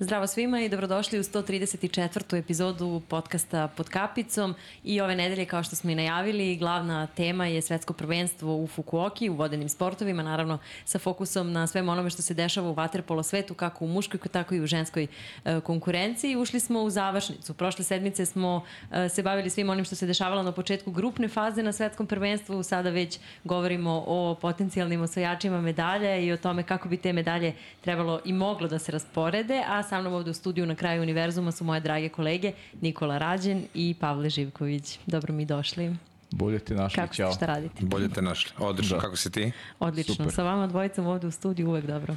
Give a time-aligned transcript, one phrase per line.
[0.00, 2.38] Zdravo svima i dobrodošli u 134.
[2.38, 7.62] epizodu podcasta Pod kapicom i ove nedelje kao što smo i najavili glavna tema je
[7.62, 12.34] svetsko prvenstvo u Fukuoki u vodenim sportovima naravno sa fokusom na svem onome što se
[12.34, 15.06] dešava u vaterpolo svetu kako u muškoj tako i u ženskoj
[15.44, 16.36] e, konkurenciji.
[16.36, 17.54] Ušli smo u završnicu.
[17.54, 21.62] Prošle sedmice smo e, se bavili svim onim što se dešavalo na početku grupne faze
[21.62, 22.62] na svetskom prvenstvu.
[22.62, 28.20] Sada već govorimo o potencijalnim osvajačima medalje i o tome kako bi te medalje trebalo
[28.24, 31.64] i moglo da se rasporede, a sa mnom ovde u studiju na kraju univerzuma su
[31.64, 34.98] moje drage kolege Nikola Rađen i Pavle Živković.
[35.06, 35.96] Dobro mi došli.
[36.30, 37.32] Bolje te našli, Kako ćao.
[37.32, 37.74] ste, šta radite?
[37.80, 38.52] Bolje te našli.
[38.58, 39.00] Odlično, Da.
[39.00, 39.52] kako si ti?
[39.80, 40.14] Odlično.
[40.14, 40.32] Super.
[40.32, 42.16] Sa vama dvojicom ovde u studiju uvek dobro.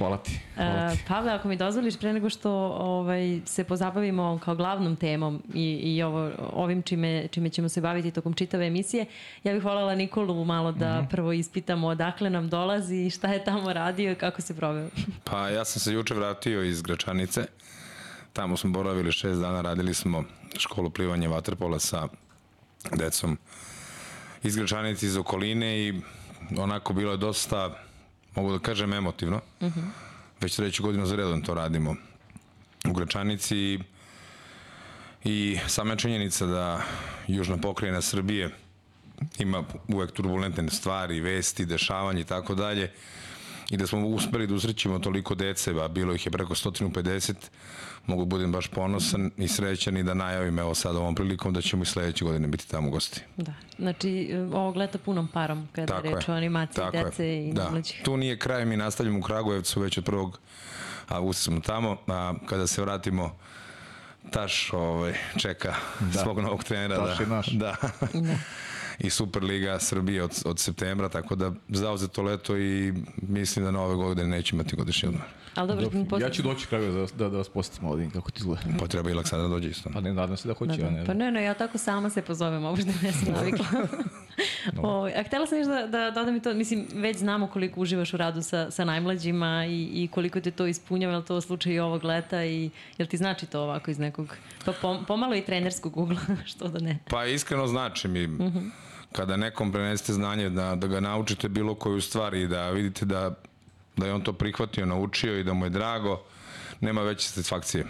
[0.00, 0.38] Hvala ti.
[0.54, 1.04] Hvala Uh, ti.
[1.08, 6.02] Pavle, ako mi dozvoliš, pre nego što ovaj, se pozabavimo kao glavnom temom i, i
[6.02, 9.06] ovo, ovim čime, čime ćemo se baviti tokom čitave emisije,
[9.44, 11.10] ja bih voljela Nikolu malo da mm -hmm.
[11.10, 14.88] prvo ispitamo odakle nam dolazi i šta je tamo radio i kako se proveo.
[15.30, 17.46] Pa ja sam se juče vratio iz Gračanice.
[18.32, 20.24] Tamo smo boravili šest dana, radili smo
[20.58, 22.08] školu plivanja vaterpola sa
[22.96, 23.38] decom
[24.42, 26.00] iz Gračanice, iz okoline i
[26.58, 27.74] onako bilo je dosta,
[28.34, 29.40] mogu da kažem, emotivno.
[29.60, 29.82] Uh -huh.
[30.40, 31.96] Već treću godinu za redom to radimo
[32.88, 33.78] u Gračanici
[35.24, 36.82] i, sama činjenica da
[37.28, 38.50] južna pokrajina Srbije
[39.38, 42.92] ima uvek turbulentne stvari, vesti, dešavanja i tako dalje
[43.70, 47.34] i da smo uspeli da usrećimo toliko dece, a bilo ih je preko 150,
[48.06, 51.82] mogu budem baš ponosan i srećan i da najavim evo sad ovom prilikom da ćemo
[51.82, 53.20] i sledeće godine biti tamo gosti.
[53.36, 53.52] Da.
[53.78, 57.04] Znači, e, ovog leta punom parom kada Tako je reč o animaciji Tako je.
[57.04, 57.70] dece i da.
[57.70, 58.00] mlađih.
[58.04, 60.30] Tu nije kraj, mi nastavljamo u Kragujevcu već od 1.
[61.08, 63.36] avgusta smo tamo, a kada se vratimo
[64.30, 66.22] Taš ovaj, čeka da.
[66.22, 67.06] svog novog trenera.
[67.06, 67.46] Taš da, je naš.
[67.46, 67.76] Da.
[68.98, 73.94] I Superliga Srbije od, od septembra, tako da zauzeto leto i mislim da na ove
[73.94, 75.24] godine neće imati godišnji odmor.
[75.54, 78.30] Ali dobro, Dobro, posle- ja ću doći kraju da, da, da vas posjetim ovdje, kako
[78.30, 78.60] ti izgleda.
[78.78, 79.90] Pa treba i Aleksandar dođe isto.
[79.94, 80.96] Pa ne, nadam se da hoće, Da, ja da.
[80.96, 81.04] ne.
[81.04, 83.66] Pa ne, ne, ja tako sama se pozovem, ovo što ne sam navikla.
[84.82, 88.14] o, a htela sam još da, da dodam i to, mislim, već znamo koliko uživaš
[88.14, 91.78] u radu sa, sa najmlađima i, i koliko te to ispunjava, je to slučaj i
[91.78, 95.96] ovog leta i jel ti znači to ovako iz nekog, pa pom, pomalo i trenerskog
[95.96, 96.20] ugla,
[96.50, 96.98] što da ne.
[97.10, 98.70] Pa iskreno znači mi, uh -huh.
[99.12, 103.34] kada nekom prenesete znanje da, da ga naučite bilo koju stvar i da vidite da,
[104.00, 106.22] da je on to prihvatio, naučio i da mu je drago,
[106.80, 107.84] nema veće satisfakcije.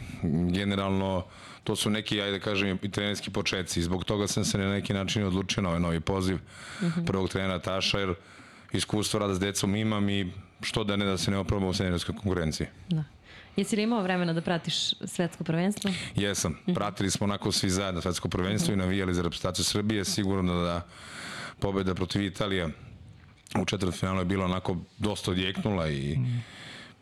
[0.53, 1.25] Generalno,
[1.65, 3.82] to su neki, ajde da kažem, i trenerski početci.
[3.82, 7.06] Zbog toga sam se na neki način odlučio na ovaj novi poziv uh -huh.
[7.06, 8.15] prvog trenera Taša, jer
[8.72, 10.32] iskustvo rada s decom imam i
[10.62, 12.66] što da ne da se ne oprobam u seniorskoj konkurenciji.
[12.88, 13.04] Da.
[13.56, 15.91] Jesi li imao vremena da pratiš svetsko prvenstvo?
[16.15, 16.59] Jesam.
[16.75, 20.04] Pratili smo onako svi zajedno svetsko prvenstvo i navijali za reprezentaciju Srbije.
[20.04, 20.87] Sigurno da
[21.59, 22.69] pobeda protiv Italije
[23.58, 26.18] u četvrtfinalu je bila onako dosta odjeknula i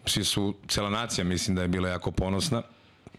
[0.06, 2.62] svi su, cela nacija mislim da je bila jako ponosna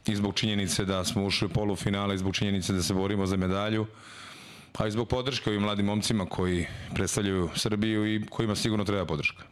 [0.07, 3.38] i zbog činjenice da smo ušli u polufinale i zbog činjenice da se borimo za
[3.38, 3.88] medalju
[4.78, 9.44] a i zbog podrške ovim mladim momcima koji predstavljaju Srbiju i kojima sigurno treba podrška.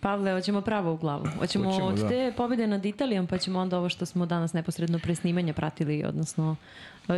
[0.00, 1.26] Pavle, hoćemo pravo u glavu.
[1.38, 2.08] Hoćemo, Hoćemo, od da.
[2.08, 6.04] te pobjede nad Italijom, pa ćemo onda ovo što smo danas neposredno pre snimanja pratili,
[6.04, 6.56] odnosno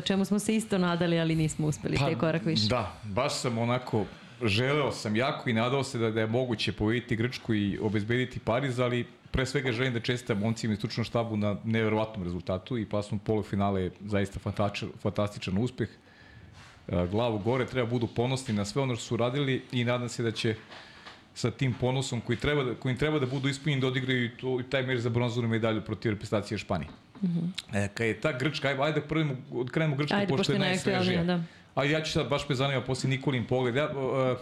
[0.04, 2.68] čemu smo se isto nadali, ali nismo uspeli, pa, te korak više.
[2.68, 4.04] Da, baš sam onako,
[4.42, 8.80] želeo sam jako i nadao se da, da je moguće povediti Grčku i obezbediti Pariz,
[8.80, 13.18] ali pre svega želim da čestitam momcima i stručnom štabu na neverovatnom rezultatu i pasnom
[13.18, 15.88] polufinale je zaista fantastičan, fantastičan uspeh.
[16.88, 20.22] E, Glavu gore, treba budu ponosni na sve ono što su radili i nadam se
[20.22, 20.54] da će
[21.34, 24.60] sa tim ponosom koji treba da, kojim treba da budu ispunjeni da odigraju i, to,
[24.60, 26.90] i taj meč za bronzanu medalju protiv reprezentacije Španije.
[27.22, 27.84] Mm -hmm.
[27.84, 29.36] e, kad je ta Grčka, ajde, ajde prvo
[29.70, 31.24] krenemo Grčku, Ajde, pošto, pošto je najsvežija.
[31.24, 31.42] da.
[31.74, 33.76] A ja ću sad, baš me zanima posle Nikolin pogled.
[33.76, 34.38] Ja, uh,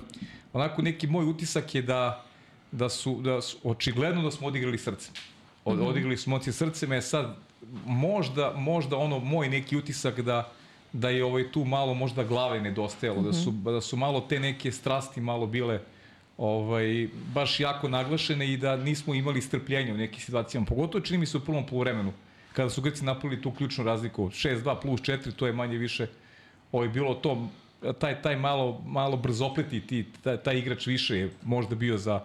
[0.53, 2.25] onako neki moj utisak je da,
[2.73, 5.15] da su, da su, očigledno da smo odigrali srcem.
[5.65, 5.89] Od, mm -hmm.
[5.89, 7.37] Odigrali smo moci srcem, je sad
[7.87, 10.53] možda, možda ono moj neki utisak da
[10.93, 13.27] da je ovaj tu malo možda glave nedostajalo, mm -hmm.
[13.27, 15.81] da su da su malo te neke strasti malo bile
[16.39, 20.67] ovaj baš jako naglašene i da nismo imali strpljenja u nekim situacijama.
[20.67, 22.13] Pogotovo čini mi se u prvom poluvremenu
[22.53, 26.07] kada su Grci napravili tu ključnu razliku 6-2 plus 4, to je manje više
[26.73, 27.49] ovaj bilo to
[27.99, 32.21] taj taj malo malo brzopleti ti taj, taj igrač više je možda bio za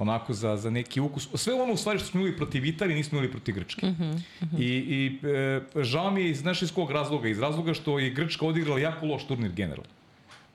[0.00, 1.28] onako za, za neki ukus.
[1.34, 3.86] Sve ono u stvari što smo imali protiv Italije nismo imali protiv Grčke.
[3.86, 4.60] Uh uh -huh.
[4.60, 7.28] I, i e, žao mi je iz, znaš iz kog razloga?
[7.28, 9.90] Iz razloga što je Grčka odigrala jako loš turnir generalno.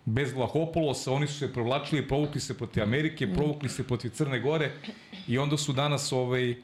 [0.05, 4.71] Bez Vlahopolosa, oni su se provlačili, provukli se protiv Amerike, provukli se protiv Crne Gore
[5.27, 6.55] i onda su danas ovaj,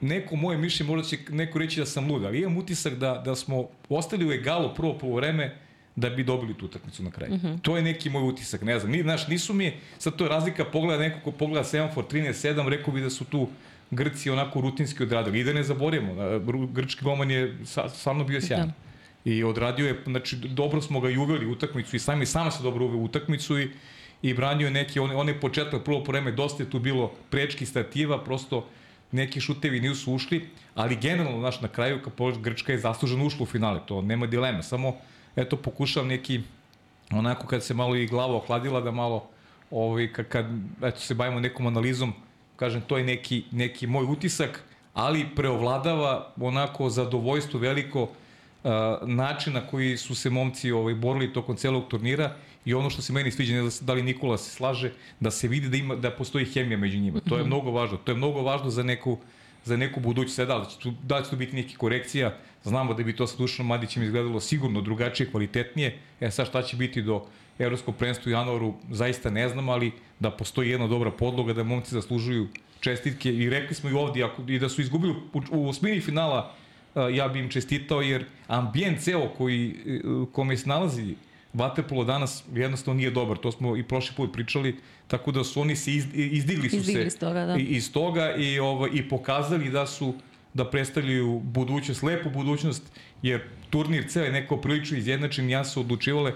[0.00, 3.34] neko moje mišljenje možda će neko reći da sam lud, ali imam utisak da, da
[3.36, 5.56] smo ostali u egalu prvo po vreme
[5.96, 7.34] da bi dobili tu utakmicu na kraju.
[7.34, 7.60] Mm -hmm.
[7.62, 8.92] To je neki moj utisak, ne znam.
[8.92, 12.94] Ni, znaš, nisu mi, sad to je razlika pogleda neko ko pogleda semafor 13-7, rekao
[12.94, 13.48] bi da su tu
[13.90, 15.40] Grci onako rutinski odradili.
[15.40, 16.14] I da ne zaboravimo,
[16.72, 17.58] grčki golman je
[17.94, 18.66] stvarno bio sjajan.
[18.66, 19.30] Da.
[19.30, 22.62] I odradio je, znači, dobro smo ga i uveli u utakmicu i sami, sama se
[22.62, 23.70] dobro uveli u utakmicu i,
[24.22, 27.12] i branio je neki, on, on je početak prvo po vreme, dosta je tu bilo
[27.30, 28.66] prečki stativa, prosto
[29.12, 33.46] neki šutevi nisu ušli, ali generalno, znaš, na kraju, kad Grčka je zasluženo ušla u
[33.46, 34.96] finale, to nema dileme, samo,
[35.36, 36.40] eto, pokušavam neki,
[37.10, 39.28] onako kad se malo i glava ohladila, da malo,
[39.70, 40.46] ovaj, kad, kad
[40.82, 42.12] eto, se bavimo nekom analizom,
[42.56, 44.64] kažem, to je neki, neki moj utisak,
[44.94, 48.10] ali preovladava onako zadovoljstvo veliko uh,
[49.06, 52.34] načina koji su se momci ovaj, borili tokom celog turnira
[52.64, 55.48] i ono što se meni sviđa, ne da, da li Nikola se slaže, da se
[55.48, 57.20] vidi da ima da postoji hemija među njima.
[57.20, 57.46] To je -hmm.
[57.46, 57.96] mnogo važno.
[57.96, 59.18] To je mnogo važno za neku
[59.64, 60.36] za neku budućnost.
[60.36, 63.36] Sada, da će tu, da će tu biti neki korekcija, znamo da bi to sa
[63.36, 65.98] Dušanom Madićem izgledalo sigurno drugačije, kvalitetnije.
[66.20, 67.24] E sad šta će biti do
[67.58, 71.94] evropskog prvenstva u januaru, zaista ne znam, ali da postoji jedna dobra podloga, da momci
[71.94, 72.48] zaslužuju
[72.80, 76.54] čestitke i rekli smo i ovdje ako, i da su izgubili u, u osmini finala
[77.12, 79.76] ja bi im čestitao jer ambijent ceo koji,
[80.32, 81.14] kome se nalazi
[81.52, 84.76] Vaterpolo danas jednostavno nije dobar, to smo i prošli put pričali,
[85.08, 87.56] tako da su oni se iz, izdigli su izdigli se iz toga, da.
[87.56, 90.14] iz toga i, ovo, i pokazali da su
[90.54, 92.82] da predstavljaju budućnost, lepu budućnost,
[93.22, 96.32] jer turnir ceo je neko prilično izjednačen, ja su odlučivale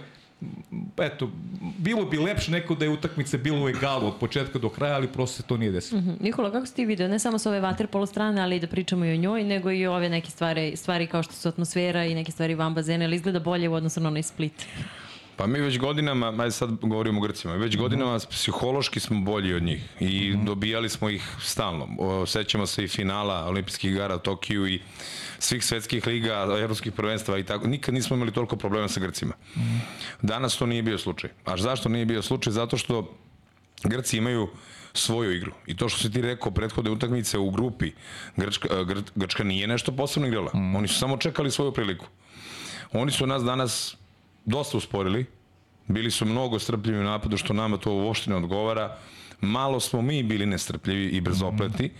[0.96, 1.30] eto,
[1.78, 5.08] bilo bi lepše neko da je utakmica bilo u egalu od početka do kraja, ali
[5.08, 6.00] prosto se to nije desilo.
[6.00, 6.22] Mm -hmm.
[6.22, 9.12] Nikola, kako si ti video, ne samo sa ove vaterpolo strane, ali da pričamo i
[9.12, 12.54] o njoj, nego i ove neke stvari, stvari kao što su atmosfera i neke stvari
[12.54, 14.66] van bazena, ali izgleda bolje u odnosu na onaj split?
[15.36, 19.62] Pa mi već godinama, ajde sad govorimo o Grcima, već godinama psihološki smo bolji od
[19.62, 20.44] njih i mm -hmm.
[20.44, 21.88] dobijali smo ih stalno.
[22.26, 24.80] Sećamo se i finala olimpijskih igara u Tokiju i
[25.38, 27.68] svih svetskih liga, evropskih prvenstava i tako.
[27.68, 29.34] Nikad nismo imali toliko problema sa Grcima.
[29.56, 29.78] Mm -hmm.
[30.22, 31.30] Danas to nije bio slučaj.
[31.44, 32.52] A zašto nije bio slučaj?
[32.52, 33.14] Zato što
[33.82, 34.48] Grci imaju
[34.94, 35.52] svoju igru.
[35.66, 37.92] I to što si ti rekao, prethodne utakmice u grupi,
[38.36, 40.50] Grčka, Gr, Grčka nije nešto posebno igrala.
[40.54, 40.76] Mm.
[40.76, 42.06] Oni su samo čekali svoju priliku.
[42.92, 43.96] Oni su nas danas
[44.44, 45.26] dosta usporili,
[45.86, 48.96] bili su mnogo strpljivi u napadu, što nama to uopšte ne odgovara.
[49.40, 51.90] Malo smo mi bili nestrpljivi i brzopleti,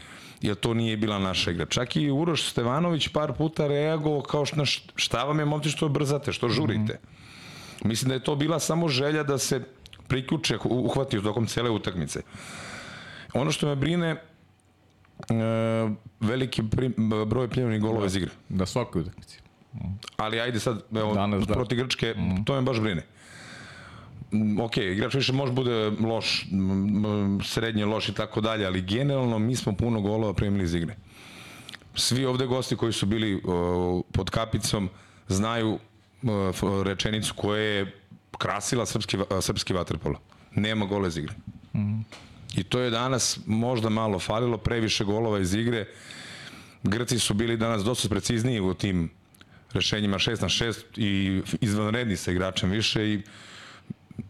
[0.41, 1.67] jer to nije bila naša igra.
[1.67, 4.65] Čak i Uroš Stevanović par puta reagovao kao šta,
[4.95, 6.99] šta vam je momci što brzate, što žurite.
[7.85, 9.61] Mislim da je to bila samo želja da se
[10.09, 12.21] priključe, uhvati u tokom cele utakmice.
[13.35, 14.17] Ono što me brine, e,
[16.21, 16.63] veliki
[17.27, 18.31] broj pljevanih golova da, iz igre.
[18.49, 19.44] Da svakoj utakmici.
[20.17, 21.55] Ali ajde sad, evo, Danas, da.
[21.55, 22.45] proti Grčke, mm.
[22.45, 23.03] to me baš brine.
[24.33, 26.47] Mm, ok, igrač više može bude loš,
[27.45, 30.97] srednje loš i tako dalje, ali generalno mi smo puno golova primili iz igre.
[31.95, 33.43] Svi ovde gosti koji su bili uh,
[34.13, 34.91] pod kapicom
[35.29, 35.79] znaju
[36.23, 38.01] uh, rečenicu koja je
[38.39, 40.19] krasila srpski, uh, srpski vaterpolo.
[40.55, 41.35] Nema gola iz igre.
[41.75, 42.01] Mm.
[42.57, 45.87] I to je danas možda malo falilo, previše golova iz igre.
[46.83, 49.11] Grci su bili danas dosta precizniji u tim
[49.75, 53.23] rešenjima 6 na 6 i izvanredni sa igračem više i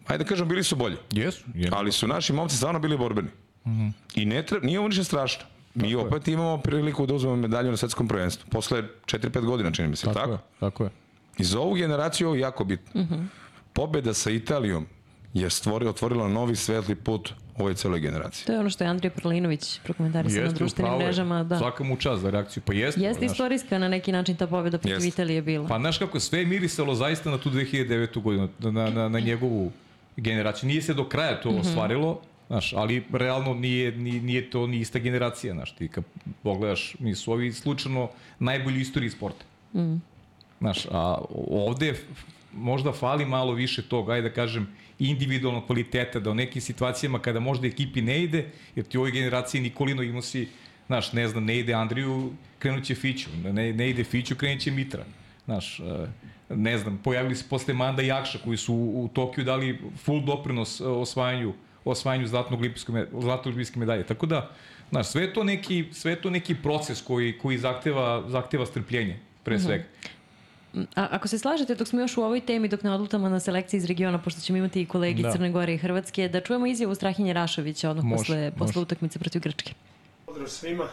[0.06, 0.96] ajde da kažem bili su bolji.
[1.12, 1.44] Jesu.
[1.54, 3.28] Yes, ali su naši momci stvarno bili borbeni.
[3.64, 3.92] Mm -hmm.
[4.14, 5.44] I ne treba, nije ovo ništa strašno.
[5.74, 6.34] Mi tako opet je.
[6.34, 8.50] imamo priliku da uzmemo medalju na svetskom prvenstvu.
[8.50, 10.18] Posle 4-5 godina, čini mi se, tako?
[10.18, 10.90] Tako je, tako je.
[11.38, 13.00] I za ovu generaciju ovo je jako bitno.
[13.00, 13.26] Mm -hmm.
[13.72, 14.86] Pobeda sa Italijom
[15.34, 18.46] je stvorio, otvorila novi svetli put ovoj celoj generaciji.
[18.46, 21.44] To je ono što je Andrija Prlinović prokomentarisao na društvenim mrežama.
[21.44, 21.58] Da.
[21.58, 22.62] Svaka mu čast za reakciju.
[22.66, 23.00] Pa jeste.
[23.00, 25.06] Jeste istorijska na neki način ta pobjeda protiv jest.
[25.06, 25.68] Italije bila.
[25.68, 28.22] Pa znaš kako, sve je mirisalo zaista na tu 2009.
[28.22, 29.72] godinu, na, na, na njegovu
[30.16, 30.68] generaciju.
[30.68, 31.60] Nije se do kraja to mm -hmm.
[31.60, 36.04] ostvarilo, Znaš, ali realno nije, nije, nije to ni ista generacija, znaš, ti kad
[36.42, 38.08] pogledaš, nisu ovi slučajno
[38.38, 39.44] najbolji istoriji sporta.
[39.74, 39.94] Mm.
[40.60, 41.18] Znaš, a
[41.50, 41.94] ovde
[42.52, 47.40] možda fali malo više toga, ajde da kažem, individualnog kvaliteta, da u nekim situacijama kada
[47.40, 48.46] možda ekipi ne ide,
[48.76, 50.48] jer ti u ovoj generaciji Nikolino imao si,
[50.86, 55.04] znaš, ne znam, ne ide Andriju, krenuće Fiću, ne, ne ide Fiću, krenuće Mitra.
[55.44, 56.06] Znaš, e,
[56.48, 60.80] ne znam, pojavili se posle Manda i Jakša koji su u Tokiju dali full doprinos
[60.80, 64.06] e, osvajanju osvajanju zlatnog olimpijske zlatnog olimpijske medalje.
[64.06, 64.50] Tako da,
[64.90, 69.64] znaš, sve to neki sve to neki proces koji koji zahteva zahteva strpljenje pre mhm.
[69.64, 69.84] svega.
[69.84, 70.13] Mm -hmm.
[70.96, 73.78] A, ako se slažete, dok smo još u ovoj temi, dok ne odlutamo na selekciji
[73.78, 75.32] iz regiona, pošto ćemo imati i kolegi da.
[75.32, 78.56] Crne Gore i Hrvatske, da čujemo izjavu Strahinje Rašovića odmah može, posle, može.
[78.58, 79.72] posle utakmice protiv Grčke.
[80.26, 80.88] Pozdrav svima.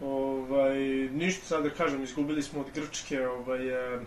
[0.00, 0.78] Ovaj,
[1.12, 4.00] ništa sad da kažem, izgubili smo od Grčke, ovaj, e,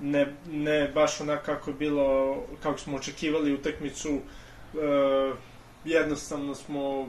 [0.00, 4.18] ne, ne baš onako kako je bilo, kako smo očekivali utakmicu, e,
[5.84, 7.08] jednostavno smo,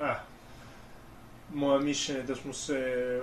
[0.00, 0.14] eh,
[1.54, 2.80] moje mišljenje da smo se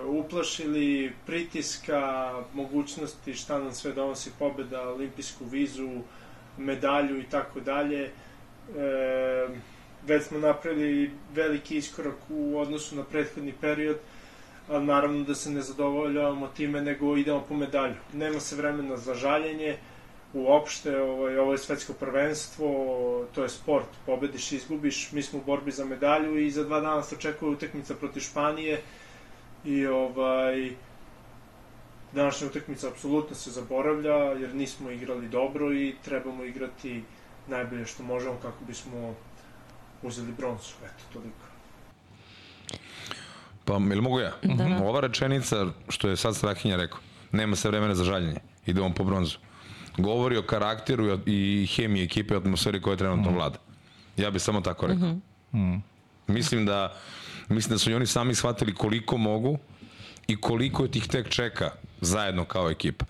[0.07, 5.89] uplašili pritiska, mogućnosti šta nam sve donosi pobeda, olimpijsku vizu,
[6.57, 8.03] medalju i tako dalje.
[8.03, 8.11] E,
[10.07, 13.97] već smo napravili veliki iskorak u odnosu na prethodni period,
[14.69, 17.95] a naravno da se ne zadovoljavamo time, nego idemo po medalju.
[18.13, 19.77] Nema se vremena za žaljenje,
[20.33, 22.67] uopšte, ovaj, ovo je svetsko prvenstvo,
[23.35, 26.79] to je sport, pobediš i izgubiš, mi smo u borbi za medalju i za dva
[26.79, 28.81] dana se očekuje utakmica protiv Španije
[29.65, 30.71] i ovaj,
[32.13, 37.03] današnja utakmica apsolutno se zaboravlja jer nismo igrali dobro i trebamo igrati
[37.47, 39.15] najbolje što možemo kako bismo
[40.01, 41.45] uzeli bronzu, eto, toliko.
[43.65, 44.31] Pa, ili mogu ja?
[44.43, 44.79] Da.
[44.83, 46.99] Ova rečenica, što je sad Strahinja rekao,
[47.31, 49.37] nema se vremena za žaljenje, idemo po bronzu.
[49.97, 53.57] Govori o karakteru i hemiji ekipe i atmosferi koja trenutno vlada.
[54.17, 55.17] Ja bih samo tako rekao.
[56.27, 56.93] Mislim da
[57.49, 59.57] mislim da su i oni sami shvatili koliko mogu
[60.27, 61.71] i koliko je tih tek čeka
[62.01, 63.05] zajedno kao ekipa.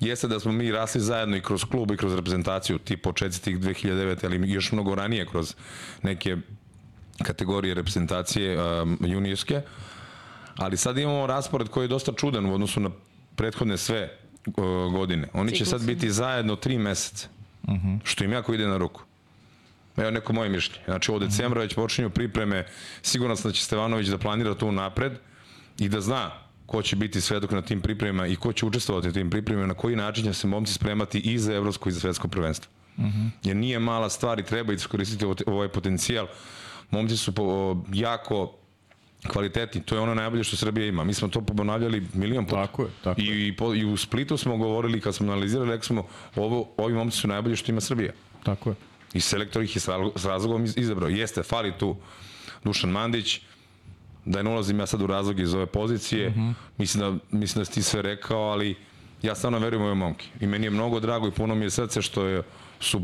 [0.00, 3.58] Jeste da smo mi rasli zajedno i kroz klub i kroz reprezentaciju, ti početci tih
[3.58, 4.24] 2009.
[4.24, 5.54] ali još mnogo ranije kroz
[6.02, 6.36] neke
[7.22, 9.62] kategorije reprezentacije um, juniorske,
[10.56, 12.90] ali sad imamo raspored koji je dosta čudan u odnosu na
[13.36, 14.18] prethodne sve
[14.92, 15.28] godine.
[15.32, 17.28] Oni će sad biti zajedno tri meseca,
[17.62, 17.98] uh -huh.
[18.04, 19.02] što im jako ide na ruku.
[19.96, 20.84] Evo neko moje mišljenje.
[20.84, 22.66] Znači od decembra već počinju pripreme,
[23.02, 25.12] sigurno sam da će Stevanović da planira to napred
[25.78, 26.30] i da zna
[26.66, 29.74] ko će biti svedok na tim pripremama i ko će učestvovati u tim pripremama, na
[29.74, 32.72] koji način će se momci spremati i za evropsko i za svetsko prvenstvo.
[32.96, 33.30] Uh -huh.
[33.44, 36.26] Jer nije mala stvar i treba iskoristiti ovo- ovaj potencijal.
[36.90, 38.54] Momci su po, jako
[39.26, 41.04] kvalitetni, to je ono najbolje što Srbija ima.
[41.04, 42.66] Mi smo to ponavljali milion puta.
[42.66, 45.86] Tako je, tako I, i, po, I u Splitu smo govorili, kad smo analizirali, rekli
[45.86, 46.06] smo,
[46.36, 48.12] ovo, ovi momci su najbolje što ima Srbija.
[48.42, 48.76] Tako je.
[49.12, 51.08] I selektor ih je s razlog- s razlogom iz- izabrao.
[51.08, 51.96] Jeste, fali tu
[52.64, 53.40] Dušan Mandić,
[54.24, 56.52] da ne ulazim ja sad u razloge iz ove pozicije, mm -hmm.
[56.78, 58.74] mislim, da, mislim da si ti sve rekao, ali
[59.22, 60.26] ja stvarno verujem u ove momke.
[60.40, 62.42] I meni je mnogo drago i puno mi je srce što je,
[62.80, 63.02] su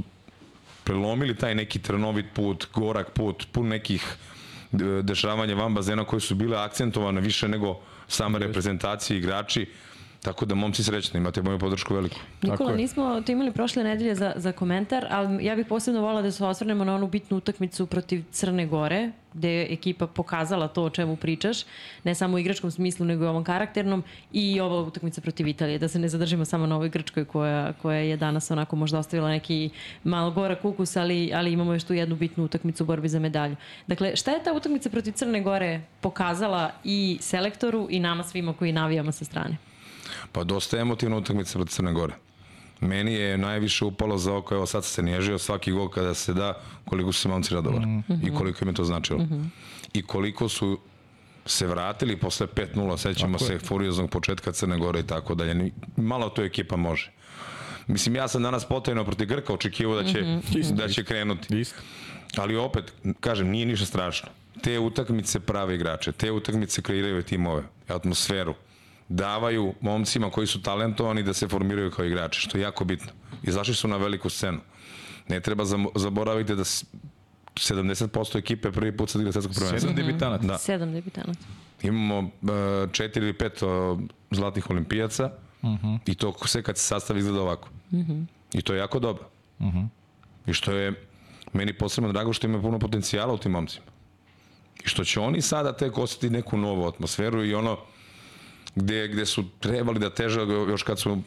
[0.84, 4.31] prelomili taj neki trnovit put, gorak put, pun nekih e,
[5.02, 9.66] dešavanja van bazena koje su bile akcentovane više nego same reprezentacije i igrači.
[10.22, 12.16] Tako da momci srećni, imate moju podršku veliku.
[12.42, 12.76] Nikola, je.
[12.76, 16.44] nismo to imali prošle nedelje za, za komentar, ali ja bih posebno volila da se
[16.44, 21.16] osvrnemo na onu bitnu utakmicu protiv Crne Gore, gde je ekipa pokazala to o čemu
[21.16, 21.64] pričaš,
[22.04, 25.88] ne samo u igračkom smislu, nego i ovom karakternom, i ova utakmica protiv Italije, da
[25.88, 29.70] se ne zadržimo samo na ovoj Grčkoj koja, koja je danas onako možda ostavila neki
[30.04, 33.56] malo gora kukus, ali, ali imamo još tu jednu bitnu utakmicu u borbi za medalju.
[33.86, 38.72] Dakle, šta je ta utakmica protiv Crne Gore pokazala i selektoru i nama svima koji
[38.72, 39.71] navijamo sa strane?
[40.32, 42.14] Pa dosta emotivna utakmica protiv Crne Gore.
[42.80, 46.60] Meni je najviše upalo za oko, evo sad se nježio, svaki gol kada se da,
[46.84, 48.28] koliko su se momci radovali mm -hmm.
[48.28, 49.18] i koliko im je to značilo.
[49.18, 49.46] Mm -hmm.
[49.92, 50.78] I koliko su
[51.46, 55.70] se vratili posle 5-0, sećamo se furioznog početka Crne Gore i tako dalje.
[55.96, 57.12] Malo to ekipa može.
[57.86, 60.74] Mislim, ja sam danas potajno protiv Grka očekivao da će, mm -hmm.
[60.74, 61.60] da će krenuti.
[61.60, 61.80] Isto.
[62.36, 64.28] Ali opet, kažem, nije ništa strašno.
[64.62, 68.54] Te utakmice prave igrače, te utakmice kreiraju timove, atmosferu,
[69.12, 73.12] davaju momcima koji su talentovani da se formiraju kao igrači, što je jako bitno.
[73.42, 74.58] Izašli su na veliku scenu.
[75.28, 75.64] Ne treba
[75.94, 76.84] zaboraviti da s-
[77.54, 79.80] 70% ekipe prvi put sad igra svetskog prvenstva.
[79.80, 80.46] Sedam debitanata.
[80.46, 80.58] Da.
[80.58, 81.38] Sedam debitanata.
[81.82, 82.28] Imamo uh,
[82.92, 83.68] četiri ili pet uh,
[84.30, 85.30] zlatnih olimpijaca
[85.62, 85.98] uh -huh.
[86.06, 87.68] i to sve kad se sastavi izgleda ovako.
[87.90, 88.24] Uh -huh.
[88.54, 89.24] I to je jako dobro.
[89.58, 89.86] Uh -huh.
[90.46, 91.06] I što je
[91.52, 93.86] meni posebno drago što ima puno potencijala u tim momcima.
[94.84, 97.78] I što će oni sada tek osjetiti neku novu atmosferu i ono
[98.74, 101.18] gde, gde su trebali da teže još kad su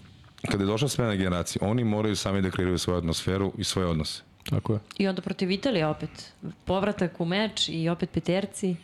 [0.52, 4.22] kada je došla smena generacije, oni moraju sami da kreiraju svoju atmosferu i svoje odnose.
[4.50, 4.80] Tako je.
[4.98, 6.34] I onda protiv Italije opet.
[6.66, 8.75] Povratak u meč i opet peterci.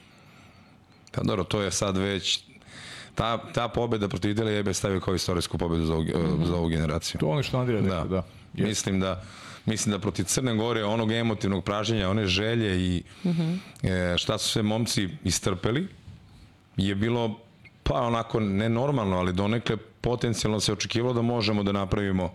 [1.12, 2.44] Pa dobro, to je sad već
[3.15, 6.46] ta, ta pobeda protiv Italije je bi stavio kao istorijsku pobedu za ovu, mm -hmm.
[6.46, 7.20] za ovu generaciju.
[7.20, 8.03] To ono što Andrija rekao, da.
[8.03, 8.24] Da.
[8.53, 8.63] da.
[8.63, 9.24] Mislim da
[9.65, 13.58] mislim da protiv Crne Gore onog emotivnog pražnjenja, one želje i mm -hmm.
[14.13, 15.88] e, šta su sve momci istrpeli
[16.77, 17.39] je bilo
[17.83, 22.29] pa onako nenormalno, ali donekle potencijalno se očekivalo da možemo da napravimo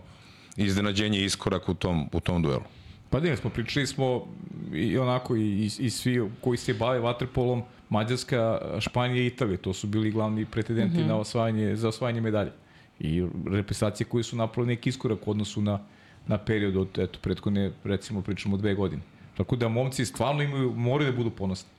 [0.57, 2.63] iznenađenje i iskorak u tom, u tom duelu.
[3.09, 4.27] Pa ne, smo pričali smo
[4.73, 9.73] i onako i, i, i svi koji se bave vaterpolom, Mađarska, Španija i Italija, to
[9.73, 11.07] su bili glavni pretendenti mm -hmm.
[11.07, 12.51] na osvajanje, za osvajanje medalje.
[12.99, 15.79] I reprezentacije koje su napravili neki iskorak u odnosu na,
[16.27, 19.01] na period od, eto, prethodne, recimo, pričamo dve godine.
[19.37, 21.69] Tako da momci stvarno imaju, moraju da budu ponosni.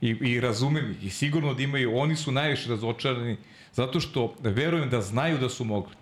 [0.00, 1.06] I, i razumem ih.
[1.06, 3.36] I sigurno da imaju, oni su najviše razočarani
[3.72, 5.94] zato što verujem da znaju da su mogli.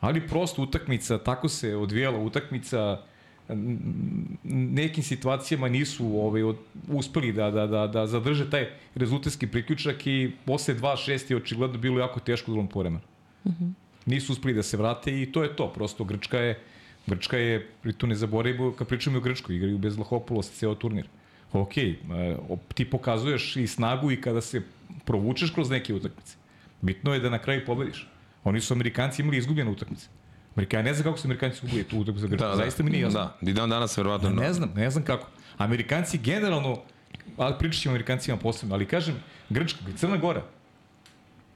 [0.00, 3.02] Ali prosto utakmica, tako se odvijala utakmica,
[4.44, 6.56] nekim situacijama nisu ovaj, od,
[6.88, 12.00] uspeli da, da, da, da zadrže taj rezultatski priključak i posle 2-6 je očigledno bilo
[12.00, 13.02] jako teško drugom poremenu.
[13.44, 13.72] Mm -hmm.
[14.06, 15.72] Nisu uspeli da se vrate i to je to.
[15.72, 16.60] Prosto Grčka je,
[17.06, 21.06] Grčka je, pri tu ne zaboravimo, kad pričamo o Grčkoj, igraju bez Lahopulosa ceo turnir.
[21.52, 21.96] Ok, e,
[22.74, 24.62] ti pokazuješ i snagu i kada se
[25.04, 26.36] provučeš kroz neke utakmice.
[26.80, 28.08] Bitno je da na kraju pobediš.
[28.44, 30.08] Oni su Amerikanci imali izgubljene utakmice.
[30.56, 32.44] Amerikanci, ne znam kako su Amerikanci izgubili tu utakmicu za Grčku.
[32.44, 32.56] Da, da.
[32.56, 33.20] Zaista mi nije jasno.
[33.20, 34.28] Da, i dan danas verovatno.
[34.28, 35.28] Ja ne znam, ne znam kako.
[35.58, 36.78] Amerikanci generalno,
[37.36, 39.14] ali pričat ćemo Amerikancima posebno, ali kažem,
[39.48, 40.42] Grčka Crna Gora.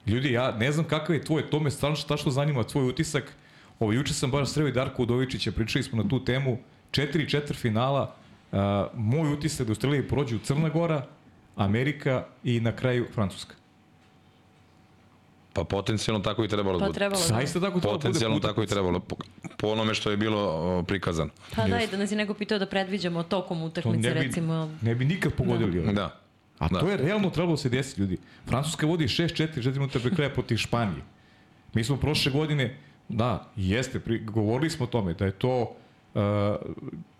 [0.05, 3.33] Ljudi, ja ne znam kakav je tvoj, to me stvarno šta što zanima, tvoj utisak.
[3.79, 6.57] Ovo, juče sam baš sreo i Darko Udovičića, pričali smo na tu temu,
[6.91, 8.15] četiri četvr finala,
[8.51, 8.59] uh,
[8.93, 11.05] moj utisak da u Australiji prođu Crna Gora,
[11.55, 13.55] Amerika i na kraju Francuska.
[15.53, 16.95] Pa potencijalno tako i trebalo da Pa bude.
[16.97, 17.27] trebalo da.
[17.27, 19.15] Zaista tako trebalo da bude Potencijalno po tako i trebalo, po,
[19.57, 21.29] po onome što je bilo prikazano.
[21.55, 24.27] Pa da, i da nas je neko pitao da predviđamo tokom To utakmice, ne bi,
[24.27, 24.75] recimo...
[24.81, 25.85] ne bi nikad pogodili.
[25.85, 25.91] Da.
[25.91, 26.19] Da.
[26.59, 26.79] A Da.
[26.79, 28.17] to je realno trebalo da se desiti, ljudi.
[28.47, 31.03] Francuska vodi 6-4, 4 minuta pre kraja protiv Španije.
[31.73, 32.77] Mi smo prošle godine,
[33.09, 35.75] da, jeste, pri, govorili smo o tome, da je to
[36.15, 36.21] uh,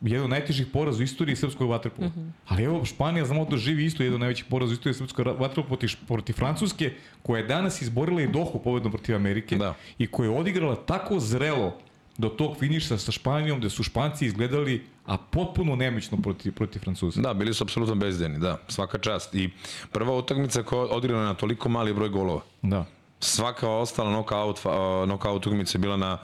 [0.01, 2.07] jedan od najtežih poraza u istoriji srpskog vaterpola.
[2.07, 2.31] Mm -hmm.
[2.47, 5.67] Ali evo, Španija znamo da živi isto jedan od najvećih poraza u istoriji srpskog vaterpola
[5.67, 9.73] protiv, protiv Francuske, koja je danas izborila i Dohu pobedom protiv Amerike Da.
[9.97, 11.77] i koja je odigrala tako zrelo
[12.17, 17.21] do tog finiša sa Španijom, gde su Španci izgledali a potpuno nemoćno protiv, protiv Francuza.
[17.21, 19.35] Da, bili su apsolutno bezdeni, da, svaka čast.
[19.35, 19.49] I
[19.91, 22.41] prva utakmica koja je odigrana na toliko mali broj golova.
[22.61, 22.85] Da.
[23.19, 24.59] Svaka ostala knockout,
[25.05, 26.17] knockout utakmica je bila na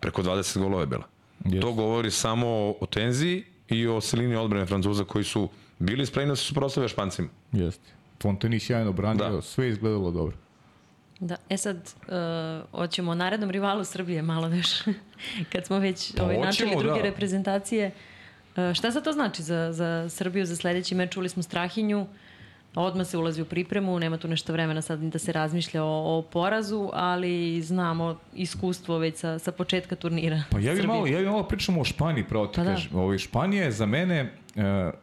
[0.00, 1.11] preko 20 golova je bila.
[1.44, 1.60] Yes.
[1.60, 2.46] To govori samo
[2.80, 7.28] o, tenziji i o silini odbrane Francuza koji su bili spremni da se suprotstave Špancima.
[7.52, 7.90] Jeste.
[8.22, 9.42] Fonteni sjajno branio, Da.
[9.42, 10.36] sve izgledalo dobro.
[11.20, 14.68] Da, e sad, uh, hoćemo o narednom rivalu Srbije malo još,
[15.52, 17.02] kad smo već Pa ovaj, načeli druge da.
[17.02, 17.90] reprezentacije.
[18.56, 21.12] Uh, šta sad to znači za, za Srbiju, za sledeći meč?
[21.12, 22.06] Čuli smo Strahinju,
[22.74, 26.22] odmah se ulazi u pripremu, nema tu nešto vremena sad da se razmišlja o, o
[26.22, 30.42] porazu, ali znamo iskustvo već sa, sa početka turnira.
[30.50, 32.70] Pa ja bih malo, ja bih malo pričamo o Španiji, pravo ti Pa da.
[32.70, 32.94] kažem.
[32.94, 34.32] Ovaj, Španija je za mene e,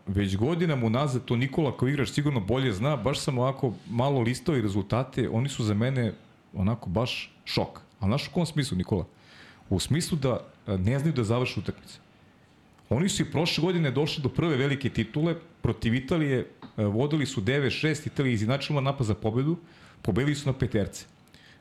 [0.07, 4.57] već godinama unazad, to Nikola kao igrač sigurno bolje zna, baš sam ovako malo listao
[4.57, 6.13] i rezultate, oni su za mene
[6.53, 7.81] onako baš šok.
[7.99, 9.05] A znaš u kom smislu, Nikola?
[9.69, 11.99] U smislu da e, ne znaju da završe utakmice.
[12.89, 16.45] Oni su i prošle godine došli do prve velike titule, protiv Italije
[16.87, 19.57] vodili su 9-6, Italija izinačila napad za pobedu,
[20.01, 21.05] pobedili su na peterce.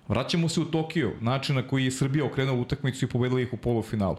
[0.09, 3.57] Vraćamo se u Tokio, način na koji je Srbija okrenula utakmicu i pobedila ih u
[3.57, 4.17] polufinalu.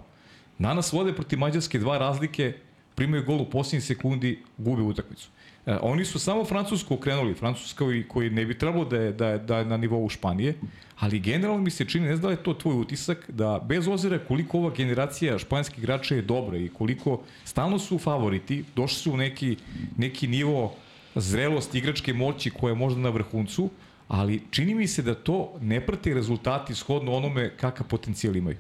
[0.60, 2.54] Danas vode protiv Mađarske dva razlike,
[2.96, 5.30] primaju gol u posljednjih sekundi, gube utakmicu.
[5.66, 9.28] E, oni su samo Francusku okrenuli, Francuska koji, koji ne bi trebalo da je, da,
[9.28, 10.54] je, da je na nivou Španije,
[11.00, 14.20] ali generalno mi se čini, ne znam da je to tvoj utisak, da bez ozira
[14.20, 19.18] koliko ova generacija španskih igrača je dobra i koliko stalno su favoriti, došli su u
[19.18, 19.58] neki,
[19.98, 20.76] neki nivo
[21.16, 23.70] zrelosti igračke moći koja je možda na vrhuncu,
[24.08, 28.58] ali čini mi se da to ne prate rezultati shodno onome kakav potencijal imaju.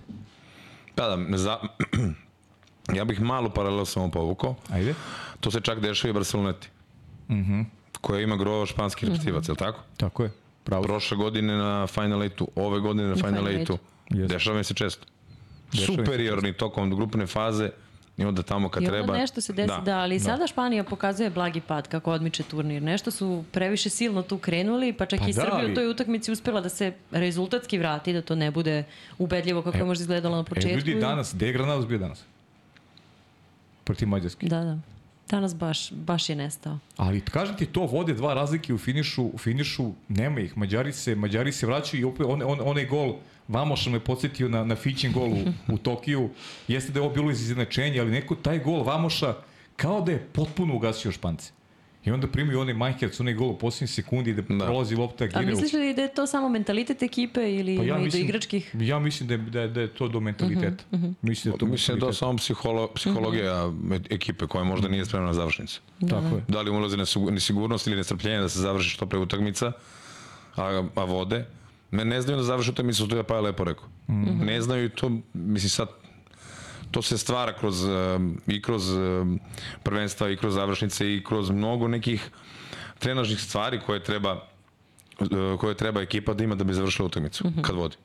[0.95, 1.57] Da, da, za,
[2.97, 4.55] ja bih malu paralelu samo povukao.
[4.69, 4.93] Ajde.
[5.39, 6.69] To se čak dešava i Barceloneti.
[7.29, 7.65] Mm -hmm.
[8.01, 9.61] koja ima gro španskih reprezentativaca, mm -hmm.
[9.63, 9.83] je li tako?
[9.97, 10.31] Tako je.
[10.63, 10.83] Pravo.
[10.83, 13.77] Prošle godine na Final 8 ove godine na Final Final 8
[14.09, 14.33] Jeste.
[14.33, 15.05] Dešava mi se često.
[15.71, 17.69] Dešava Superiorni tokom grupne faze
[18.19, 19.01] i onda tamo kad I treba...
[19.01, 20.23] onda nešto se desi, da, da ali da.
[20.23, 22.81] sada Španija pokazuje blagi pad kako odmiče turnir.
[22.83, 25.87] Nešto su previše silno tu krenuli, pa čak Pa i da, Srbija ali- u toj
[25.87, 28.83] utakmici uspela da se rezultatski vrati, da to ne bude
[29.17, 30.69] ubedljivo kako je možda izgledalo na početku.
[30.69, 32.23] E, ljudi, danas, gde je Granados bio danas?
[33.83, 34.47] Protiv Mađarske.
[34.47, 34.77] Da, da.
[35.29, 36.79] Danas baš, baš je nestao.
[36.97, 40.57] Ali kažem ti, to vode dva razlike u finišu, u finišu nema ih.
[40.57, 43.15] Mađari se, Mađari se vraćaju i opet on, on, onaj gol
[43.49, 45.39] Vamoša me podsjetio na, na Fićin gol u,
[45.73, 46.29] u Tokiju.
[46.67, 49.35] Jeste da je ovo bilo iz izjednačenja, ali neko taj gol Vamoša
[49.75, 51.51] kao da je potpuno ugasio Špance.
[52.05, 54.65] I onda primaju onaj Majherc, onaj gol u posljednji sekundi da, da.
[54.65, 55.45] prolazi lopta A Gireu.
[55.45, 58.75] misliš li da je to samo mentalitet ekipe ili Pa ja i do mislim, igračkih?
[58.79, 60.83] ja mislim da je, da je, da je to do mentaliteta.
[60.91, 64.15] Uh -huh, Mislim da je to Mislim da je samo psiholo, psihologija mm -hmm.
[64.15, 65.81] ekipe koja možda nije spremna na završnicu.
[66.09, 66.43] Tako je.
[66.47, 66.97] Da li ulazi
[67.31, 69.71] nesigurnost ili nestrpljenje da se završi što pre utakmica,
[70.55, 71.45] a, a vode.
[71.91, 73.87] Ne, ne znaju da završi utakmicu, to je pa je lepo rekao.
[74.07, 74.45] Mm -hmm.
[74.45, 75.87] Ne znaju i to, mislim sad,
[76.91, 77.85] to se stvara kroz,
[78.47, 78.83] i kroz
[79.83, 82.29] prvenstva, i kroz završnice, i kroz mnogo nekih
[82.99, 84.49] trenažnih stvari koje treba
[85.19, 87.61] uh, koje treba ekipa da ima da bi završila utakmicu, mm -hmm.
[87.61, 87.95] kad vodi.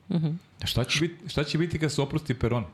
[0.63, 2.65] Šta će, biti, šta će biti kad se oprosti Peron?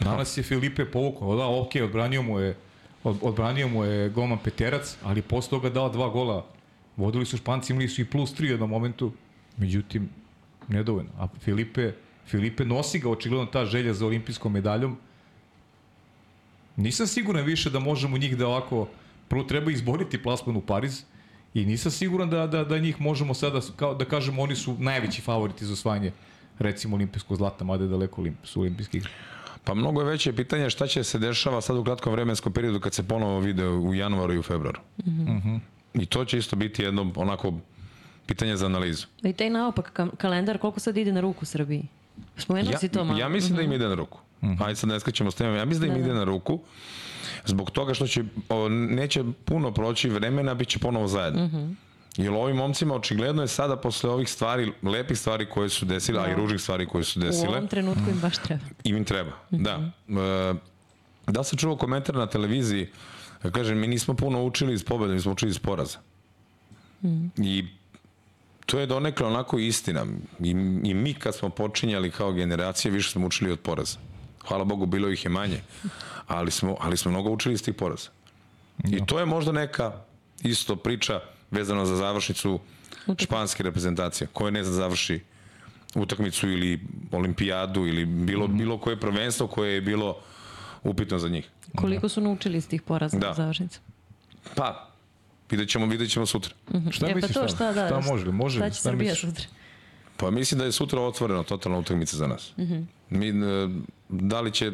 [0.00, 2.56] Danas je Filipe povukao, da, ok, odbranio mu je,
[3.04, 6.46] od, odbranio mu je golman Peterac, ali posle toga dao dva gola.
[6.96, 9.12] Vodili su Španci, imali su i plus tri u jednom momentu,
[9.56, 10.08] međutim,
[10.68, 11.10] nedovoljno.
[11.18, 11.92] A Filipe,
[12.26, 14.96] Filipe nosi ga očigledno ta želja za olimpijskom medaljom.
[16.76, 18.88] Nisam siguran više da možemo njih da ovako,
[19.28, 21.04] prvo treba izboriti plasman u Pariz,
[21.54, 25.22] I nisam siguran da, da, da njih možemo sada, kao da kažemo, oni su najveći
[25.22, 26.12] favoriti za osvajanje
[26.58, 29.10] recimo olimpijskog zlata, mada je daleko olimp, su olimpijski igre.
[29.64, 32.94] Pa mnogo je veće pitanje šta će se dešava sad u kratkom vremenskom periodu kad
[32.94, 34.80] se ponovo vide u januaru i u februaru.
[35.06, 35.60] Mm -hmm.
[35.94, 37.52] I to će isto biti jedno onako
[38.26, 39.06] pitanje za analizu.
[39.22, 41.88] I taj naopak ka kalendar, koliko sad ide na ruku Srbiji?
[42.36, 43.18] Spomenuo ja, si to malo.
[43.18, 43.56] Ja mislim mm -hmm.
[43.56, 44.20] da im ide na ruku.
[44.42, 44.64] Mm -hmm.
[44.64, 45.56] Ajde sad ne skaćemo s temom.
[45.56, 46.18] Ja mislim da im da, ide da.
[46.18, 46.60] na ruku
[47.44, 51.46] zbog toga što će, o, neće puno proći vremena, bit će ponovo zajedno.
[51.46, 51.74] Mm -hmm.
[52.16, 56.24] Jer ovim momcima očigledno je sada posle ovih stvari, lepih stvari koje su desile, da.
[56.24, 56.36] a i da.
[56.36, 57.48] ružih stvari koje su desile.
[57.48, 58.62] U ovom trenutku im baš treba.
[58.84, 59.62] Im im treba, mm -hmm.
[59.62, 59.90] da.
[61.26, 62.88] E, da se čuo komentar na televiziji,
[63.44, 65.98] ja kažem, mi nismo puno učili iz pobjede, mi smo učili iz poraza.
[67.02, 67.30] Mm -hmm.
[67.36, 67.66] I
[68.66, 70.06] to je donekle onako istina.
[70.40, 70.50] I,
[70.84, 73.98] I mi kad smo počinjali kao generacije, više smo učili od poraza.
[74.48, 75.60] Hvala Bogu, bilo ih je manje.
[76.26, 78.08] Ali smo, ali smo mnogo učili iz tih poraza.
[78.84, 79.92] I to je možda neka
[80.42, 82.60] isto priča vezano za završnicu
[83.18, 85.20] španske reprezentacije, koje ne zna završi
[85.94, 86.80] utakmicu ili
[87.12, 88.58] olimpijadu ili bilo, mm.
[88.58, 90.16] bilo koje prvenstvo koje je bilo
[90.82, 91.50] upitno za njih.
[91.76, 93.34] Koliko su naučili iz tih poraza da.
[93.34, 93.80] završnica?
[94.54, 94.93] Pa,
[95.50, 96.54] vidjet ćemo, vidjet ćemo sutra.
[96.68, 96.92] Mm -hmm.
[96.92, 98.32] Šta e, misliš, pa to, šta, da, šta može?
[98.32, 99.30] može šta će šta Srbija misliš?
[99.30, 99.46] sutra?
[100.16, 102.52] Pa mislim da je sutra otvoreno totalna utakmica za nas.
[102.56, 102.84] Mm -hmm.
[103.10, 103.68] Mi, e,
[104.08, 104.72] da li će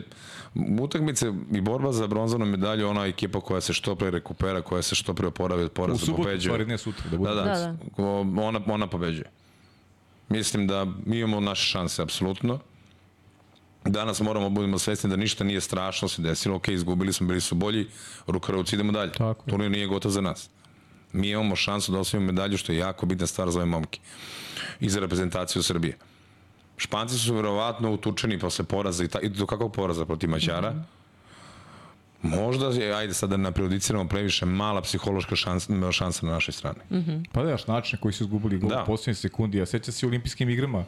[0.80, 4.94] utakmice i borba za bronzanu medalju ona ekipa koja se što pre rekupera, koja se
[4.94, 6.14] što pre oporavi od poraza, pobeđuje.
[6.14, 7.10] U subotu, stvari ne sutra.
[7.10, 7.34] Da, bude.
[7.34, 8.02] da, da, da.
[8.42, 9.30] Ona, ona pobeđuje.
[10.28, 12.58] Mislim da mi imamo naše šanse, apsolutno.
[13.84, 16.56] Danas moramo da budemo svesni da ništa nije strašno se desilo.
[16.56, 17.86] Ok, izgubili smo, bili su bolji,
[18.26, 19.12] rukarovci idemo dalje.
[19.12, 20.50] Tako Turnir nije gotov za nas.
[21.12, 24.00] Mi imamo šansu da osvojimo medalju, što je jako bitna stvar za ove momke.
[24.80, 25.96] I za reprezentaciju Srbije.
[26.76, 30.70] Španci su verovatno utučeni posle poraza i, ta, i do kakvog poraza protiv Mađara.
[30.70, 31.00] Mm -hmm.
[32.22, 36.78] Možda je, ajde sad da ne prejudiciramo previše, mala psihološka šansa, šansa na našoj strani.
[36.90, 37.24] Mm -hmm.
[37.32, 38.82] Pa da, način koji su izgubili gol da.
[38.82, 40.84] u posljednje sekundi, a seća se u olimpijskim igrama,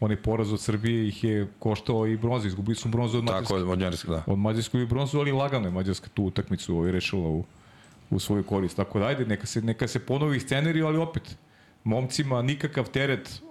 [0.00, 3.44] onaj poraz od Srbije ih je koštao i bronzu, izgubili su bronzu od Mađarske.
[3.44, 4.22] Tako, od Mađarske, da.
[4.26, 7.44] Od Mađarske i bronzu, ali lagano je Mađarska tu utakmicu ovaj, rešila u,
[8.10, 8.76] u svoju korist.
[8.76, 11.36] Tako da, ajde, neka se, neka se ponovi scenariju, ali opet,
[11.84, 13.42] momcima nikakav teret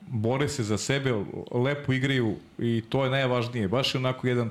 [0.00, 1.12] bore se za sebe,
[1.50, 3.68] lepo igraju i to je najvažnije.
[3.68, 4.50] Baš je onako jedan,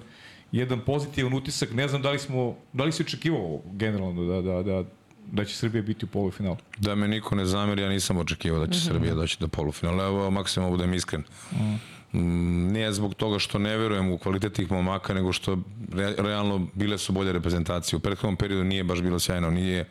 [0.51, 1.73] jedan pozitivan utisak.
[1.73, 4.83] Ne znam da li smo, da li se očekivalo generalno da, da, da,
[5.31, 6.57] da će Srbija biti u polufinalu?
[6.77, 8.87] Da me niko ne zameri, ja nisam očekivao da će mm -hmm.
[8.87, 10.05] Srbija doći do polufinala.
[10.05, 11.23] Evo, maksimum budem iskren.
[11.51, 11.92] Mm.
[12.13, 15.57] Nije zbog toga što ne verujem u kvalitet tih momaka, nego što
[15.93, 17.97] re, realno bile su bolje reprezentacije.
[17.97, 19.89] U prethodnom periodu nije baš bilo sjajno, nije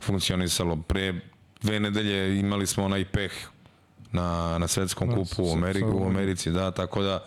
[0.00, 0.76] funkcionisalo.
[0.76, 1.20] Pre
[1.62, 3.32] dve nedelje imali smo onaj peh
[4.12, 7.24] na, na svetskom da, kupu u, Ameriku, u Americi, da, tako da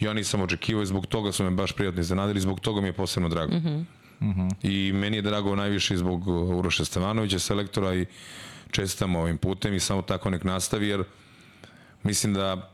[0.00, 2.92] ja nisam očekivao i zbog toga su me baš prijatno iznenadili, zbog toga mi je
[2.92, 3.52] posebno drago.
[3.52, 3.84] Mm -hmm.
[4.20, 4.54] Mm -hmm.
[4.62, 8.06] I meni je drago najviše zbog Uroša Stevanovića, selektora i
[8.70, 11.04] čestamo ovim putem i samo tako nek nastavi, jer
[12.02, 12.70] mislim da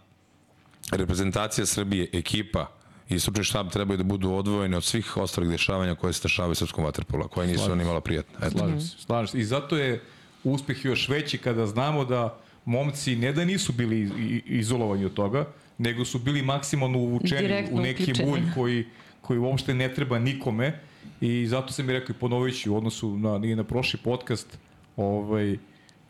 [0.93, 2.67] reprezentacija Srbije, ekipa
[3.09, 6.55] i stručni štab trebaju da budu odvojeni od svih ostalih dešavanja koje se dešavaju u
[6.55, 8.47] srpskom vaterpola, koje nisu ni malo prijatne.
[8.47, 8.59] Eto.
[8.59, 9.39] Slažem se, slažem se.
[9.39, 10.03] I zato je
[10.45, 14.11] uspeh još veći kada znamo da momci ne da nisu bili
[14.47, 15.47] izolovani od toga,
[15.79, 18.31] nego su bili maksimalno uvučeni Direktno u neki uključeni.
[18.31, 18.87] bulj koji,
[19.21, 20.81] koji uopšte ne treba nikome
[21.21, 24.59] i zato sam mi rekao i ponovit u odnosu na, na prošli podcast
[24.97, 25.59] ovaj,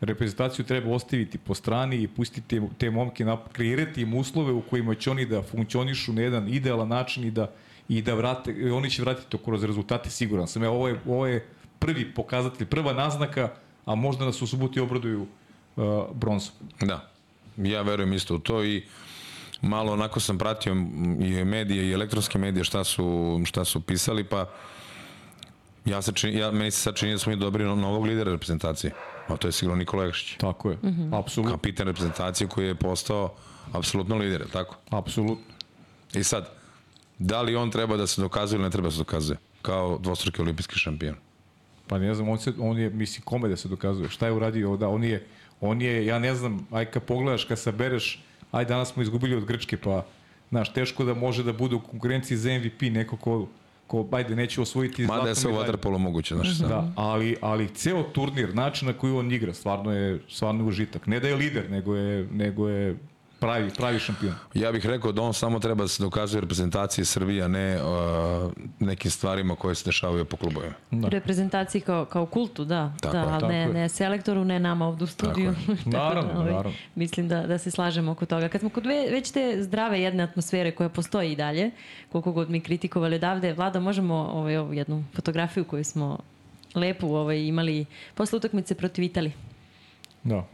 [0.01, 4.95] reprezentaciju treba ostaviti po strani i pustiti te, momke, na, kreirati im uslove u kojima
[4.95, 7.51] će oni da funkcionišu na jedan idealan način i da,
[7.89, 10.63] i da vrate, oni će vratiti to kroz rezultate, siguran sam.
[10.63, 11.47] Evo, ovo je, ovo je
[11.79, 13.49] prvi pokazatelj, prva naznaka,
[13.85, 15.21] a možda nas u subuti obraduju
[15.75, 15.83] uh,
[16.13, 16.51] bronzu.
[16.81, 17.09] Da,
[17.57, 18.83] ja verujem isto u to i
[19.61, 20.73] malo onako sam pratio
[21.19, 24.49] i medije i elektronske medije šta su, šta su pisali, pa
[25.89, 28.93] ja se čini, ja, meni se sad čini da smo mi dobri novog lidera reprezentacije.
[29.27, 30.37] A to je sigurno Nikola Jakšić.
[30.37, 31.19] Tako je, mm -hmm.
[31.19, 31.57] apsolutno.
[31.57, 33.33] Kapitan reprezentacije koji je postao
[33.71, 34.75] apsolutno lider, tako?
[34.89, 35.53] Apsolutno.
[36.13, 36.49] I sad,
[37.19, 39.37] da li on treba da se dokazuje ili ne treba da se dokazuje?
[39.61, 41.15] Kao dvostruki olimpijski šampion.
[41.87, 44.09] Pa ne znam, on, se, on je, misli, kome da se dokazuje?
[44.09, 44.77] Šta je uradio?
[44.77, 45.27] Da, on je
[45.61, 49.45] on je, ja ne znam, aj kad pogledaš, kad sabereš, aj danas smo izgubili od
[49.45, 50.05] Grčke, pa,
[50.49, 53.47] znaš, teško da može da bude u konkurenciji za MVP neko ko,
[53.87, 56.69] ko, ajde, neće osvojiti zlatno Mada je sve u vaterpolu moguće, znaš, sam.
[56.69, 61.07] Da, ali, ali ceo turnir, način na koji on igra, stvarno je, stvarno je užitak.
[61.07, 62.97] Ne da je lider, nego je, nego je
[63.39, 64.33] pravi, pravi šampion.
[64.53, 68.51] Ja bih rekao da on samo treba da se dokazuje reprezentacije Srbije, a ne uh,
[68.79, 70.73] nekim stvarima koje se dešavaju po klubovima.
[70.91, 71.07] Da.
[71.07, 72.93] Reprezentaciji kao, kao kultu, da.
[73.01, 75.55] Tako da, ali ne, ne selektoru, ne nama ovdje u studiju.
[75.67, 76.77] Tako naravno, da, ovaj, naravno.
[76.95, 78.49] Mislim da, da se slažemo oko toga.
[78.49, 81.71] Kad smo kod ve, već te zdrave jedne atmosfere koja postoji i dalje,
[82.11, 86.19] koliko god mi kritikovali odavde, Vlada, možemo ovaj, ovu jednu fotografiju koju smo
[86.75, 89.33] lepu ovaj, imali posle utakmice protiv Italije.
[90.23, 90.45] Da.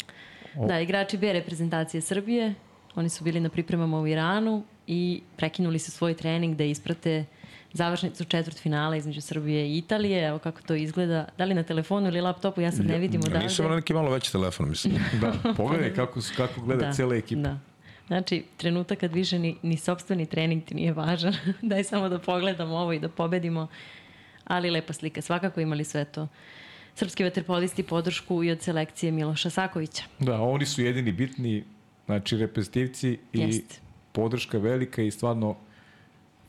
[0.57, 0.67] O...
[0.67, 2.53] Da, igrači B reprezentacije Srbije
[2.95, 7.25] Oni su bili na pripremama u Iranu i prekinuli su svoj trening da isprate
[7.73, 10.27] završnicu četvrt finala između Srbije i Italije.
[10.27, 11.25] Evo kako to izgleda.
[11.38, 13.45] Da li na telefonu ili laptopu, ja sad ne vidim odavde.
[13.45, 14.93] Nisam na neki malo veći telefon, mislim.
[15.21, 17.41] Da, pogledaj kako, kako gleda da, cela ekipa.
[17.41, 17.60] Da.
[18.08, 22.75] Znači, trenutak kad više ni, ni sobstveni trening ti nije važan, daj samo da pogledamo
[22.75, 23.67] ovo i da pobedimo,
[24.43, 25.21] ali lepa slika.
[25.21, 26.27] Svakako imali sve to
[26.95, 30.03] srpski vaterpolisti podršku i od selekcije Miloša Sakovića.
[30.19, 31.63] Da, oni su jedini bitni,
[32.05, 33.81] znači reprezentativci i Jest.
[34.11, 35.55] podrška velika i stvarno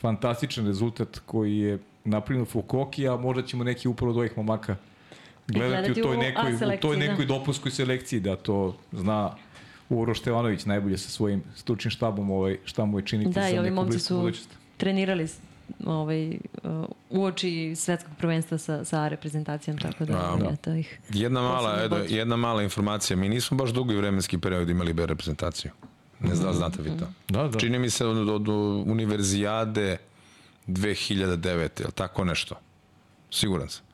[0.01, 4.77] fantastičan rezultat koji je napravljen Fukoki, a možda ćemo neki upravo od ovih momaka
[5.49, 7.07] gledati, gledati u toj nekoj, u toj da.
[7.07, 7.35] nekoj da.
[7.35, 9.37] dopunskoj selekciji da to zna
[9.89, 13.85] Uroš Števanović najbolje sa svojim stručnim štabom ovaj, šta mu je činiti da, za neku
[13.85, 14.51] blisku budućnost.
[14.77, 15.29] trenirali
[15.87, 16.29] ovaj,
[16.63, 20.51] uh, uoči svetskog prvenstva sa, sa reprezentacijom, tako da, da.
[20.53, 21.01] eto ih.
[21.11, 25.73] Jedna mala, edo, jedna mala informacija, mi nismo baš dugi vremenski period imali B reprezentaciju.
[26.21, 26.57] Ne znam, mm -hmm.
[26.57, 27.07] znate vi to.
[27.29, 27.59] Da, da.
[27.59, 28.49] Čini mi se od, od
[28.87, 29.97] univerzijade
[30.67, 32.55] 2009, ili tako nešto.
[33.31, 33.85] Siguran sam.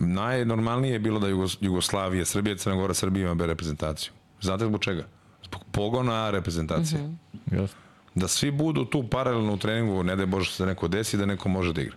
[0.00, 1.28] Najnormalnije je bilo da
[1.60, 4.12] Jugoslavija, Srbija, Crna Gora, Srbija ima B reprezentaciju.
[4.40, 5.04] Znate zbog čega?
[5.44, 7.02] Zbog pogona A reprezentacije.
[7.02, 7.18] Mm
[7.50, 7.60] -hmm.
[7.60, 7.81] Jasno.
[8.14, 11.26] Da svi budu tu paralelno u treningu, ne da je Bože se neko desi, da
[11.26, 11.96] neko može da igra.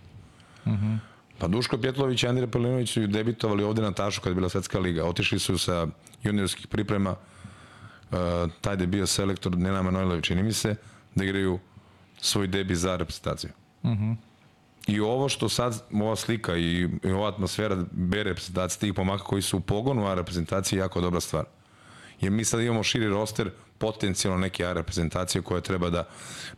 [0.66, 0.98] Mm -hmm.
[1.38, 4.80] Pa Duško Pjetlović i Andrija Pelinović su debitovali ovde na Tašu kad je bila svetska
[4.80, 5.06] liga.
[5.06, 5.88] Otišli su sa
[6.24, 8.18] juniorskih priprema, uh,
[8.62, 10.76] taj je bio selektor Nena Manojlović, čini mi se,
[11.16, 11.60] da igraju
[12.18, 13.52] svoj debi za reprezentaciju.
[13.84, 14.16] Mm -hmm.
[14.88, 19.42] I ovo što sad, ova slika i, i ova atmosfera B reprezentacije, tih pomaka koji
[19.42, 21.46] su u pogonu, a reprezentacija je jako dobra stvar.
[22.26, 26.08] Jer mi sad imamo širi roster, potencijalno neke A reprezentacije koja treba da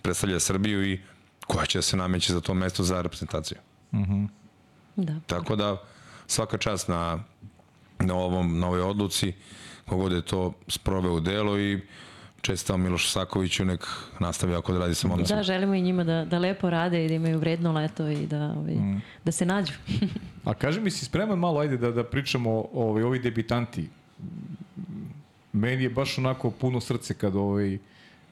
[0.01, 0.99] predstavlja Srbiju i
[1.47, 3.57] koja će da se nameći za to mesto za reprezentaciju.
[3.93, 4.27] Mm -hmm.
[4.95, 5.19] da.
[5.27, 5.77] Tako da
[6.27, 7.19] svaka čast na,
[7.99, 9.33] na, ovom, na ovoj odluci,
[9.85, 11.81] kogod je to sproveo u delo i
[12.41, 13.87] čestao Miloš Sakoviću, nek
[14.19, 15.37] nastavi ako da radi sa momcima.
[15.37, 18.53] Da, želimo i njima da, da lepo rade i da imaju vredno leto i da,
[18.57, 19.01] ovaj, mm.
[19.23, 19.73] da se nađu.
[20.45, 23.89] A kaži mi si spreman malo, ajde da, da pričamo o ovaj, ovi debitanti
[25.57, 27.77] meni je baš onako puno srce kad ovaj,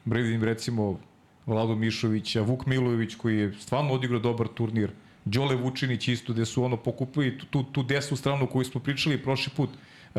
[0.06, 1.00] vidim recimo
[1.46, 4.92] Vlado Mišovića, Vuk Milojević koji je stvarno odigrao dobar turnir,
[5.26, 9.24] Đole Vučinić isto gde su ono pokupili tu, tu, tu desnu stranu koju smo pričali
[9.24, 9.70] prošli put.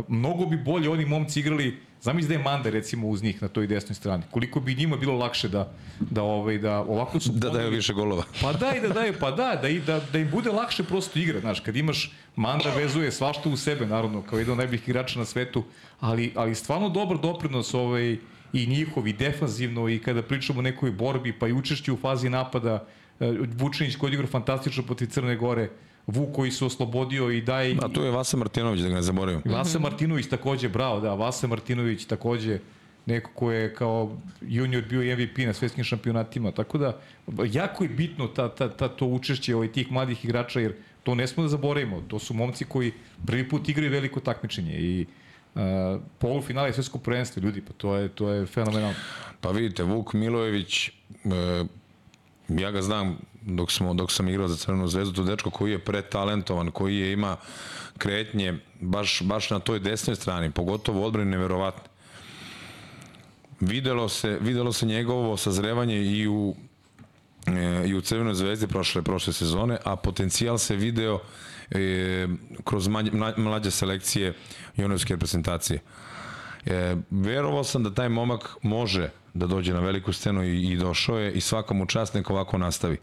[0.08, 3.66] Mnogo bi bolje oni momci igrali, zamisli da je Manda recimo uz njih na toj
[3.66, 4.22] desnoj strani.
[4.30, 8.24] Koliko bi njima bilo lakše da da ovaj da ovako su da daju više golova.
[8.42, 11.18] Pa da i da daju, pa da, da i da da im bude lakše prosto
[11.18, 15.18] igra, znaš, kad imaš Manda vezuje svašta u sebe naravno kao jedan od najboljih igrača
[15.18, 15.64] na svetu,
[16.00, 18.16] ali ali stvarno dobar doprinos ovaj
[18.52, 22.86] i njihovi defanzivno i kada pričamo o nekoj borbi pa i učešću u fazi napada
[23.20, 25.70] e, Vučinić koji igra fantastično protiv Crne Gore
[26.06, 27.76] Vuk koji se oslobodio i daj...
[27.82, 29.42] A tu je Vasa Martinović, da ga ne zaboravim.
[29.44, 32.58] Vasa Martinović takođe, bravo, da, Vasa Martinović takođe
[33.06, 36.98] neko ko je kao junior bio MVP na svetskim šampionatima, tako da
[37.46, 41.26] jako je bitno ta, ta, ta, to učešće ovaj, tih mladih igrača, jer to ne
[41.26, 42.92] smo da zaboravimo, to su momci koji
[43.26, 45.06] prvi put igraju veliko takmičenje i
[45.54, 45.60] uh,
[46.18, 48.96] polufinale svetskog prvenstva, ljudi, pa to je, to je fenomenalno.
[49.40, 50.90] Pa vidite, Vuk Milojević,
[51.24, 51.66] uh,
[52.48, 55.78] ja ga znam dok, smo, dok sam igrao za Crvenu zvezdu, to dečko koji je
[55.78, 57.36] pretalentovan, koji je ima
[57.98, 61.82] kretnje baš, baš na toj desnoj strani, pogotovo odbrani neverovatne.
[63.60, 66.54] Videlo se, videlo se njegovo sazrevanje i u
[67.46, 71.20] e, i u Crvenoj zvezdi prošle prošle sezone, a potencijal se video
[71.70, 72.28] e,
[72.64, 74.34] kroz manje, mlađe selekcije
[74.76, 75.76] juniorske reprezentacije.
[75.76, 76.05] E,
[77.10, 81.32] verovao sam da taj momak može da dođe na veliku scenu i, i došao je
[81.32, 82.96] i svakom neko ovako nastavi.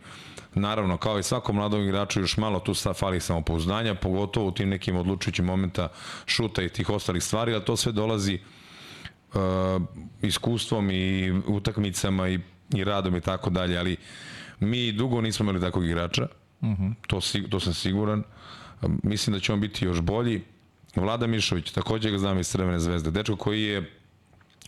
[0.56, 4.96] Naravno, kao i svakom mladom igraču, još malo tu fali samopouzdanja, pogotovo u tim nekim
[4.96, 5.88] odlučujućim momenta
[6.26, 8.40] šuta i tih ostalih stvari, ali to sve dolazi
[9.34, 9.40] uh,
[10.22, 12.40] iskustvom i utakmicama i,
[12.76, 13.98] i radom i tako dalje, ali
[14.60, 16.28] mi dugo nismo imali takvog igrača,
[16.62, 16.84] uh mhm.
[16.84, 16.94] -huh.
[17.08, 18.24] to, to sam siguran.
[19.04, 20.44] Mislim da će on biti još bolji.
[20.96, 23.92] Vlada Mišović, takođe ga znam iz Crvene zvezde, dečko koji je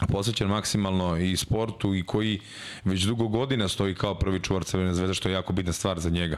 [0.07, 2.39] posvećen maksimalno i sportu i koji
[2.83, 6.09] već dugo godina stoji kao prvi čuvar Crvene zvezde, što je jako bitna stvar za
[6.09, 6.37] njega.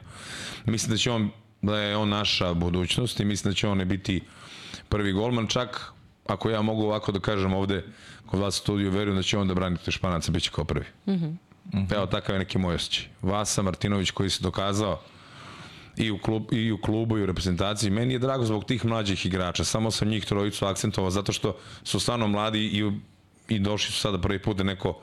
[0.66, 1.30] Mislim da će on,
[1.62, 4.22] da je on naša budućnost i mislim da će on biti
[4.90, 5.92] prvi golman, čak
[6.26, 7.84] ako ja mogu ovako da kažem ovde
[8.26, 10.66] kod vas u studiju, verujem da će on da brani te španaca, bit će kao
[10.66, 10.86] prvi.
[11.06, 11.96] Mm -hmm.
[11.96, 13.06] Evo, takav je neki moj osjećaj.
[13.22, 15.02] Vasa Martinović koji se dokazao
[15.98, 17.90] i u, klub, i u klubu i u reprezentaciji.
[17.90, 19.64] Meni je drago zbog tih mlađih igrača.
[19.64, 22.92] Samo sam njih trojicu akcentovao zato što su stvarno mladi i
[23.50, 25.00] i došli su sada prvi put da neko,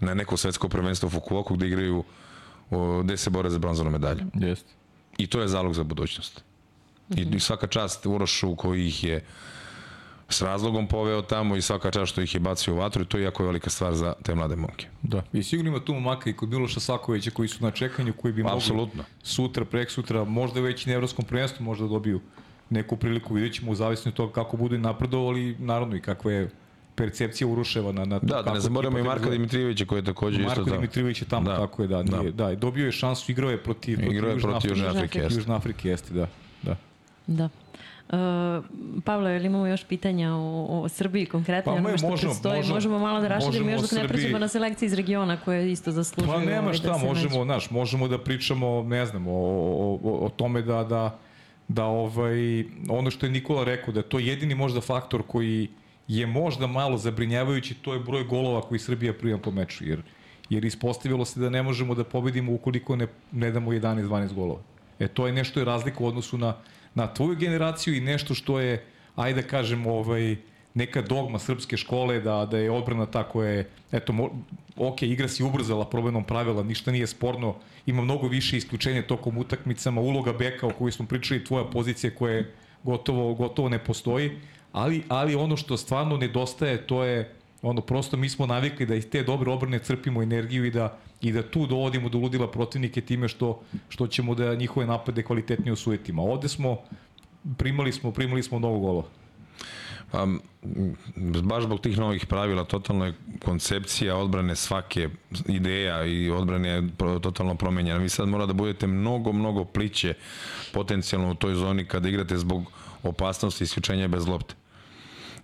[0.00, 2.04] na neko svetsko prvenstvo u Fukuoku gde igraju
[2.70, 4.24] o, gde se bore za bronzanu medalju.
[4.34, 4.72] Jeste.
[5.18, 6.44] I to je zalog za budućnost.
[7.08, 7.36] Mm -hmm.
[7.36, 9.24] I, svaka čast Urošu koji ih je
[10.28, 13.18] s razlogom poveo tamo i svaka čast što ih je bacio u vatru i to
[13.18, 14.86] je jako velika stvar za te mlade momke.
[15.02, 15.22] Da.
[15.32, 18.42] I sigurno ima tu momaka i kod Miloša Sakovića koji su na čekanju, koji bi
[18.42, 19.04] mogli Apsolutno.
[19.22, 22.20] sutra, prek sutra, možda već i na evropskom prvenstvu možda dobiju
[22.70, 26.32] neku priliku, vidjet ćemo u zavisnosti od toga kako budu i napredovali, naravno i kakva
[26.32, 26.50] je
[26.94, 29.30] percepcija uruševa na, na to Da, da ne zaboravimo i Marka.
[29.30, 30.76] Dimitrijevića koji je takođe isto Marko tamo.
[30.76, 31.56] Dimitrijević je tamo, Da.
[31.56, 32.46] tako je, da, nije, da.
[32.48, 32.54] Da.
[32.54, 34.88] dobio je šansu, igrao je protiv, protiv, Igrao je Južne protiv Afrike.
[34.88, 35.34] Južne Afrike.
[35.34, 36.26] Južna Afrike, jeste, da.
[36.62, 36.76] da.
[37.26, 37.48] Da.
[38.12, 38.64] Uh,
[39.04, 41.74] Pavle, ili imamo još pitanja o, o Srbiji konkretno?
[41.74, 44.94] Pa me- možemo- možemo- možemo malo da raširimo još dok ne pređemo na selekcije iz
[44.94, 46.32] regiona koje isto zaslužuju.
[46.34, 47.44] Pa nema ovaj, šta, da možemo, nađu.
[47.44, 51.18] znaš, možemo da pričamo, ne znam, o, o, o, o tome da, da,
[51.68, 55.68] da ovaj, ono što je Nikola rekao, da je to jedini možda faktor koji
[56.08, 60.02] je možda malo zabrinjavajući, to je broj golova koji Srbija prima po meču, jer,
[60.50, 64.60] jer ispostavilo se da ne možemo da pobedimo ukoliko ne, ne damo 11-12 golova.
[64.98, 66.54] E, to je nešto je razlika u odnosu na,
[66.94, 68.84] na tvoju generaciju i nešto što je,
[69.16, 70.36] ajde da kažem, ovaj,
[70.74, 74.28] neka dogma srpske škole da, da je odbrana ta koja je, eto, mo,
[74.76, 77.54] ok, igra si ubrzala promenom pravila, ništa nije sporno,
[77.86, 82.34] ima mnogo više isključenja tokom utakmicama, uloga beka o kojoj smo pričali, tvoja pozicija koja
[82.34, 84.30] je gotovo, gotovo ne postoji,
[84.72, 89.10] ali, ali ono što stvarno nedostaje, to je ono prosto mi smo navikli da iz
[89.10, 93.28] te dobre obrane crpimo energiju i da i da tu dovodimo do ludila protivnike time
[93.28, 96.22] što što ćemo da njihove napade kvalitetnije osujetimo.
[96.22, 96.76] Ovde smo
[97.58, 99.08] primali smo primali smo mnogo golova.
[100.10, 100.26] Pa,
[101.42, 105.08] baš zbog tih novih pravila, totalno je koncepcija odbrane svake
[105.48, 106.88] ideja i odbrane je
[107.22, 107.98] totalno promenjena.
[107.98, 110.14] Vi sad mora da budete mnogo, mnogo pliće
[110.72, 114.54] potencijalno u toj zoni kada igrate zbog opasnosti isključenja bez lopte.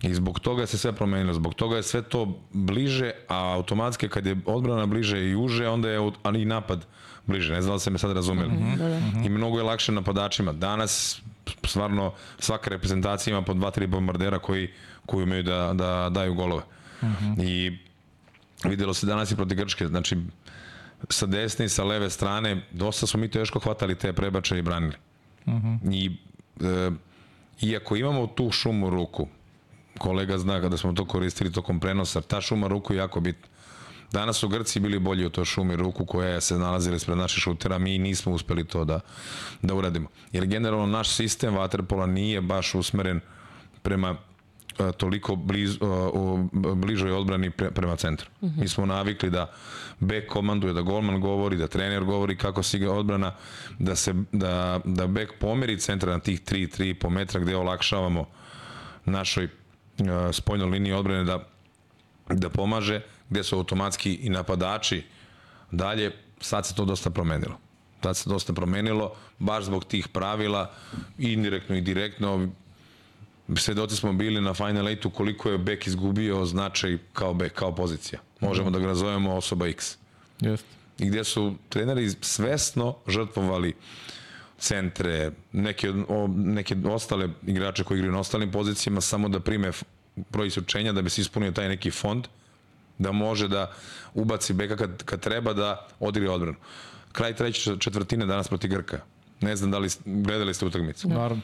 [0.05, 4.25] I zbog toga se sve promenilo, zbog toga je sve to bliže, a automatski kad
[4.25, 6.85] je odbrana bliže i uže, onda je ali i napad
[7.27, 7.53] bliže.
[7.53, 8.53] Ne znam da ste me sad razumeli.
[8.53, 8.77] Mm -hmm.
[8.77, 9.25] Da, da.
[9.25, 10.53] I mnogo je lakše napadačima.
[10.53, 11.21] Danas
[11.63, 14.69] stvarno svaka reprezentacija ima po dva, tri bombardera koji,
[15.05, 16.63] koji umeju da, da daju golove.
[17.01, 17.43] Mm -hmm.
[17.43, 17.77] I
[18.69, 20.17] videlo se danas i protiv Grčke, znači
[21.09, 24.95] sa desne i sa leve strane, dosta smo mi teško hvatali te prebače i branili.
[25.45, 25.93] Mm -hmm.
[25.93, 26.17] I
[26.65, 26.91] e,
[27.61, 29.27] iako imamo tu šumu ruku,
[29.99, 33.47] kolega zna kada smo to koristili tokom prenosa, ta šuma ruku je jako bitna.
[34.11, 37.41] Danas su Grci bili bolji u toj šumi ruku koja je se nalazila ispred naših
[37.41, 38.99] šutera, mi nismo uspeli to da,
[39.61, 40.07] da uradimo.
[40.31, 43.19] Jer generalno naš sistem vaterpola nije baš usmeren
[43.81, 44.15] prema
[44.79, 48.29] e, toliko bliz, e, u bližoj odbrani pre, prema centru.
[48.41, 48.59] Mm -hmm.
[48.59, 49.51] Mi smo navikli da
[49.99, 53.31] bek komanduje, da golman govori, da trener govori kako se igra odbrana,
[53.79, 58.25] da, se, da, da bek pomeri centra na tih 3-3,5 metra gde olakšavamo
[59.05, 59.49] našoj
[60.31, 61.47] spoljnoj liniji odbrane da,
[62.29, 65.03] da pomaže, gde su automatski i napadači
[65.71, 67.57] dalje, sad se to dosta promenilo.
[68.03, 70.71] Sad se dosta promenilo, baš zbog tih pravila,
[71.17, 72.47] indirektno i direktno,
[73.55, 78.19] svedoci smo bili na Final 8 koliko je bek izgubio značaj kao bek, kao pozicija.
[78.39, 79.97] Možemo da ga nazovemo osoba X.
[80.39, 80.67] Jeste.
[80.99, 83.73] I gde su treneri svesno žrtvovali
[84.57, 89.71] centre, neke, o, neke ostale igrače koji igraju na ostalim pozicijama samo da prime
[90.29, 92.27] broj isključenja da bi se ispunio taj neki fond
[92.97, 93.71] da može da
[94.13, 96.57] ubaci beka kad, kad treba da odigra odbranu.
[97.11, 98.99] Kraj treće četvrtine danas proti Grka.
[99.41, 101.09] Ne znam da li gledali ste utakmicu.
[101.09, 101.41] Naravno.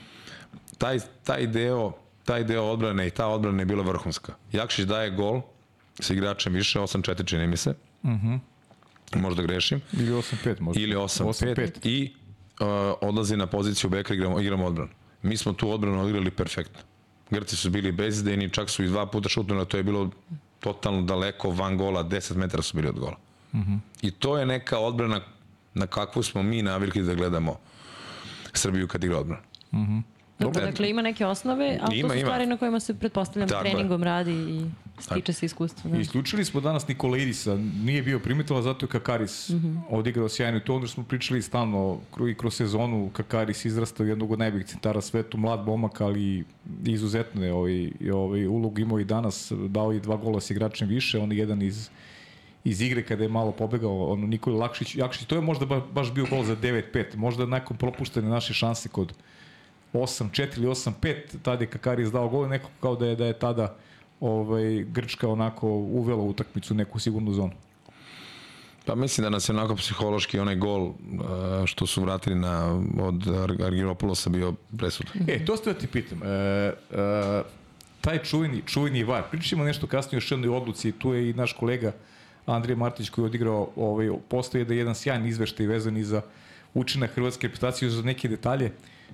[0.77, 1.93] Taj, taj deo
[2.25, 4.33] taj deo odbrane i ta odbrana je bila vrhunska.
[4.51, 5.41] Jakšić daje gol
[5.99, 7.73] sa igračem više, 8-4 čini mi se.
[8.05, 8.35] Mhm.
[9.15, 9.81] Možda grešim.
[9.93, 10.81] Ili 8-5 možda.
[10.81, 12.13] Ili 8-5 i
[12.61, 12.67] uh,
[13.01, 14.89] odlazi na poziciju beka, igramo, igramo odbranu.
[15.23, 16.79] Mi smo tu odbranu odigrali perfektno.
[17.29, 20.09] Grci su bili bezdejni, čak su i dva puta šutnuli, a to je bilo
[20.59, 23.17] totalno daleko van gola, 10 metara su bili od gola.
[23.53, 23.79] Mm -hmm.
[24.01, 25.21] I to je neka odbrana
[25.73, 27.59] na kakvu smo mi navikli da gledamo
[28.53, 29.43] Srbiju kad igra odbranu.
[30.41, 32.27] Dobro, dakle ima neke osnove, ali Ima, to su ima.
[32.27, 33.71] stvari na kojima se pretpostavljam Tako je.
[33.71, 34.65] treningom radi i
[35.01, 35.91] stiče se iskustvo.
[35.91, 35.97] Da.
[35.97, 39.81] Isključili smo danas Nikolaidisa, nije bio primetila, zato je Kakaris mm -hmm.
[39.89, 41.99] odigrao sjajno i to što smo pričali stalno
[42.31, 46.43] i kroz sezonu, Kakaris izrastao jednog od najboljih centara svetu, mlad momak, ali
[46.85, 51.19] izuzetno je ovaj, ovaj ulog imao i danas, dao i dva gola s igračem više,
[51.19, 51.89] on je jedan iz
[52.63, 56.13] iz igre kada je malo pobegao ono Nikola Lakšić, Jakšić, to je možda ba, baš
[56.13, 59.13] bio gol za 9-5, možda nakon propuštene naše šanse kod
[59.93, 63.75] 8-4 ili 8-5, tada je Kakaris dao gol, nekako kao da je, da je tada
[64.19, 67.51] ovaj, Grčka onako uvela utakmicu u neku sigurnu zonu.
[68.85, 70.95] Pa mislim da nas je onako psihološki onaj gol uh,
[71.65, 75.13] što su vratili na, od Ar- Argiropoulosa bio presudan.
[75.27, 76.23] E, to ste da ti pitam.
[76.23, 76.73] E, e,
[78.01, 81.91] taj čuveni, čuveni var, pričamo nešto kasnije još jednoj odluci, tu je i naš kolega
[82.45, 86.21] Andrija Martić koji je odigrao, ovaj, postoje da je jedan sjajan izveštaj vezan i za
[86.73, 88.71] učinak hrvatske reputacije za neke detalje.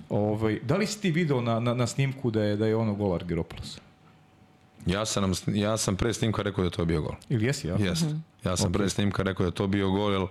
[0.08, 2.94] Ovaj, da li si ti video na, na, na snimku da je, da je ono
[2.94, 3.78] gol Argiropoulos?
[4.86, 7.14] Ja sam, nam, ja sam pre snimka rekao da je to bio gol.
[7.28, 7.76] Ili jesi, ja?
[7.78, 8.14] Jeste.
[8.44, 10.26] Ja sam pre snimka rekao da je to bio gol, jer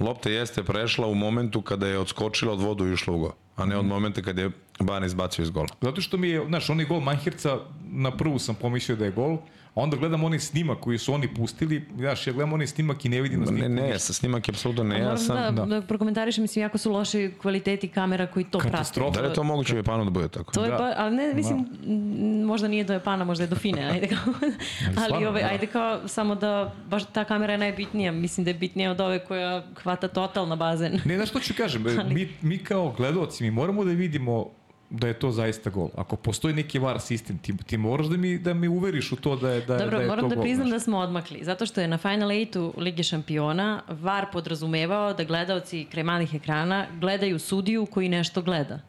[0.00, 3.66] lopta jeste prešla u momentu kada je odskočila od vodu i išla u gol, a
[3.66, 4.50] ne od momenta kada je
[4.80, 5.68] Bane izbacio iz gola.
[5.80, 7.58] Zato što mi je, znaš, onaj gol Manhirca,
[7.90, 9.38] na prvu sam pomislio da je gol,
[9.74, 13.20] onda gledam onaj snimak koji su oni pustili, znaš, ja gledam onaj snimak i ne
[13.20, 15.36] vidim na snimku Ne, ne, sa snimak je apsolutno Moram nejasan.
[15.36, 15.66] da, da.
[15.66, 15.82] da.
[15.86, 18.70] prokomentarišem, mislim, jako su loši kvaliteti kamera koji to prate.
[18.72, 19.10] Katastrofa.
[19.10, 20.52] Da li je to moguće u Japanu da bude tako?
[20.52, 20.76] To je Da.
[20.76, 24.34] ba, ali ne, mislim, m, možda nije do Japana, možda je do Fine, ajde kao.
[24.86, 25.48] ali stvarno, ovaj, da.
[25.48, 29.24] ajde kao, samo da, baš ta kamera je najbitnija, mislim da je bitnija od ove
[29.24, 31.00] koja hvata totalno bazen.
[31.04, 34.46] Ne, znaš što ću kažem, mi, mi kao gledalci, mi moramo da vidimo
[34.90, 35.88] da je to zaista gol.
[35.96, 39.36] Ako postoji neki VAR sistem, ti, ti moraš da mi, da mi uveriš u to
[39.36, 40.44] da je, da, Dobro, da je moram to da gol.
[40.44, 40.74] priznam znaš.
[40.74, 45.84] da smo odmakli, zato što je na Final 8-u Lige šampiona VAR podrazumevao da gledaoci
[45.84, 48.80] kraj malih ekrana gledaju sudiju koji nešto gleda.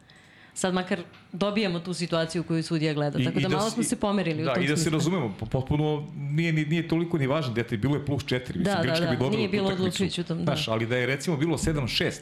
[0.54, 1.00] Sad makar
[1.32, 4.54] dobijamo tu situaciju koju sudija gleda, tako da, malo s- smo se pomerili da, u
[4.54, 7.96] tom i da se razumemo, po- potpuno nije, nije, nije toliko ni važno, dete, bilo
[7.96, 9.82] je plus 4, mislim, Da, da, Grčka da, bi dobila nije bilo utakmicu.
[9.82, 10.44] odlučujuće u tom, da.
[10.44, 12.12] Znaš, ali da je recimo bilo 7-6,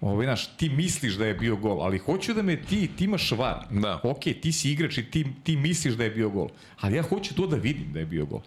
[0.00, 3.32] Ovaj, znaš, ti misliš da je bio gol, ali hoću da me ti, ti imaš
[3.32, 3.66] var.
[3.70, 4.00] Da.
[4.02, 6.48] Ok, ti si igrač i ti, ti misliš da je bio gol.
[6.80, 8.40] Ali ja hoću to da vidim da je bio gol.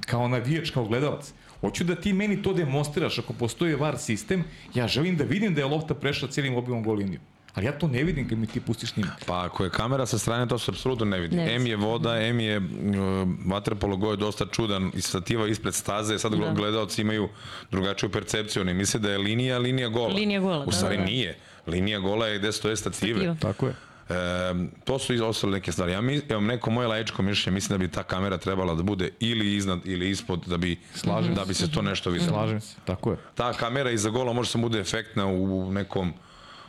[0.00, 1.32] Kao navijač, kao gledalac.
[1.60, 3.18] Hoću da ti meni to demonstriraš.
[3.18, 4.44] Ako postoji VAR sistem,
[4.74, 7.20] ja želim da vidim da je lopta prešla cijelim obimom gol liniju.
[7.58, 9.24] Ali ja to ne vidim kad mi ti pustiš snimak.
[9.26, 11.36] Pa ako je kamera sa strane, to se apsolutno ne vidi.
[11.36, 12.64] Ne M je voda, M je uh,
[13.46, 16.36] vaterpolo go je dosta čudan i stativa ispred staze, sad Da.
[16.38, 16.52] da.
[16.52, 17.28] gledalci imaju
[17.70, 20.14] drugačiju percepciju, oni misle da je linija, linija gola.
[20.14, 21.06] Linija gola, U da, stvari da, da.
[21.06, 21.38] nije.
[21.66, 23.14] Linija gola je gde stoje stative.
[23.20, 23.34] Stativa.
[23.40, 23.74] Tako je.
[24.08, 24.14] E,
[24.84, 25.92] to su i ostale neke stvari.
[25.92, 29.10] Ja mi, evo, neko moje laičko mišljenje, mislim da bi ta kamera trebala da bude
[29.20, 32.30] ili iznad ili ispod da bi, Slažem da bi se to nešto videlo.
[32.30, 32.76] Slažem se.
[32.84, 33.16] Tako je.
[33.34, 36.12] Ta kamera iza gola može samo bude efektna u nekom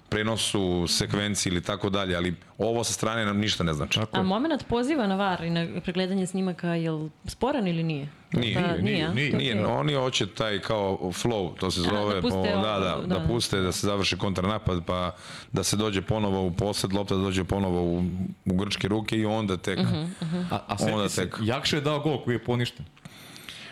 [0.10, 4.00] prenosu, sekvenciji ili tako dalje, ali ovo sa strane nam ništa ne znači.
[4.12, 8.10] A moment poziva na VAR i na pregledanje snimaka, je li sporan ili nije?
[8.32, 9.14] Nije, Da, nije, nije, a?
[9.14, 9.66] nije, Nije, Okej.
[9.68, 13.08] oni hoće taj kao flow, to se A, zove, da puste po, da, da, da,
[13.08, 13.28] da, da.
[13.28, 15.16] puste, da se završi kontranapad, pa
[15.52, 18.04] da se dođe ponovo u posed, lopta da dođe ponovo u,
[18.46, 20.38] u grčke ruke i onda tek, Mhm.
[20.52, 21.36] A, a seti Onda se, tek.
[21.42, 22.86] Jakša je dao gol koji je poništen.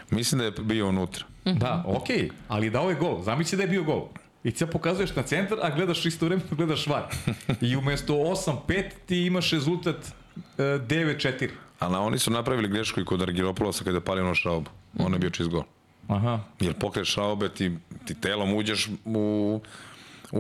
[0.10, 1.26] mislim da je bio unutra.
[1.48, 1.58] Mhm.
[1.58, 3.22] Da, okej, okay, ali dao je gol.
[3.22, 4.08] Zamisli da je bio gol.
[4.48, 7.04] I ti sad pokazuješ na centar, a gledaš isto vremeno, gledaš var.
[7.62, 9.96] I umesto 8-5 ti imaš rezultat
[10.58, 11.50] e, 9-4.
[11.80, 14.70] Ali oni su napravili grešku i kod Argiropolosa kada je palio na šaubu.
[15.00, 15.64] On je bio čist gol.
[16.08, 16.40] Aha.
[16.60, 17.72] Jer pokret šaube, ti,
[18.06, 19.60] ti telom uđeš u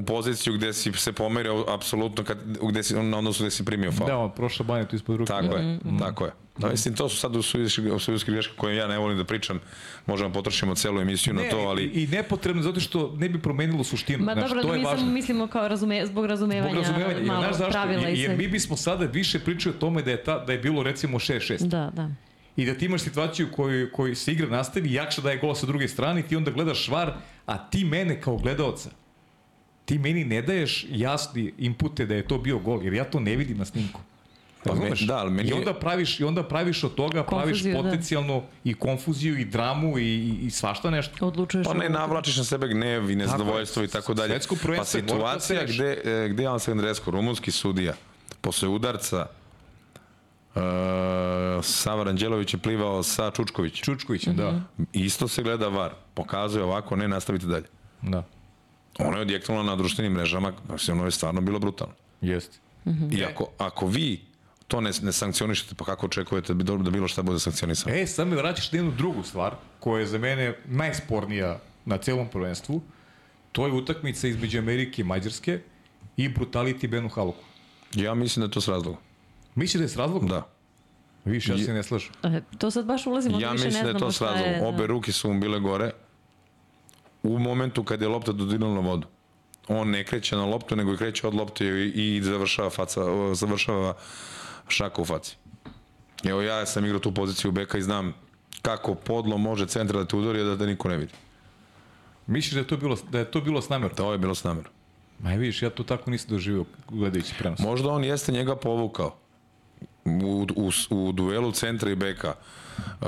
[0.06, 2.38] poziciju gde si se pomerio apsolutno kad,
[2.70, 4.08] gde si, na odnosu gde si primio faul.
[4.08, 5.28] Da, on prošla banja tu ispod ruke.
[5.28, 5.58] Tako da.
[5.58, 6.32] je, tako je.
[6.58, 9.60] Da, mislim, to su sad u sudijski greške koje ja ne volim da pričam.
[10.06, 11.84] Možemo potrošimo celu emisiju na Ne, to, ali...
[11.84, 14.24] i, i nepotrebno zato što ne bi promenilo suštinu.
[14.26, 15.00] Ma Znaš, dobro, to da je mi važno.
[15.00, 17.18] samo mislimo kao razume, zbog razumevanja, Zbog razumevanja.
[17.18, 17.72] Jer, malo znaš zašto?
[17.72, 20.52] pravila i Jer, jer mi bismo sada više pričali o tome da je, ta, da
[20.52, 21.68] je bilo recimo 6-6.
[21.68, 22.10] Da, da.
[22.56, 25.88] I da ti imaš situaciju koju, koju se igra nastavi, Jakša daje gol sa druge
[25.88, 27.14] strane i ti onda gledaš švar,
[27.46, 28.90] a ti mene kao gledaoca,
[29.88, 33.36] ti meni ne daješ jasni inpute da je to bio gol, jer ja to ne
[33.36, 34.02] vidim na snimku.
[34.64, 35.00] Pa me- Razumeš?
[35.02, 37.80] da, ali meni I onda praviš, i onda praviš od toga, Konfuziju, da.
[37.80, 41.28] praviš potencijalno i konfuziju i dramu i, i, i svašta nešto.
[41.28, 41.68] Odlučuješ.
[41.68, 44.30] Pa ne navlačiš na sebe gnev i nezadovoljstvo i tako dalje.
[44.30, 45.76] Svetsko prvenstvo Pa da situacija seješ.
[45.76, 47.94] gde, e, gde je Alessandresko, rumunski sudija,
[48.42, 49.26] posle udarca
[50.56, 50.62] uh,
[51.62, 53.84] Sava Ranđelović je plivao sa Čučkovićem.
[53.86, 54.62] Čučković, da.
[54.94, 55.94] Isto se gleda var.
[56.14, 57.66] Pokazuje ovako, ne, nastavite dalje.
[58.02, 58.24] Da,
[59.00, 61.94] Ono je odjeknulo na društvenim mrežama, mislim, ono je stvarno bilo brutalno.
[62.22, 62.58] jeste.
[63.12, 64.22] I ako, ako vi
[64.68, 67.96] to ne, ne sankcionišete, pa kako očekujete da, bi- da bilo šta bude sankcionisano?
[67.96, 72.28] E, sad me vraćaš na jednu drugu stvar, koja je za mene najspornija na celom
[72.28, 72.82] prvenstvu.
[73.52, 75.60] To je utakmica između Amerike i Mađarske
[76.18, 77.44] i brutality Benu Haluku.
[77.94, 79.00] Ja mislim da je to s razlogom.
[79.56, 80.30] Misliš da je s razlogom?
[80.30, 80.48] Da.
[81.26, 82.12] Više, ja se ne slažem.
[82.24, 84.62] E, To sad baš ulazimo, Ja više ne mislim da je to s razlogom.
[84.64, 84.86] Obe da.
[84.86, 85.92] ruke su mu bile gore
[87.28, 89.08] u momentu kad je lopta dodirnula na vodu.
[89.68, 93.02] On ne kreće na loptu, nego i kreće od lopte i, i završava, faca,
[93.34, 93.94] završava
[94.68, 95.38] šaka u faci.
[96.24, 98.14] Evo ja sam igrao tu poziciju beka i znam
[98.62, 101.14] kako podlo može centra da te udori, a da, da niko ne vidi.
[102.28, 103.98] Misliš da je to bilo, da je to bilo s namerom?
[103.98, 104.72] To je bilo s namerom.
[105.20, 107.60] Ma je vidiš, ja to tako nisam doživio gledajući prenos.
[107.60, 109.16] Možda on jeste njega povukao
[110.06, 112.34] u, u, u duelu centra i beka.
[112.78, 113.08] Uh,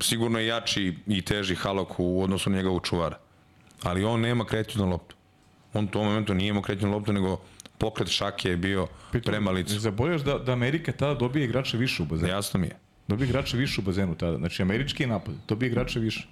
[0.00, 3.18] sigurno je jači i teži Halok u odnosu na njega u čuvara.
[3.82, 5.16] Ali on nema kreću na loptu.
[5.74, 7.40] On u tom momentu nije imao kreću na loptu, nego
[7.78, 8.86] pokret šake je bio
[9.24, 9.78] prema licu.
[9.78, 12.32] Zaboravljaš da, da Amerika tada dobije igrača više u bazenu.
[12.32, 12.76] Jasno mi je.
[13.08, 14.36] Dobije igrača više u bazenu tada.
[14.36, 16.28] Znači, američki napad, dobije igrača više.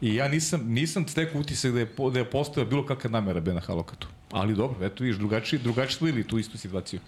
[0.00, 3.60] I ja nisam, nisam stekao utisak da je, da je postojao bilo kakva namera Bena
[3.60, 4.08] Haloka tu.
[4.30, 7.00] Ali dobro, eto vidiš, drugačiji, drugačiji smo tu istu situaciju.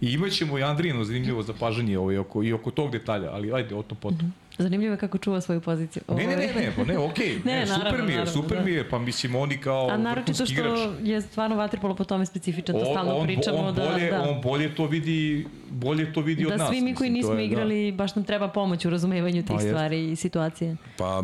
[0.00, 3.82] I imaćemo i Andrijino zanimljivo zapažanje ovaj, oko, i oko tog detalja, ali ajde, o
[3.82, 4.18] to potom.
[4.18, 4.44] Mm -hmm.
[4.58, 6.02] Zanimljivo je kako čuva svoju poziciju.
[6.08, 8.42] Ne, ne, ne, ne, pa ne, okej, okay, ne, ne, super naravno, mi je, naravno,
[8.42, 8.64] super da.
[8.64, 10.78] mi je, pa mislim oni kao A naročito što igrač.
[11.02, 13.58] je stvarno vaterpolo po tome specifičan, to stalno on, pričamo.
[13.58, 16.68] On da, bolje, da, on bolje to vidi, bolje to vidi da od nas.
[16.68, 17.42] Da svi mi koji nismo je, da.
[17.42, 17.96] igrali, da.
[17.96, 20.12] baš nam treba pomoć u razumevanju tih pa, stvari jest.
[20.12, 20.76] i situacije.
[20.98, 21.22] Pa,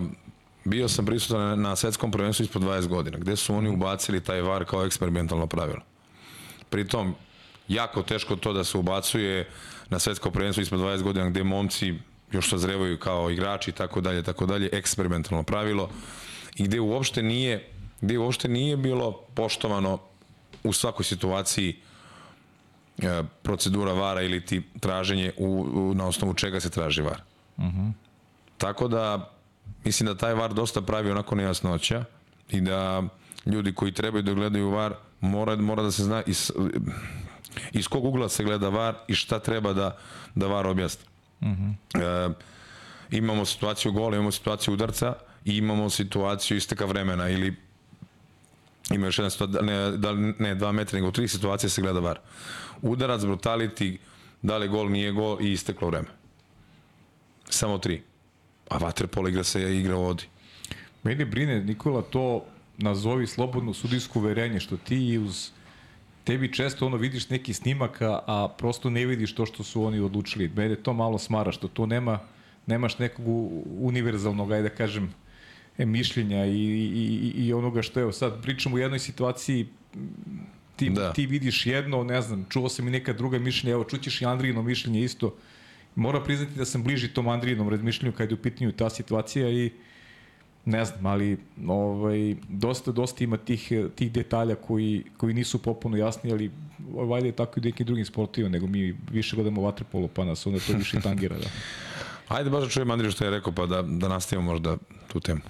[0.00, 0.26] e,
[0.64, 4.40] bio sam prisutan na, na svetskom prvenstvu ispod 20 godina, gde su oni ubacili taj
[4.40, 5.80] VAR kao eksperimentalno pravilo.
[6.70, 7.14] Pritom,
[7.68, 9.48] jako teško to da se ubacuje
[9.90, 11.94] na svetsko prvenstvo ispod 20 godina gde momci
[12.32, 15.90] još sazrevaju kao igrači i tako dalje, tako dalje, eksperimentalno pravilo
[16.56, 17.68] i gde uopšte nije
[18.00, 19.98] gde uopšte nije bilo poštovano
[20.64, 21.76] u svakoj situaciji
[22.98, 27.22] e, procedura vara ili ti traženje u, u, na osnovu čega se traži var.
[27.56, 27.80] Uh mhm.
[27.80, 27.92] -huh.
[28.58, 29.30] Tako da
[29.84, 32.04] mislim da taj var dosta pravi onako nejasnoća
[32.50, 33.02] i da
[33.46, 36.52] ljudi koji trebaju da gledaju var mora, mora da se zna iz,
[37.72, 39.96] iz kog ugla se gleda var i šta treba da,
[40.34, 41.04] da var objasni.
[41.40, 42.30] Uh -huh.
[42.30, 42.34] e,
[43.10, 47.54] imamo situaciju gola, imamo situaciju udarca i imamo situaciju isteka vremena ili
[48.90, 52.20] ima još jedna situacija, ne, da, ne dva metra, nego tri situacije se gleda var.
[52.82, 53.96] Udarac, brutality,
[54.42, 56.08] da li gol, nije gol i isteklo vreme.
[57.48, 58.02] Samo tri.
[58.68, 60.24] A vaterpolo igra se igra vodi.
[61.02, 62.44] Mene brine, Nikola, to
[62.78, 65.50] nazovi slobodno sudijsko uverenje, što ti uz
[66.26, 70.50] tebi često ono vidiš neki snimak, a prosto ne vidiš to što su oni odlučili.
[70.56, 72.18] Mene to malo smara, što to nema,
[72.66, 73.26] nemaš nekog
[73.80, 75.14] univerzalnog, ajde da kažem,
[75.78, 79.66] mišljenja i, i, i onoga što je, sad pričamo u jednoj situaciji
[80.76, 81.12] ti, da.
[81.12, 84.62] ti vidiš jedno, ne znam, čuo sam i neka druga mišljenja, evo čućeš i Andrijino
[84.62, 85.34] mišljenje isto.
[85.94, 89.70] Mora priznati da sam bliži tom Andrijinom razmišljanju kada je u pitanju ta situacija i
[90.66, 91.38] ne znam, ali
[91.68, 96.50] ovaj, dosta, dosta ima tih, tih detalja koji, koji nisu popuno jasni, ali
[96.88, 100.60] valjda je tako i nekim drugim sportovima, nego mi više gledamo vaterpolo, pa nas onda
[100.66, 101.36] to više tangira.
[101.38, 101.46] Da.
[102.36, 104.76] Ajde baš da čujem Andriju što je rekao, pa da, da nastavimo možda
[105.08, 105.40] tu temu.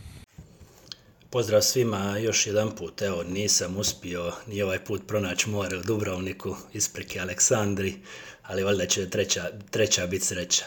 [1.31, 3.03] Pozdrav svima još jedan put.
[3.03, 7.95] Evo, nisam uspio ni ovaj put pronaći more u Dubrovniku ispreke Aleksandri,
[8.43, 10.65] ali valjda će treća, treća biti sreća.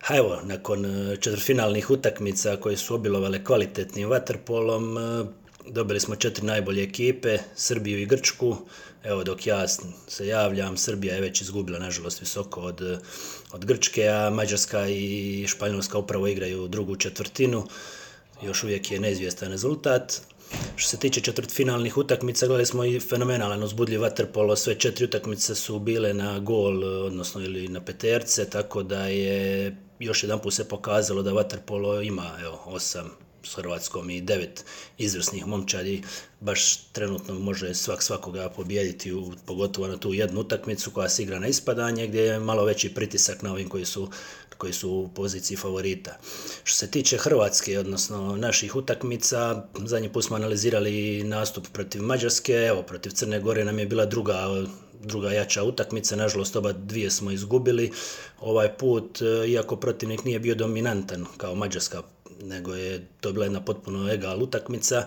[0.00, 5.24] Ha evo, nakon e, četvrfinalnih utakmica koje su obilovale kvalitetnim vaterpolom, e,
[5.70, 8.56] dobili smo četiri najbolje ekipe, Srbiju i Grčku.
[9.04, 9.68] Evo dok ja
[10.08, 13.00] se javljam, Srbija je već izgubila nažalost visoko od,
[13.52, 17.66] od Grčke, a Mađarska i Španjolska upravo igraju drugu četvrtinu.
[18.42, 20.20] Još uvijek je neizvjestan rezultat.
[20.76, 25.78] Što se tiče četvrtfinalnih utakmica, gledali smo i fenomenalan uzbudljiv vaterpolo, sve četiri utakmice su
[25.78, 31.22] bile na gol, odnosno ili na peterce, tako da je još jedan put se pokazalo
[31.22, 33.10] da Waterpolo ima evo, osam
[33.42, 34.64] s Hrvatskom i devet
[34.98, 36.02] izvrsnih momčadi,
[36.40, 41.38] baš trenutno može svak svakoga pobijediti, u, pogotovo na tu jednu utakmicu koja se igra
[41.38, 44.10] na ispadanje, gdje je malo veći pritisak na ovim koji su
[44.58, 46.18] koji su u poziciji favorita.
[46.64, 52.82] Što se tiče Hrvatske, odnosno naših utakmica, zadnji put smo analizirali nastup protiv Mađarske, evo,
[52.82, 54.48] protiv Crne Gore nam je bila druga
[55.02, 57.92] druga jača utakmica, nažalost oba dvije smo izgubili.
[58.40, 62.02] Ovaj put, e, iako protivnik nije bio dominantan kao Mađarska,
[62.42, 65.06] nego je to bila jedna potpuno egal utakmica,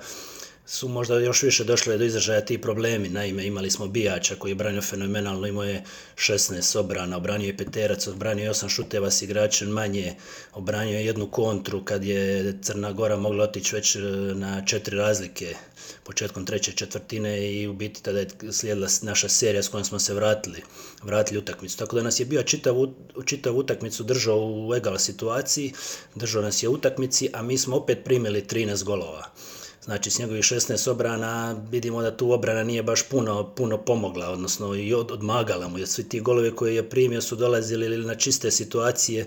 [0.65, 3.09] su možda još više došle do izražaja ti problemi.
[3.09, 5.83] Naime, imali smo Bijača koji je branio fenomenalno, imao je
[6.15, 10.15] 16 obrana, obranio je peterac, obranio je 8 šuteva s igračem manje,
[10.53, 13.99] obranio je jednu kontru kad je Crna Gora mogla otići već e,
[14.35, 15.55] na četiri razlike
[16.03, 20.13] početkom treće četvrtine i u biti tada je slijedila naša serija s kojom smo se
[20.13, 20.63] vratili,
[21.03, 21.77] vratili utakmicu.
[21.77, 22.75] Tako da nas je bio čitav,
[23.25, 25.73] čitav utakmicu držao u egal situaciji,
[26.15, 29.31] držao nas je utakmici, a mi smo opet primili 13 golova.
[29.85, 34.75] Znači, s njegovih 16 obrana vidimo da tu obrana nije baš puno, puno pomogla, odnosno
[34.75, 38.15] i od, odmagala mu, jer svi ti golove koje je primio su dolazili ili na
[38.15, 39.25] čiste situacije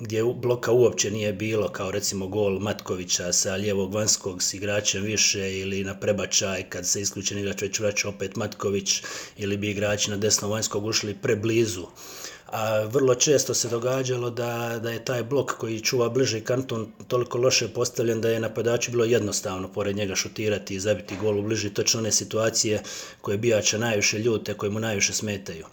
[0.00, 5.58] gdje bloka uopće nije bilo, kao recimo gol Matkovića sa lijevog vanjskog s igračem više
[5.58, 9.02] ili na prebačaj kad se isključen igrač već vraća opet Matković
[9.36, 11.86] ili bi igrači na desnom vanjskog ušli preblizu
[12.46, 17.38] a vrlo često se događalo da, da je taj blok koji čuva bliži kanton toliko
[17.38, 21.70] loše postavljen da je napadaču bilo jednostavno pored njega šutirati i zabiti gol u bliži
[21.70, 22.82] točno one situacije
[23.20, 25.66] koje bijača najviše ljute, koje mu najviše smetaju.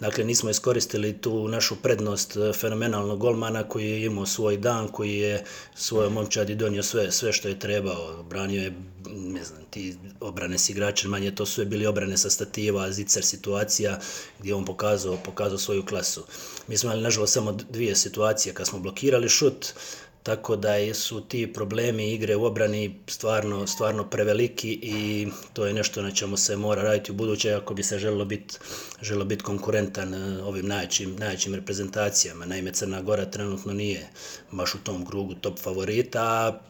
[0.00, 5.18] Dakle, nismo iskoristili tu našu prednost e, fenomenalnog golmana koji je imao svoj dan, koji
[5.18, 8.22] je svojom momčadi donio sve, sve što je trebao.
[8.22, 8.72] Branio je,
[9.08, 13.24] ne znam, ti obrane s igračem, manje to su je bili obrane sa stativa, zicer
[13.24, 13.98] situacija
[14.38, 16.24] gdje on pokazao, pokazao svoju klasu.
[16.68, 19.74] Mi smo imali, nažalost, samo dvije situacije kad smo blokirali šut,
[20.22, 26.02] tako da su ti problemi igre u obrani stvarno, stvarno preveliki i to je nešto
[26.02, 28.54] na čemu se mora raditi u buduće ako bi se želelo biti
[29.02, 32.46] želelo bit konkurentan e, ovim najjačim, najjačim reprezentacijama.
[32.46, 34.08] Naime, Crna Gora trenutno nije
[34.50, 36.60] baš u tom krugu top favorita,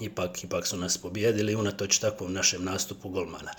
[0.00, 3.50] ipak, ipak su nas pobjedili unatoč takvom našem nastupu golmana.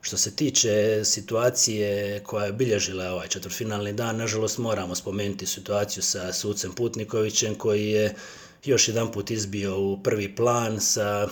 [0.00, 6.32] Što se tiče situacije koja je bilježila ovaj četvrfinalni dan, nažalost moramo spomenuti situaciju sa
[6.32, 8.14] sucem Putnikovićem koji je
[8.64, 11.28] još jedan put izbio u prvi plan sa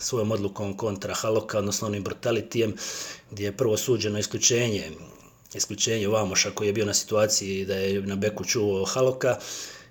[0.00, 2.74] svojom odlukom kontra Haloka, odnosno onim brutalitijem,
[3.30, 4.90] gdje je prvo suđeno isključenje
[5.54, 9.38] isključenje Vamoša koji je bio na situaciji da je na beku čuo Haloka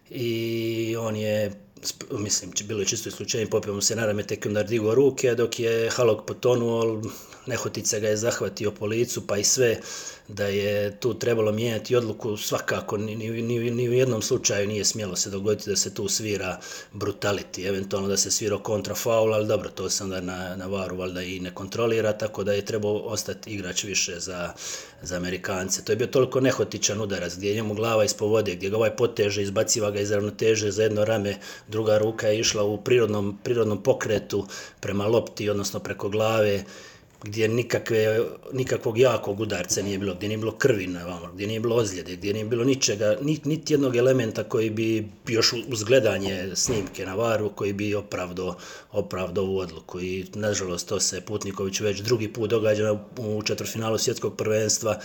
[0.09, 1.64] i on je
[2.11, 5.59] mislim, bilo je čisto isključenje, popio mu se na rame, tek onda digo ruke, dok
[5.59, 7.01] je Halok potonuo,
[7.45, 9.79] nehotica ga je zahvatio po licu, pa i sve
[10.27, 14.85] da je tu trebalo mijenjati odluku, svakako ni, ni, ni, ni u jednom slučaju nije
[14.85, 16.59] smjelo se dogoditi da se tu svira
[16.93, 20.97] brutality, eventualno da se svira kontra faul, ali dobro, to se onda na, na varu
[20.97, 24.53] valjda i ne kontrolira, tako da je trebao ostati igrač više za,
[25.01, 25.83] za Amerikance.
[25.83, 28.95] To je bio toliko nehotičan udarac, gdje je njemu glava ispod vode, gdje ga ovaj
[28.95, 31.35] poteže, izbaciva ga iz ravnoteže za jedno rame,
[31.67, 34.47] druga ruka je išla u prirodnom, prirodnom pokretu
[34.79, 36.63] prema lopti, odnosno preko glave,
[37.25, 38.19] gdje nikakve,
[38.53, 42.15] nikakvog jakog udarca nije bilo, gdje nije bilo krvi na vama, gdje nije bilo ozljede,
[42.15, 47.15] gdje nije bilo ničega, niti nit jednog elementa koji bi još uz gledanje snimke na
[47.15, 48.55] varu, koji bi opravdo,
[48.91, 50.01] opravdo ovu odluku.
[50.01, 54.99] I nažalost to se Putniković već drugi put događa u četvrfinalu svjetskog prvenstva,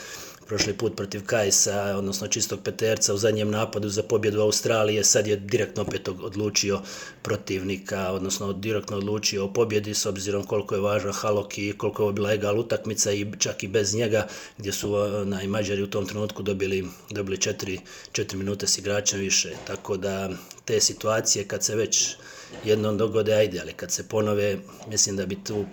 [0.51, 5.37] prošli put protiv Kajsa, odnosno čistog peterca u zadnjem napadu za pobjedu Australije, sad je
[5.37, 6.81] direktno opet odlučio
[7.23, 12.13] protivnika, odnosno direktno odlučio o pobjedi s obzirom koliko je važan Halok i koliko je
[12.13, 14.27] bila egal utakmica i čak i bez njega,
[14.59, 14.91] gdje su
[15.25, 17.79] na, Mađari u tom trenutku dobili, dobili četiri,
[18.13, 19.53] četiri minute s igračem više.
[19.67, 20.31] Tako da
[20.65, 22.17] te situacije kad se već
[22.65, 25.65] jednom dogode, ajde, ali kad se ponove, mislim da bi tu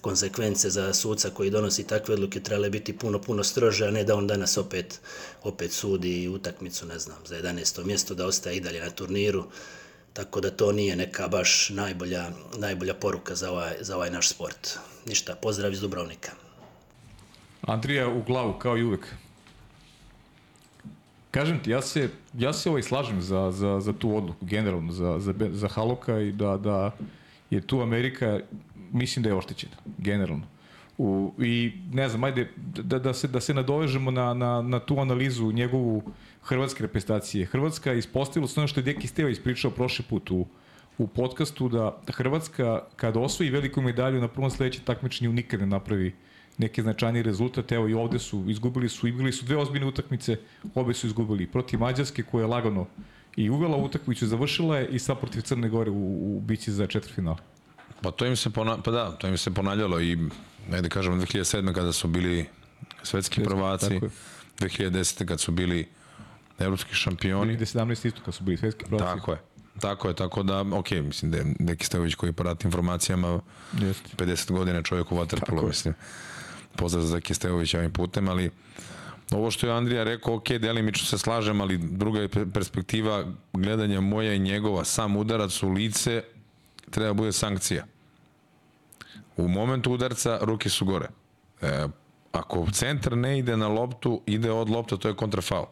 [0.00, 4.16] konsekvence za suca koji donosi takve odluke trebale biti puno, puno strože, a ne da
[4.16, 5.00] on danas opet,
[5.42, 7.84] opet sudi utakmicu, ne znam, za 11.
[7.84, 9.44] mjesto da ostaje i dalje na turniru.
[10.12, 14.78] Tako da to nije neka baš najbolja, najbolja poruka za ovaj, za ovaj naš sport.
[15.06, 16.32] Ništa, pozdrav iz Dubrovnika.
[17.62, 19.14] Andrija u glavu, kao i uvek.
[21.32, 25.18] Kažem ti, ja se, ja se ovaj slažem za, za, za tu odluku, generalno, za,
[25.18, 26.90] za, za Haloka i da, da
[27.50, 28.40] je tu Amerika,
[28.92, 30.44] mislim da je oštećena, generalno.
[30.98, 34.98] U, I ne znam, ajde, da, da, se, da se nadovežemo na, na, na tu
[35.00, 36.02] analizu njegovu
[36.42, 37.46] hrvatske reprezentacije.
[37.46, 40.46] Hrvatska je ispostavila sve ono što je Deki Steva ispričao prošli put u,
[40.98, 46.08] u podcastu, da Hrvatska kada osvoji veliku medalju na prvom sledećem takmičenju nikad ne napravi
[46.08, 46.14] uh,
[46.58, 47.72] neki značajni rezultat.
[47.72, 50.36] Evo i ovde su, izgubili su, igrali su dve ozbiljne utakmice,
[50.74, 51.46] obe su izgubili.
[51.46, 52.86] Protiv Mađarske koja je lagano
[53.36, 57.36] i uvela utakmicu, završila je i sad protiv Crne Gore u, u bići za četvrtfinal.
[58.02, 60.18] Pa to im se pona, pa da, to im se ponavljalo i
[60.72, 61.74] ajde kažemo 2007.
[61.74, 62.46] kada su bili
[63.02, 64.00] svetski prvaci,
[64.58, 65.26] 2010.
[65.26, 65.88] kad su bili
[66.58, 67.58] evropski šampioni.
[67.58, 68.06] 2017.
[68.06, 69.04] isto kad su bili svetski prvaci.
[69.04, 69.38] Tako je.
[69.80, 73.40] Tako je, tako da, ok, mislim da je neki Stevović koji porati informacijama,
[73.80, 74.16] Jeste.
[74.16, 75.94] 50 godina čovjek u Waterpolo, mislim.
[75.94, 76.31] Je
[76.76, 78.50] pozdrav za Zaki Stevović ovim putem, ali
[79.30, 84.34] ovo što je Andrija rekao, ok, delimično se slažem, ali druga je perspektiva gledanja moja
[84.34, 86.22] i njegova, sam udarac u lice
[86.90, 87.84] treba bude sankcija.
[89.36, 91.08] U momentu udarca ruke su gore.
[91.62, 91.86] E,
[92.32, 95.66] ako centar ne ide na loptu, ide od lopta, to je kontrafaul.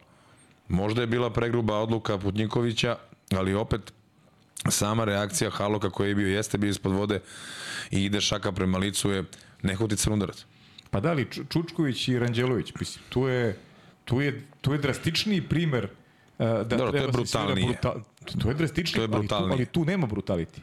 [0.69, 2.97] Možda je bila pregruba odluka Putnikovića,
[3.37, 3.93] ali opet
[4.69, 7.21] sama reakcija Haloka koji je bio, jeste bio ispod vode
[7.91, 9.25] i ide šaka prema licu je
[9.63, 10.45] nehotican udarac.
[10.91, 13.57] Pa da li Čučković i Ranđelović, mislim, tu je,
[14.05, 17.67] tu je, tu je drastičniji primer uh, da Dobro, treba to je brutalnije.
[17.67, 18.01] Brutal,
[18.43, 20.61] to je drastičniji, to je ali, tu, ali tu nema brutaliti.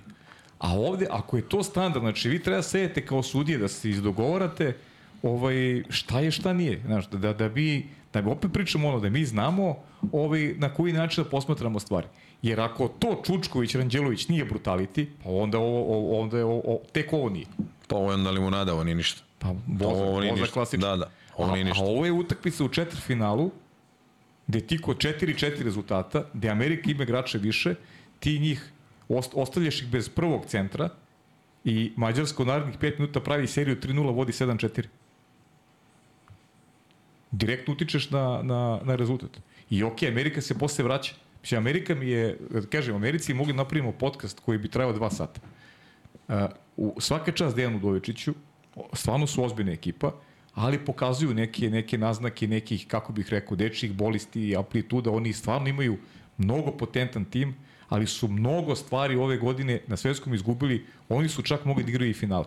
[0.60, 4.76] A ovde, ako je to standard, znači vi treba sedete kao sudije da se izdogovarate
[5.24, 6.82] ovaj, šta je, šta nije.
[6.86, 9.76] Znaš, da, da, da bi, da bi opet pričamo ono, da mi znamo
[10.12, 12.08] ovaj, na koji način da posmatramo stvari.
[12.42, 17.30] Jer ako to Čučković, Ranđelović nije brutaliti, pa onda, ovo, onda je ovo, tek ovo
[17.30, 17.46] nije.
[17.88, 19.27] Pa ovo je onda limunada, ovo nije ništa.
[19.40, 20.88] Pa, voza, ovo voza klasično.
[20.88, 21.84] Da, da, ovo nije ništa.
[21.84, 23.52] A, a ovo je utakmica u četvrtfinalu,
[24.48, 27.76] gde ti kod 4-4 rezultata, gde Amerika ima igrače više,
[28.20, 28.72] ti njih
[29.10, 30.90] ost, ostavljaš ih bez prvog centra
[31.64, 34.86] i Mađarska u narednih 5 minuta pravi seriju 3-0, vodi 7-4.
[37.32, 39.40] Direktno utičeš na, na, na rezultat.
[39.70, 41.16] I ok, Amerika se posle vraća.
[41.42, 42.38] Mislim, Amerika mi je,
[42.72, 45.42] kažem, Americi mogli da napravimo podcast koji bi trajao dva sata.
[46.28, 46.36] Uh,
[46.78, 48.34] u svaka čast Dejanu Dovičiću,
[48.94, 50.12] stvarno su ozbiljna ekipa,
[50.54, 55.12] ali pokazuju neke, neke naznake nekih, kako bih rekao, dečjih bolisti i amplituda.
[55.12, 55.98] Oni stvarno imaju
[56.38, 57.56] mnogo potentan tim,
[57.90, 62.12] ali su mnogo stvari ove godine na svetskom izgubili, oni su čak mogli da igraju
[62.12, 62.46] i final.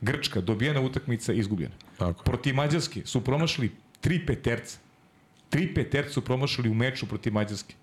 [0.00, 1.74] Grčka, dobijena utakmica, izgubljena.
[1.98, 2.24] Tako.
[2.24, 4.78] Protiv Mađarske su promašili tri peterca.
[5.50, 7.74] Tri peterca su promašili u meču protiv Mađarske.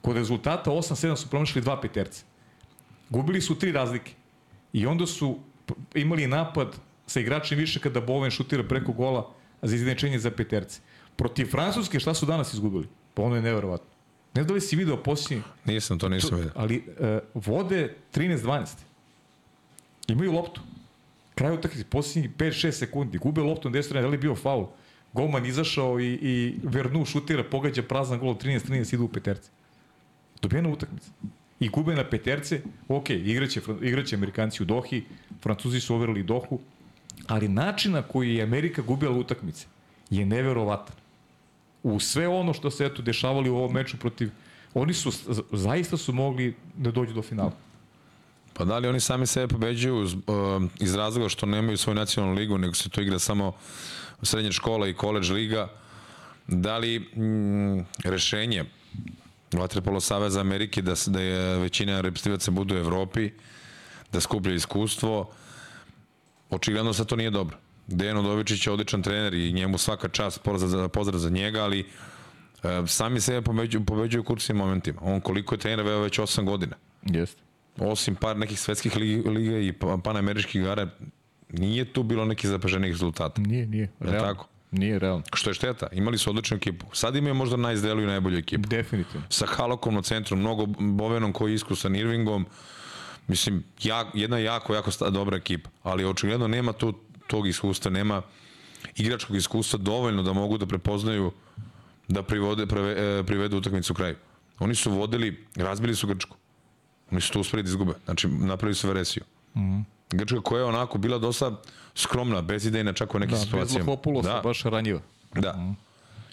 [0.00, 2.24] Kod rezultata 8-7 su promašili dva peterca.
[3.10, 4.12] Gubili su tri razlike.
[4.72, 5.38] I onda su
[5.94, 6.76] imali napad
[7.08, 9.30] sa igračem više kada Boven šutira preko gola
[9.62, 10.80] za iznenačenje za peterce.
[11.16, 12.88] Protiv Francuske šta su danas izgubili?
[13.14, 13.86] Pa ono je neverovatno.
[14.34, 16.52] Ne znam da li si video posljednji, Nisam, to nisam vidio.
[16.54, 18.66] ali uh, vode 13-12.
[20.08, 20.60] Imaju loptu.
[21.34, 24.66] Kraj utakmice, posljednjih 5-6 sekundi, gube loptu na desnoj strani, da li je bio faul?
[25.12, 29.50] Golman izašao i, i Vernu šutira, pogađa prazan gol 13-13, idu u peterce.
[30.42, 31.10] Dobijena utakmica.
[31.60, 35.04] I gube na peterce, ok, igraće, igraće Amerikanci u Dohi,
[35.42, 36.60] Francuzi su overili Dohu,
[37.28, 39.66] ali način na koji je Amerika gubila utakmice
[40.10, 40.96] je neverovatan.
[41.82, 44.30] U sve ono što se eto dešavali u ovom meču protiv
[44.74, 45.12] oni su
[45.52, 47.52] zaista su mogli da dođu do finala.
[48.52, 50.10] Pa da li oni sami sebe pobeđuju uh,
[50.80, 53.52] iz razloga što nemaju svoju nacionalnu ligu, nego se to igra samo
[54.22, 55.68] srednja škola i koleđ liga,
[56.46, 58.64] da li mm, rešenje
[59.52, 63.30] Vatrepolo Saveza Amerike da, da je većina reprezentativaca budu u Evropi,
[64.12, 65.30] da skuplja iskustvo,
[66.50, 67.56] očigledno sad to nije dobro.
[67.86, 71.80] Dejan Udovičić je odličan trener i njemu svaka čast, pozdrav za, pozdrav za njega, ali
[71.80, 71.86] e,
[72.86, 74.98] sami sebe pobeđuju, pobeđuju kursnim momentima.
[75.02, 77.42] On koliko je trener veo već 8 godina Jeste.
[77.78, 80.88] osim par nekih svetskih liga, liga i pa- panameričkih igara,
[81.48, 83.40] nije tu bilo nekih zapaženih rezultata.
[83.42, 83.90] Nije, nije.
[84.00, 84.20] Realno.
[84.20, 84.48] tako?
[84.70, 85.22] Nije realno.
[85.34, 86.86] Što je šteta, imali su odličnu ekipu.
[86.92, 88.68] Sad imaju možda najzdeliju i najbolju ekipu.
[88.68, 89.26] Definitivno.
[89.28, 92.46] Sa Halokom na centru, mnogo Bovenom koji je iskusan Irvingom,
[93.28, 96.94] mislim, jak, jedna jako, jako dobra ekipa, ali očigledno nema tu,
[97.26, 98.22] tog iskustva, nema
[98.96, 101.32] igračkog iskustva dovoljno da mogu da prepoznaju
[102.08, 104.16] da privode, preve, e, privedu utakmicu u kraju.
[104.58, 106.36] Oni su vodili, razbili su Grčku.
[107.10, 107.92] Oni su to uspeli da izgube.
[108.04, 109.22] Znači, napravili su veresiju.
[109.54, 109.60] Mm.
[109.60, 109.84] -hmm.
[110.10, 111.52] Grčka koja je onako bila dosta
[111.94, 113.90] skromna, bezidejna čak u nekim Da, bez situacijama.
[113.90, 115.00] Lohopulosa, Da, baš ranjiva.
[115.34, 115.74] da.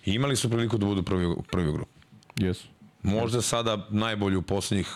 [0.05, 1.91] I imali su priliku da budu prvi, prvi u grupu.
[2.35, 2.67] Jesu.
[3.03, 4.87] Možda sada najbolji u poslednjih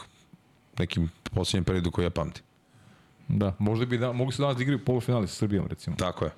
[0.79, 2.43] nekim poslednjem periodu koji ja pamtim.
[3.27, 5.95] Da, možda bi da, mogli su danas da igraju polufinale sa Srbijom, recimo.
[5.95, 6.31] Tako je.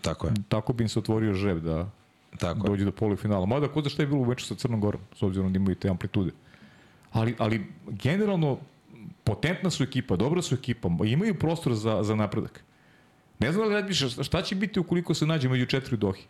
[0.00, 0.32] Tako je.
[0.48, 1.90] Tako bi im se otvorio žreb da
[2.38, 2.70] Tako je.
[2.70, 3.46] dođe do polufinala.
[3.46, 5.74] Mada ko zna šta je bilo u meču sa Crnom Gorom, s obzirom da imaju
[5.74, 6.30] te amplitude.
[7.12, 8.58] Ali, ali generalno,
[9.24, 12.64] potentna su ekipa, dobra su ekipa, imaju prostor za, za napredak.
[13.38, 16.22] Ne znam da li razmišljaš šta će biti ukoliko se nađe među četiri Dohi?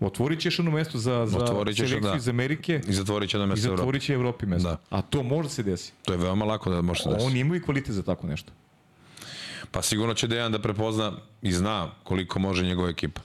[0.00, 2.14] Otvorit ćeš ono mesto za, za selekciju da.
[2.16, 3.80] iz Amerike I zatvorit će i mesto Evrope.
[3.80, 4.68] zatvorit će Evropi mesto.
[4.68, 4.76] Da.
[4.90, 5.92] A to može se desi.
[6.02, 7.26] To je veoma lako da može se desiti.
[7.26, 8.52] Oni imaju kvalitet za tako nešto.
[9.70, 13.20] Pa sigurno će Dejan da prepozna i zna koliko može njegova ekipa.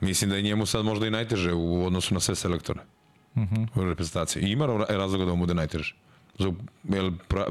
[0.00, 2.80] Mislim da je njemu sad možda i najteže u odnosu na sve selektore
[3.34, 3.66] uh -huh.
[3.74, 4.42] u reprezentaciji.
[4.42, 5.94] I ima ra- razloga da mu bude najteže.
[6.38, 6.54] Zbog,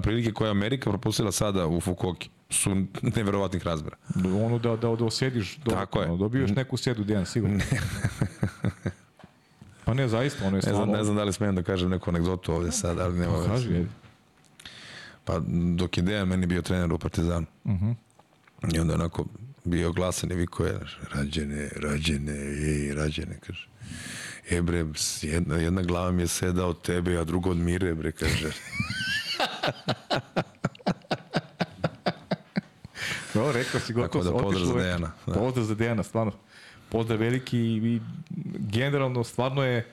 [0.01, 2.85] prilike koje je Amerika propustila sada u Fukuoki su
[3.15, 3.95] neverovatnih razmera.
[4.45, 6.07] Ono da, da, da osediš, do, Tako je.
[6.07, 7.59] ono, dobiješ neku sedu Dejan, sigurno.
[9.85, 10.85] pa ne, zaista, ono je Ne stvarno...
[10.85, 13.53] znam, ne znam da li smijem da kažem neku anegdotu ovde sad, ali nema veze.
[13.53, 13.85] Ajde.
[15.23, 15.39] Pa
[15.75, 17.45] dok je Dejan meni bio trener u Partizanu.
[17.63, 17.95] Uh -huh.
[18.73, 19.25] I onda onako
[19.63, 20.79] bio glasan i vikao je,
[21.13, 23.67] rađene, rađene, ej, rađene, kaže.
[24.49, 24.85] E bre,
[25.21, 28.51] jedna, jedna glava mi je seda od tebe, a druga od Mire, bre, kaže.
[33.33, 34.23] No, rekao si gotovo.
[34.23, 34.73] Tako da pozdrav za.
[34.73, 35.33] Dejana, da.
[35.33, 36.31] Pozdrav za Dejana, stvarno.
[36.89, 38.01] Pozdrav veliki i, i
[38.59, 39.85] generalno stvarno je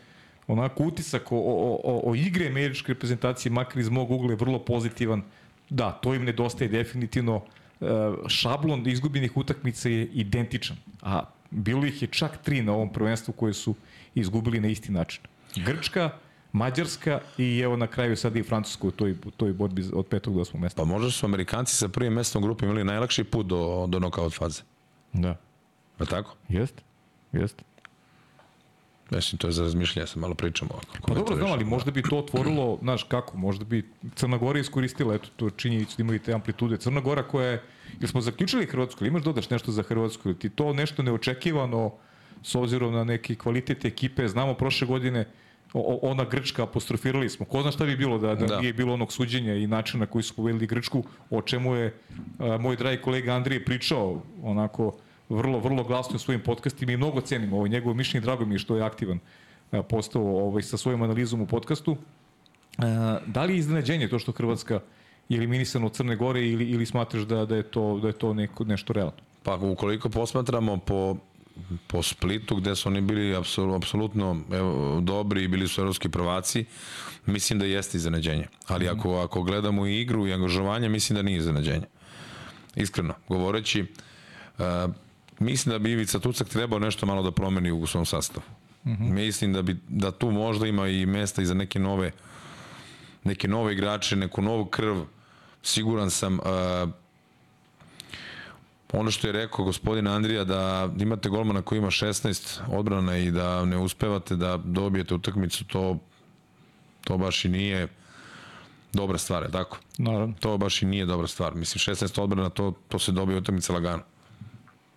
[0.47, 4.59] onako utisak o, o, o, o igre američke reprezentacije, makar iz mog ugla je vrlo
[4.59, 5.23] pozitivan.
[5.71, 7.43] Da, to im nedostaje definitivno.
[7.81, 7.87] E,
[8.29, 13.55] Šablon izgubljenih utakmica je identičan, a bilo ih je čak tri na ovom prvenstvu koje
[13.55, 13.75] su
[14.15, 15.23] izgubili na isti način.
[15.57, 16.11] Grčka,
[16.53, 20.35] Mađarska i evo na kraju sada i Francuska u toj, u toj borbi od petog
[20.35, 20.77] do osmog mesta.
[20.77, 24.63] Pa možda su Amerikanci sa prvim mestom grupe imali najlakši put do, do nokaut faze.
[25.13, 25.37] Da,
[26.01, 26.37] Je tako?
[26.49, 26.83] jeste,
[27.33, 27.65] jeste.
[29.11, 30.87] Mislim, to je za razmišljanje, ja sam malo pričam ovako.
[31.03, 33.85] Pa dobro, znam, ali možda bi to otvorilo, znaš kako, možda bi
[34.15, 36.77] Crna Gora iskoristila, eto, to činjenicu da imaju te amplitude.
[36.77, 37.63] Crna Gora koja je,
[37.99, 41.93] ili smo zaključili Hrvatsku, ili imaš dodaš nešto za Hrvatsku, ili ti to nešto neočekivano,
[42.43, 45.27] s obzirom na neki kvalitet ekipe, znamo prošle godine, o-
[46.03, 48.61] ona Grčka, apostrofirali smo, ko zna šta bi bilo da, da, Da.
[48.61, 51.95] nije bilo onog suđenja i načina na koji su povedili Grčku, o čemu je
[52.39, 54.93] a, moj dragi kolega Andrije pričao, onako,
[55.29, 58.59] vrlo, vrlo glasno u svojim podcastima i mnogo cenim ovo njegovo mišljenje, drago mi je
[58.59, 59.19] što je aktivan
[59.71, 61.97] a, postao ovaj, sa svojom analizom u podcastu.
[62.79, 64.81] A, da li je iznenađenje to što Hrvatska
[65.29, 68.35] je eliminisana od Crne Gore ili, ili smatraš da, da, je to, da je to
[68.35, 69.13] neko, nešto realno?
[69.43, 71.17] Pa ukoliko posmatramo po
[71.87, 73.37] po Splitu gde su oni bili
[73.77, 74.41] apsolutno
[75.01, 76.65] dobri i bili su evropski prvaci,
[77.27, 78.47] mislim da jeste iznenađenje.
[78.67, 81.87] Ali ako, ako gledamo i igru i angažovanje, mislim da nije iznenađenje.
[82.75, 83.87] Iskreno, govoreći,
[84.59, 84.65] uh,
[85.39, 88.47] mislim da bi Ivica Tucak trebao nešto malo da promeni u svom sastavu.
[88.85, 89.13] Mm -hmm.
[89.13, 92.13] Mislim da bi da tu možda ima i mesta i za neke nove
[93.27, 94.97] neke nove igrače, neku novu krv.
[95.63, 96.91] Siguran sam uh,
[98.93, 103.65] ono što je rekao gospodin Andrija da imate golmana koji ima 16 odbrana i da
[103.65, 105.99] ne uspevate da dobijete utakmicu, to
[107.07, 107.89] to baš i nije
[108.93, 109.79] dobra stvar, je tako?
[109.99, 110.35] Naravno.
[110.41, 111.55] To baš i nije dobra stvar.
[111.55, 114.03] Mislim, 16 odbrana, to, to se dobije utakmica lagano.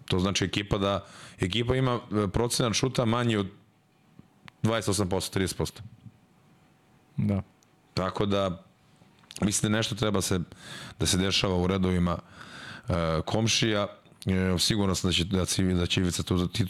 [0.06, 1.06] To znači ekipa da
[1.40, 3.48] ekipa ima e, procenat šuta manji od
[4.64, 5.80] 28%, 30%.
[7.18, 7.42] Da.
[7.94, 8.64] Tako da
[9.42, 10.40] mislim da nešto treba se
[11.00, 12.39] da se dešava u redovima uh,
[13.26, 13.88] komšija.
[14.26, 16.24] E, sigurno sam da će, da će, da će Ivica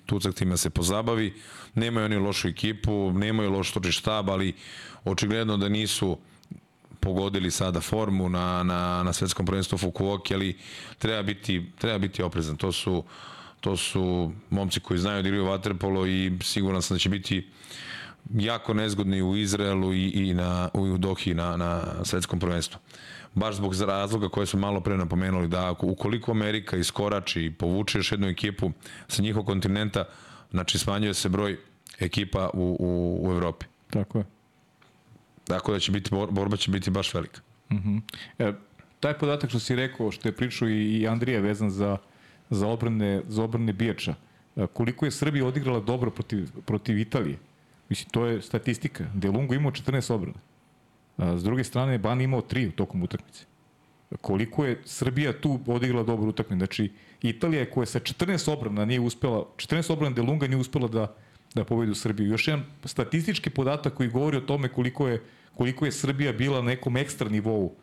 [0.05, 1.33] Tucak time se pozabavi.
[1.75, 4.53] Nemaju oni lošu ekipu, nemaju loš toči štab, ali
[5.05, 6.17] očigledno da nisu
[6.99, 10.57] pogodili sada formu na, na, na svetskom prvenstvu Fukuoki, ali
[10.97, 12.57] treba biti, treba biti oprezan.
[12.57, 13.03] To su,
[13.59, 17.47] to su momci koji znaju da igraju vaterpolo i siguran sam da će biti
[18.33, 22.79] jako nezgodni u Izraelu i, i na, u Dohi na, na svetskom prvenstvu.
[23.35, 28.11] Baš zbog razloga koje smo malo pre napomenuli, da ukoliko Amerika iskorači i povuče još
[28.11, 28.71] jednu ekipu
[29.07, 30.05] sa njihovog kontinenta,
[30.51, 31.57] znači smanjuje se broj
[31.99, 33.65] ekipa u, u, u Evropi.
[33.89, 34.25] Tako je.
[35.47, 37.41] Tako da će biti, borba će biti baš velika.
[37.69, 37.97] Uh mhm.
[37.97, 38.01] -huh.
[38.39, 38.53] e,
[38.99, 41.97] taj podatak što si rekao, što je pričao i, i Andrija vezan za,
[42.49, 44.15] za obrane, za obrane Bijača,
[44.55, 47.37] e, koliko je Srbija odigrala dobro protiv, protiv Italije,
[47.89, 49.05] mislim, to je statistika.
[49.13, 50.39] Delungo imao 14 obrana.
[51.19, 53.45] S druge strane, Ban imao 3 u tokom utakmice.
[54.21, 56.57] Koliko je Srbija tu odigrala dobro utakmicu.
[56.57, 56.91] Znači,
[57.21, 61.15] Italija koja sa 14 obrana nije uspela, 14 obrana Delunga nije uspela da,
[61.55, 62.27] da pobedi u Srbiju.
[62.27, 65.21] Još jedan statistički podatak koji govori o tome koliko je
[65.59, 67.73] koliko je Srbija bila na nekom ekstra nivou.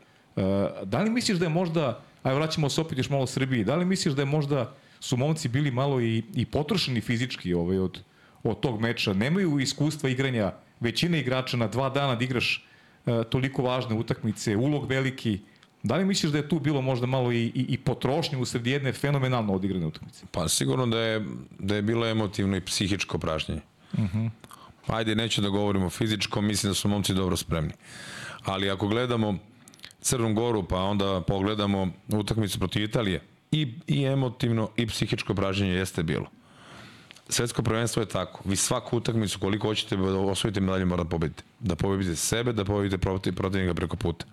[0.84, 3.84] Da li misliš da je možda, aj vraćamo se opet još malo Srbiji, da li
[3.84, 8.01] misliš da je možda su momci bili malo i, i potrošeni fizički ovaj, od,
[8.43, 12.64] od tog meča, nemaju iskustva igranja, većina igrača na dva dana da igraš
[13.30, 15.38] toliko važne utakmice, ulog veliki,
[15.86, 18.92] Da li misliš da je tu bilo možda malo i, i, i potrošnje usred jedne
[18.92, 20.26] fenomenalno odigrane utakmice?
[20.30, 21.26] Pa sigurno da je,
[21.59, 23.61] da je bilo emotivno i psihičko pražnjenje.
[23.92, 24.18] Uh mhm.
[24.18, 24.30] -huh.
[24.86, 27.72] Ajde, neću da govorimo fizičko, mislim da su momci dobro spremni.
[28.44, 29.38] Ali ako gledamo
[30.00, 33.20] Crnu Goru, pa onda pogledamo utakmicu protiv Italije,
[33.52, 36.26] i, i emotivno i psihičko pražnjenje jeste bilo.
[37.29, 38.41] Svetsko prvenstvo je tako.
[38.45, 41.43] Vi svaku utakmicu koliko hoćete da osvojite medalju morate pobedite.
[41.61, 42.99] Da pobedite sebe, da pobedite
[43.33, 44.27] protivnika preko puta.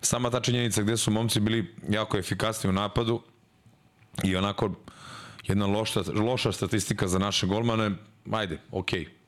[0.00, 3.22] Sama ta činjenica gde su momci bili jako efikasni u napadu
[4.24, 4.70] i onako
[5.46, 7.90] jedna loša, loša statistika za naše golmane,
[8.32, 9.22] ajde, okej, okay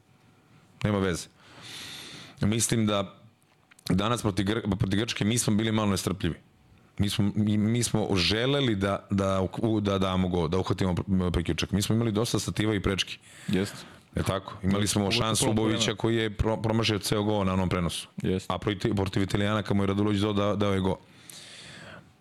[0.84, 1.28] nema veze.
[2.40, 3.18] Mislim da
[3.88, 6.34] danas protiv, Gr protiv Grčke mi smo bili malo nestrpljivi.
[6.98, 9.46] Mi smo, mi, mi smo želeli da, da,
[9.80, 10.94] da damo go, da uhvatimo
[11.32, 11.70] priključak.
[11.70, 13.18] Mi smo imali dosta stativa i prečki.
[13.48, 13.76] Jeste.
[14.16, 14.54] Je tako?
[14.62, 18.08] Imali smo šansu Ubovića koji je pro, promašio ceo go na onom prenosu.
[18.22, 18.54] Jeste.
[18.54, 20.96] A protiv, protiv Italijana kamo je Radulović dao, da, dao je go.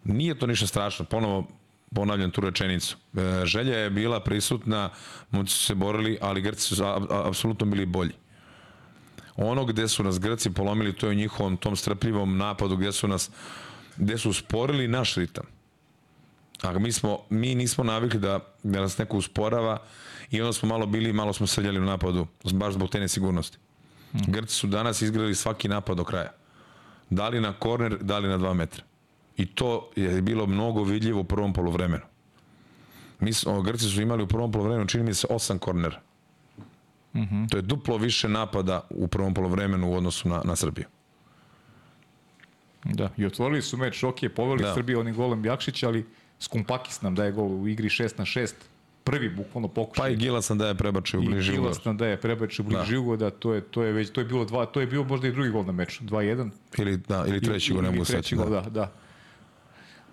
[0.03, 1.05] Nije to ništa strašno.
[1.05, 1.47] Ponovo
[1.95, 2.97] ponavljam tu rečenicu.
[3.17, 4.89] E, želja je bila prisutna,
[5.31, 8.13] moći su se borili, ali Grci su apsolutno bili bolji.
[9.35, 13.07] Ono gde su nas Grci polomili, to je u njihovom tom strpljivom napadu gde su
[13.07, 13.31] nas
[13.97, 15.45] gde su usporili naš ritam.
[16.61, 19.77] A mi, smo, mi nismo navikli da, da nas neko usporava
[20.31, 23.57] i onda smo malo bili, malo smo srljali u napadu, baš zbog te nesigurnosti.
[24.13, 26.31] Grci su danas izgledali svaki napad do kraja.
[27.09, 28.83] Da li na korner, da li na dva metra.
[29.37, 32.03] I to je bilo mnogo vidljivo u prvom polovremenu.
[33.19, 36.01] Mi smo, Grci su imali u prvom polovremenu, čini mi se, osam kornera.
[37.13, 37.49] Mm -hmm.
[37.49, 40.85] To je duplo više napada u prvom polovremenu u odnosu na, na Srbiju.
[42.83, 44.73] Da, i otvorili su meč, ok, poveli da.
[44.73, 46.05] Srbiju onim golem Jakšić, ali
[46.39, 48.53] Skumpakis nam daje gol u igri 6 na 6,
[49.03, 50.03] prvi bukvalno pokušaj.
[50.03, 51.59] Pa i Gilas nam daje prebačaj u bliži ugod.
[51.59, 53.15] I Gilas nam daje prebačaj u bliži da.
[53.15, 55.31] da, to je, to je već, to je bilo dva, to je bio možda i
[55.31, 56.49] drugi gol na meču, 2-1.
[56.77, 58.03] Ili, da, ili treći gol, ne mogu
[58.35, 58.69] gol, da, da.
[58.69, 58.91] da.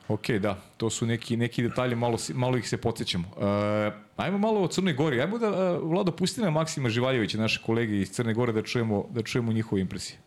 [0.08, 3.28] Ok, da, to su neki, neki detalje, malo, malo ih se podsjećamo.
[3.36, 3.42] Uh,
[4.16, 5.20] ajmo malo o Crnoj Gori.
[5.20, 9.04] Ajmo da, uh, Vlado, pusti na Maksima Živaljevića, naše kolege iz Crne Gore, da čujemo,
[9.10, 10.18] da čujemo njihove impresije.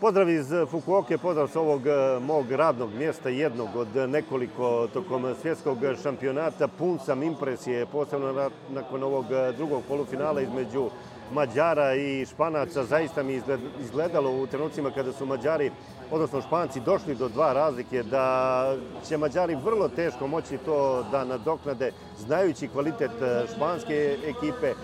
[0.00, 5.78] Pozdrav iz Fukuoke, pozdrav sa ovog uh, mog radnog mjesta, jednog od nekoliko tokom svjetskog
[6.02, 6.68] šampionata.
[6.68, 10.90] Pun sam impresije, posebno nakon ovog uh, drugog polufinala između
[11.32, 12.84] Mađara i Španaca.
[12.84, 13.40] Zaista mi
[13.80, 15.70] izgledalo u trenucima kada su Mađari
[16.10, 18.76] odnosno Španci, došli do dva razlike, da
[19.08, 24.74] će Mađari vrlo teško moći to da nadoknade, znajući kvalitet e, španske ekipe, e,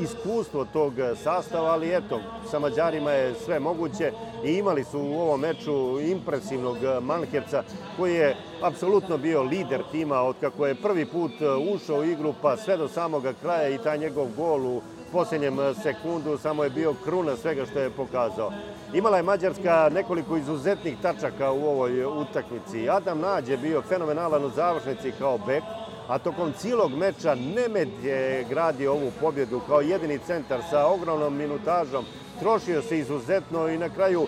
[0.00, 0.92] iskustvo tog
[1.22, 2.20] sastava, ali eto,
[2.50, 4.12] sa Mađarima je sve moguće
[4.44, 7.62] i imali su u ovom meču impresivnog Manherca,
[7.96, 11.32] koji je apsolutno bio lider tima od kako je prvi put
[11.74, 16.38] ušao u igru pa sve do samoga kraja i taj njegov gol u posljednjem sekundu
[16.38, 18.52] samo je bio kruna svega što je pokazao.
[18.94, 22.90] Imala je Mađarska nekoliko izuzetnih tačaka u ovoj utakmici.
[22.90, 25.62] Adam Nađ je bio fenomenalan u završnici kao bek,
[26.08, 32.04] a tokom cijelog meča Nemed je gradio ovu pobjedu kao jedini centar sa ogromnom minutažom.
[32.40, 34.26] Trošio se izuzetno i na kraju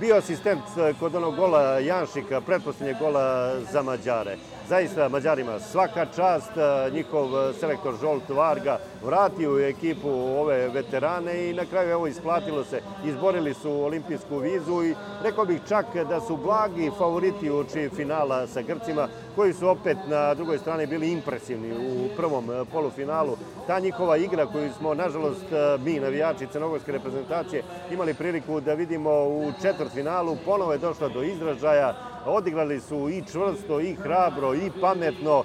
[0.00, 0.62] bio asistent
[1.00, 4.36] kod onog gola Janšika, pretposlednjeg gola za Mađare.
[4.68, 6.50] Zaista Mađarima svaka čast,
[6.92, 12.80] njihov selektor Žolt Varga vratio u ekipu ove veterane i na kraju evo isplatilo se.
[13.04, 18.62] Izborili su olimpijsku vizu i rekao bih čak da su blagi favoriti uoči finala sa
[18.62, 23.36] Grcima, koji su opet na drugoj strani bili impresivni u prvom polufinalu.
[23.66, 25.46] Ta njihova igra koju smo, nažalost,
[25.84, 31.94] mi, navijači crnogorske reprezentacije, imali priliku da vidimo u četvrtfinalu, ponovo je došla do izražaja
[32.26, 35.44] odigrali su i čvrsto, i hrabro, i pametno.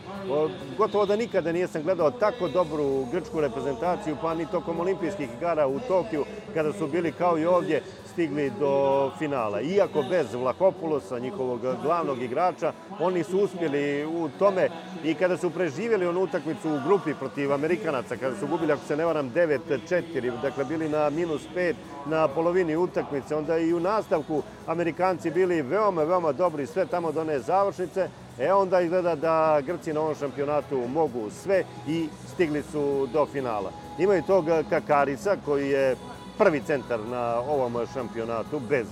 [0.78, 5.80] Gotovo da nikada nisam gledao tako dobru grčku reprezentaciju, pa ni tokom olimpijskih igara u
[5.80, 7.84] Tokiju, kada su bili kao i ovdje
[8.14, 9.62] stigli do finala.
[9.62, 14.70] Iako bez Vlahopulosa, njihovog glavnog igrača, oni su uspjeli u tome
[15.04, 18.98] i kada su preživjeli onu utakmicu u grupi protiv Amerikanaca, kada su gubili, ako se
[18.98, 21.74] ne varam, 9-4, dakle bili na minus 5
[22.06, 27.22] na polovini utakmice, onda i u nastavku Amerikanci bili veoma, veoma dobri sve tamo do
[27.22, 28.10] one završnice,
[28.40, 33.72] e onda izgleda da Grci na ovom šampionatu mogu sve i stigli su do finala.
[34.00, 35.96] Imaju tog Kakarica koji je
[36.38, 38.88] prvi centar na ovom šampionatu, bez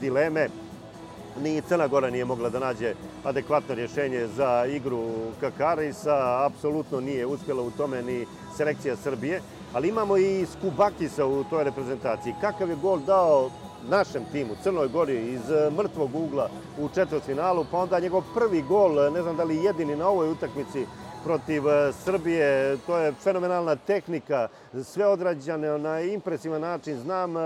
[0.00, 0.48] dileme.
[1.42, 2.94] Ni Crna Gora nije mogla da nađe
[3.24, 5.02] adekvatno rješenje za igru
[5.40, 9.40] Kakarisa, apsolutno nije uspjela u tome ni selekcija Srbije,
[9.72, 12.34] ali imamo i Skubakisa u toj reprezentaciji.
[12.40, 13.50] Kakav je gol dao
[13.88, 15.40] našem timu, Crnoj Gori, iz
[15.76, 16.48] mrtvog ugla
[16.78, 20.86] u četvrtfinalu, pa onda njegov prvi gol, ne znam da li jedini na ovoj utakmici,
[21.24, 22.76] protiv e, Srbije.
[22.86, 24.48] To je fenomenalna tehnika,
[24.84, 26.98] sve odrađane na impresivan način.
[26.98, 27.40] Znam e,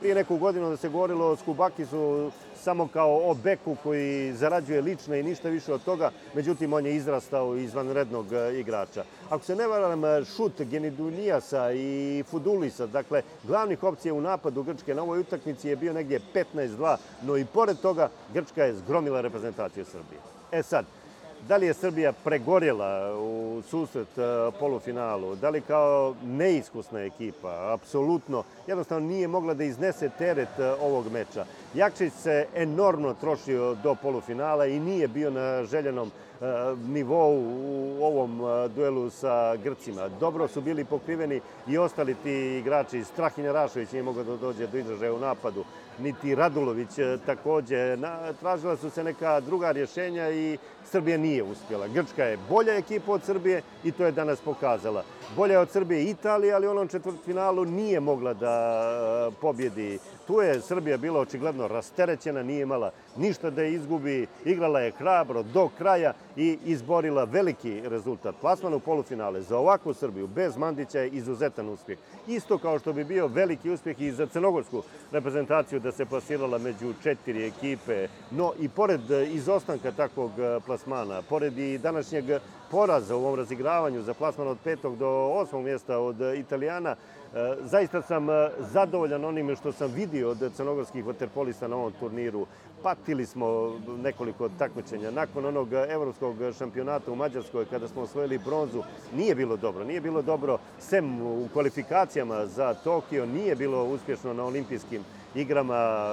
[0.00, 5.20] prije neku godinu da se govorilo o Skubakisu samo kao o beku koji zarađuje lične
[5.20, 9.04] i ništa više od toga, međutim on je izrastao izvanrednog e, igrača.
[9.30, 15.02] Ako se ne varam, šut Genidunijasa i Fudulisa, dakle glavnih opcija u napadu Grčke na
[15.02, 16.20] ovoj utakmici je bio negdje
[16.54, 20.20] 15-2, no i pored toga Grčka je zgromila reprezentaciju Srbije.
[20.52, 20.84] E sad,
[21.48, 24.22] Da li je Srbija pregorjela u susret e,
[24.60, 25.36] polufinalu?
[25.36, 27.72] Da li kao neiskusna ekipa?
[27.72, 28.42] Apsolutno.
[28.66, 31.44] Jednostavno nije mogla da iznese teret e, ovog meča.
[31.74, 36.44] Jakšić se enormno trošio do polufinala i nije bio na željenom e,
[36.88, 37.36] nivou
[37.68, 38.40] u ovom
[38.74, 40.08] duelu sa Grcima.
[40.20, 43.04] Dobro su bili pokriveni i ostali ti igrači.
[43.04, 45.64] Strahinja Rašović nije mogao da dođe do izražaja u napadu
[45.98, 47.96] niti Radulović e, takođe.
[47.96, 51.88] Na, tražila su se neka druga rješenja i Srbija nije uspjela.
[51.88, 55.04] Grčka je bolja ekipa od Srbije i to je danas pokazala.
[55.36, 58.82] Bolja od Srbije Italija, ali u onom četvrtfinalu nije mogla da
[59.28, 59.98] e, pobjedi.
[60.26, 65.68] Tu je Srbija bila očigledno rasterećena, nije imala ništa da izgubi, igrala je hrabro do
[65.78, 68.34] kraja i izborila veliki rezultat.
[68.40, 71.98] Plasman u polufinale za ovakvu Srbiju bez Mandića je izuzetan uspjeh.
[72.26, 76.94] Isto kao što bi bio veliki uspjeh i za crnogorsku reprezentaciju da se plasirala među
[77.02, 78.08] četiri ekipe.
[78.30, 80.30] No i pored izostanka takvog
[80.66, 82.24] plasmana, pored i današnjeg
[82.70, 86.96] poraza u ovom razigravanju za plasman od petog do osmog mjesta od Italijana,
[87.60, 88.26] zaista sam
[88.58, 92.46] zadovoljan onime što sam vidio od crnogorskih vaterpolista na ovom turniru
[92.82, 93.72] patili smo
[94.02, 95.10] nekoliko takmičenja.
[95.10, 98.82] Nakon onog evropskog šampionata u Mađarskoj, kada smo osvojili bronzu,
[99.16, 99.84] nije bilo dobro.
[99.84, 105.04] Nije bilo dobro, sem u kvalifikacijama za Tokio, nije bilo uspješno na olimpijskim
[105.34, 106.08] igrama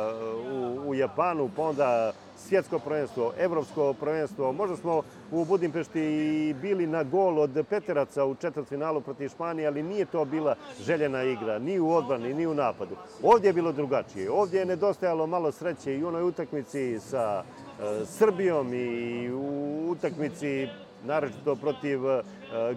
[0.52, 4.52] u, u Japanu, pa onda svjetsko prvenstvo, evropsko prvenstvo.
[4.52, 5.02] Možda smo
[5.32, 10.26] u Budimpešti i bili na gol od Peteraca u četvrtfinalu protiv Španije, ali nije to
[10.26, 12.96] bila željena igra, ni u odbrani, ni u napadu.
[13.24, 14.32] Ovdje je bilo drugačije.
[14.32, 20.68] Ovdje je nedostajalo malo sreće i u onoj utakmici sa e, Srbijom i u utakmici
[21.06, 22.22] naročito protiv e,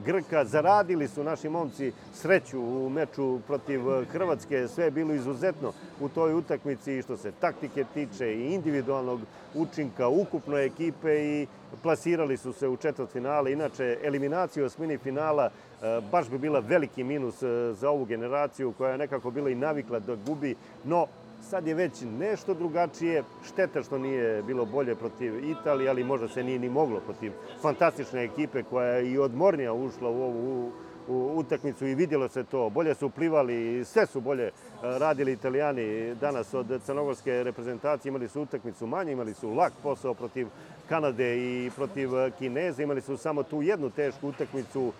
[0.04, 0.44] Grka.
[0.44, 3.80] Zaradili su naši momci sreću u meču protiv
[4.12, 4.68] Hrvatske.
[4.68, 9.20] Sve je bilo izuzetno u toj utakmici što se taktike tiče i individualnog
[9.54, 11.46] učinka ukupne ekipe i
[11.82, 13.52] plasirali su se u četvrt finale.
[13.52, 18.92] Inače, eliminacija osmini finala e, baš bi bila veliki minus e, za ovu generaciju koja
[18.92, 20.54] je nekako bila i navikla da gubi,
[20.84, 21.06] no
[21.50, 26.42] Sad je već nešto drugačije, šteta što nije bilo bolje protiv Italije, ali možda se
[26.42, 27.32] nije ni moglo protiv
[27.62, 30.72] fantastične ekipe koja je i odmornija ušla u ovu
[31.08, 32.70] u utakmicu i vidjelo se to.
[32.70, 38.10] Bolje su plivali, sve su bolje e, radili italijani danas od crnogorske reprezentacije.
[38.10, 40.48] Imali su utakmicu manje, imali su lak posao protiv
[40.88, 42.82] Kanade i protiv Kineza.
[42.82, 44.92] Imali su samo tu jednu tešku utakmicu,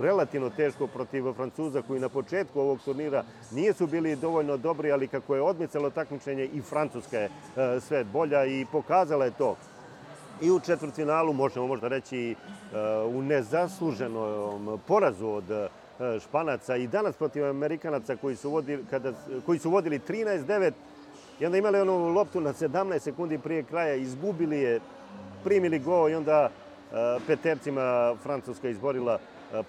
[0.00, 5.08] relativno teško protiv Francuza koji na početku ovog turnira nije su bili dovoljno dobri, ali
[5.08, 7.24] kako je odmicalo takmičenje i Francuska je
[7.56, 9.56] e, sve bolja i pokazala je to.
[10.42, 12.34] I u četvrtfinalu, možemo možda reći
[13.14, 15.44] u nezasluženom porazu od
[16.20, 19.12] Španaca i danas protiv Amerikanaca koji su vodili, kada,
[19.46, 20.72] koji su vodili 13-9
[21.40, 24.80] i onda imali onu loptu na 17 sekundi prije kraja, izgubili je,
[25.44, 26.50] primili go i onda
[27.26, 29.18] petercima Francuska izborila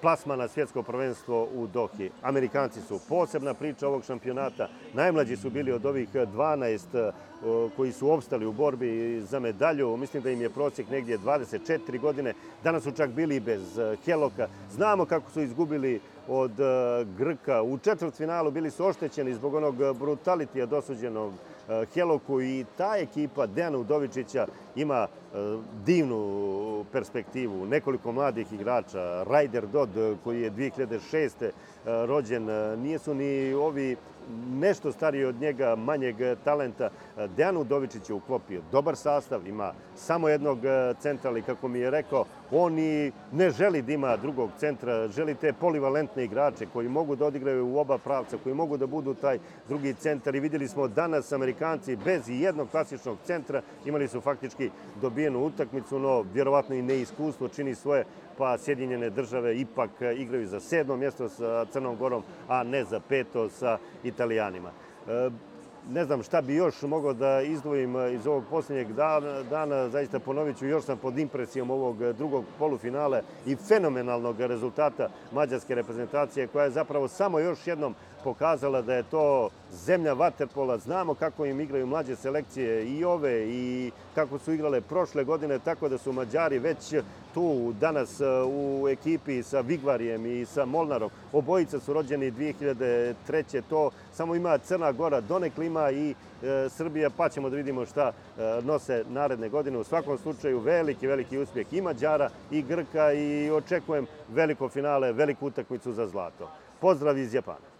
[0.01, 2.11] plasma na svjetsko prvenstvo u Dohi.
[2.21, 4.69] Amerikanci su posebna priča ovog šampionata.
[4.93, 7.11] Najmlađi su bili od ovih 12
[7.75, 9.97] koji su opstali u borbi za medalju.
[9.97, 12.33] Mislim da im je prosjek negdje 24 godine.
[12.63, 14.47] Danas su čak bili bez Keloka.
[14.71, 16.51] Znamo kako su izgubili od
[17.17, 17.61] Grka.
[17.61, 21.33] U četvrtfinalu bili su oštećeni zbog onog brutalitija dosuđenog
[21.93, 25.07] Heloku i ta ekipa Dejana Udovičića ima
[25.85, 27.65] divnu perspektivu.
[27.65, 31.49] Nekoliko mladih igrača, Ryder Dodd koji je 2006.
[31.85, 32.45] rođen,
[32.81, 33.95] nije su ni ovi
[34.51, 36.89] nešto stariji od njega, manjeg talenta.
[37.37, 40.59] Dejan Udovičić je uklopio dobar sastav, ima samo jednog
[40.99, 45.35] centra, ali kako mi je rekao, on i ne želi da ima drugog centra, želi
[45.35, 49.39] te polivalentne igrače koji mogu da odigraju u oba pravca, koji mogu da budu taj
[49.67, 54.69] drugi centar i videli smo danas Amerikanci bez jednog klasičnog centra imali su faktički
[55.01, 58.05] dobijenu utakmicu, no vjerovatno i neiskustvo čini svoje
[58.39, 63.49] pa Sjedinjene države ipak igraju za sedmo mjesto sa Crnom Gorom, a ne za peto
[63.49, 64.69] sa Italijanima.
[65.07, 65.29] E,
[65.89, 69.89] ne znam šta bi još mogao da izdvojim iz ovog posljednjeg dana, dana.
[69.89, 76.47] Zaista ponovit ću, još sam pod impresijom ovog drugog polufinale i fenomenalnog rezultata mađarske reprezentacije
[76.47, 80.77] koja je zapravo samo još jednom pokazala da je to zemlja vaterpola.
[80.77, 85.89] Znamo kako im igraju mlađe selekcije i ove i kako su igrale prošle godine, tako
[85.89, 86.95] da su Mađari već
[87.33, 91.09] tu danas u ekipi sa Vigvarijem i sa Molnarom.
[91.33, 93.61] Obojica su rođeni 2003.
[93.69, 98.11] To samo ima Crna Gora, donekli ima i e, Srbija, pa ćemo da vidimo šta
[98.11, 99.77] e, nose naredne godine.
[99.77, 105.47] U svakom slučaju veliki, veliki uspjeh i Mađara i Grka i očekujem veliko finale, veliku
[105.47, 106.49] utakmicu za zlato.
[106.81, 107.78] Pozdrav iz Japana.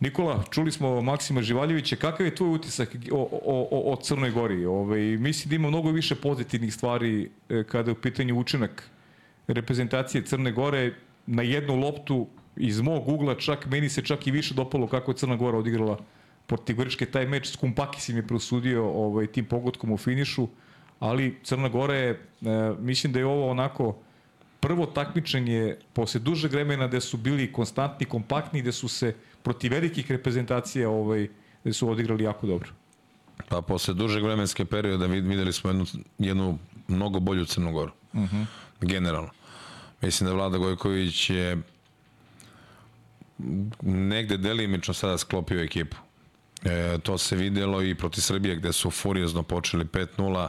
[0.00, 4.64] Nikola, čuli smo Maksima Živaljevića, kakav je tvoj utisak o, o, o, o Crnoj Gori?
[4.64, 8.90] Ove, ovaj, mislim da ima mnogo više pozitivnih stvari e, kada je u pitanju učinak
[9.46, 10.94] reprezentacije Crne Gore
[11.26, 12.26] na jednu loptu
[12.56, 15.98] iz mog ugla, čak meni se čak i više dopalo kako je Crna Gora odigrala
[16.46, 17.06] protiv Grčke.
[17.06, 20.48] Taj meč s Kumpakis im je prosudio ovaj, tim pogodkom u finišu,
[20.98, 22.18] ali Crna Gora je, e,
[22.78, 23.96] mislim da je ovo onako
[24.60, 30.10] prvo takmičenje posle dužeg vremena gde su bili konstantni, kompaktni, gde su se protiv velikih
[30.10, 31.28] reprezentacija ovaj,
[31.64, 32.70] gde su odigrali jako dobro.
[33.48, 35.86] Pa posle dužeg vremenske perioda videli smo jednu,
[36.18, 36.58] jednu
[36.88, 37.92] mnogo bolju Crnogoru.
[38.12, 38.36] Uh mhm.
[38.36, 38.46] -huh.
[38.80, 39.30] Generalno.
[40.02, 41.58] Mislim da Vlada Gojković je
[43.82, 45.96] negde delimično sada sklopio ekipu.
[46.64, 50.48] E, to se videlo i proti Srbije gde su furiozno počeli 5-0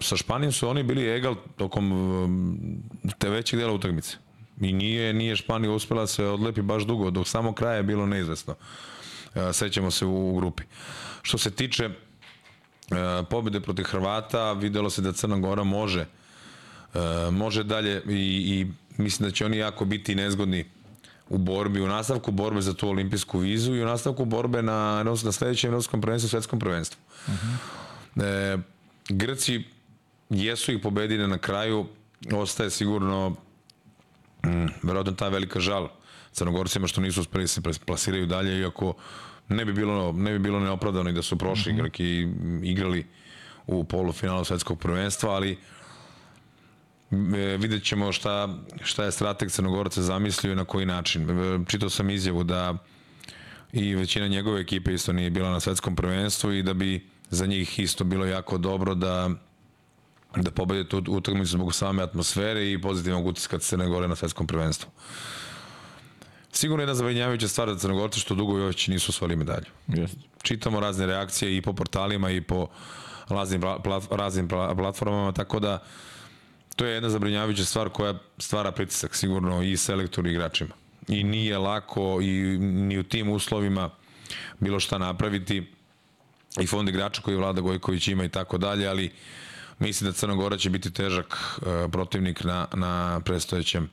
[0.00, 1.92] sa Španijom su oni bili egal tokom
[3.04, 4.16] e, te većeg dela utakmice.
[4.60, 8.06] I nije, nije Španija uspela da se odlepi baš dugo, dok samo kraja je bilo
[8.06, 8.54] neizvesno.
[9.34, 10.62] E, sećamo se u, u grupi.
[11.22, 11.90] Što se tiče e,
[13.30, 16.06] pobjede protiv Hrvata, videlo se da Crna Gora može
[16.94, 18.66] e, može dalje i, i
[19.02, 20.64] mislim da će oni jako biti nezgodni
[21.28, 25.32] u borbi, u nastavku borbe za tu olimpijsku vizu i u nastavku borbe na, na
[25.32, 27.00] sledećem evropskom prvenstvu, svetskom prvenstvu.
[27.26, 28.54] Uh -huh.
[28.54, 28.58] e,
[29.08, 29.64] Grci
[30.30, 31.86] jesu ih pobedili na kraju,
[32.32, 33.36] ostaje sigurno
[34.46, 35.88] mm, verovatno ta velika žal
[36.32, 38.94] Crnogorcima što nisu uspeli da se plasiraju dalje, iako
[39.48, 41.82] ne bi bilo, ne bi bilo neopravdano i da su prošli mm -hmm.
[41.82, 42.28] Grki
[42.70, 43.06] igrali
[43.66, 45.58] u polufinalu svetskog prvenstva, ali
[47.10, 51.30] e, vidjet ćemo šta, šta je strateg Crnogorca zamislio i na koji način.
[51.30, 52.76] E, čitao sam izjavu da
[53.72, 57.78] i većina njegove ekipe isto nije bila na svetskom prvenstvu i da bi za njih
[57.78, 59.30] isto bilo jako dobro da
[60.36, 64.90] da pobede tu utakmicu zbog same atmosfere i pozitivnog utiska Crne Gore na svetskom prvenstvu.
[66.52, 69.66] Sigurno jedna zabrinjavajuća stvar za Crnogorce što dugo već nisu osvojili medalju.
[69.88, 70.08] Yes.
[70.42, 72.66] Čitamo razne reakcije i po portalima i po
[73.28, 75.82] raznim, plat, raznim platformama, tako da
[76.76, 80.74] to je jedna zabrinjavajuća stvar koja stvara pritisak sigurno i selektoru i igračima.
[81.08, 83.90] I nije lako i ni u tim uslovima
[84.60, 85.72] bilo šta napraviti
[86.60, 89.10] i fond igrača koji Vlada Gojković ima i tako dalje, ali
[89.78, 93.90] mislim da Crna Gora će biti težak uh, protivnik na, na predstojećem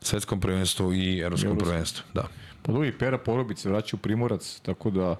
[0.00, 2.04] svetskom prvenstvu i evropskom prvenstvu.
[2.14, 2.28] Da.
[2.62, 5.16] Pa drugi, Pera Porobić se vraća u Primorac, tako da...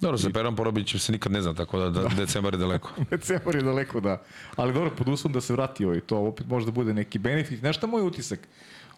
[0.00, 2.08] Dobro, sa Perom Porobićem se nikad ne zna, tako da, da, da.
[2.08, 2.90] decembar je daleko.
[3.10, 4.22] decembar je daleko, da.
[4.56, 7.58] Ali dobro, pod uslovom da se vrati ovaj, to opet može da bude neki benefit.
[7.58, 8.48] Znaš šta moj utisak?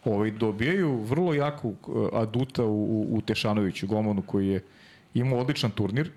[0.05, 1.75] Ovaj, dobijaju vrlo jaku
[2.13, 4.65] aduta u, u, u Tešanoviću, Gomanu, koji je
[5.15, 6.11] imao odličan turnir,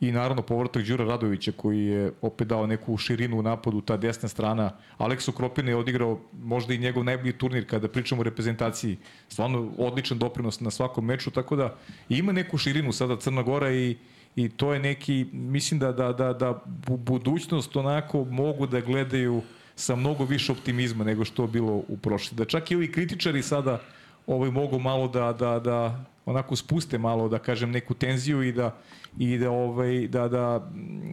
[0.00, 4.28] i naravno povratak Đura Radovića koji je opet dao neku širinu u napadu, ta desna
[4.28, 4.70] strana.
[4.98, 8.96] Aleksu Kropina je odigrao možda i njegov najbolji turnir kada pričamo o reprezentaciji.
[9.28, 11.76] Stvarno odličan doprinos na svakom meču, tako da
[12.08, 13.96] ima neku širinu sada Crna Gora i
[14.36, 19.42] i to je neki, mislim da, da, da, da budućnost onako mogu da gledaju
[19.76, 22.36] sa mnogo više optimizma nego što je bilo u prošlosti.
[22.36, 23.80] Da čak i ovi kritičari sada
[24.28, 28.76] ovaj, mogu malo da, da, da onako spuste malo, da kažem, neku tenziju i da,
[29.18, 30.70] i da, ovaj, da, da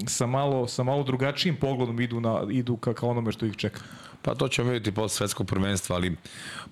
[0.07, 3.81] sa, malo, sa malo drugačijim pogledom idu, na, idu ka, ka onome što ih čeka.
[4.21, 6.15] Pa to ćemo vidjeti posle svetskog prvenstva, ali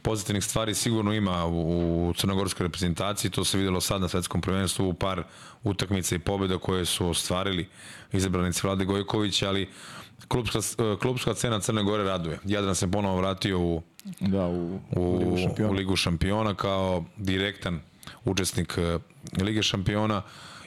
[0.01, 4.89] pozitivnih stvari sigurno ima u, u crnogorskoj reprezentaciji, to se videlo sad na svetskom prvenstvu
[4.89, 5.23] u par
[5.63, 7.67] utakmica i pobjeda koje su ostvarili
[8.11, 9.69] izabranici Vlade Gojković, ali
[10.27, 10.59] klubska,
[11.01, 12.39] klubska cena Crne Gore raduje.
[12.45, 13.81] Jadran se ponovo vratio u,
[14.19, 15.71] da, u, u, u, Ligu, šampiona.
[15.71, 17.79] u Ligu šampiona kao direktan
[18.25, 18.99] učesnik eh,
[19.43, 20.21] Lige šampiona.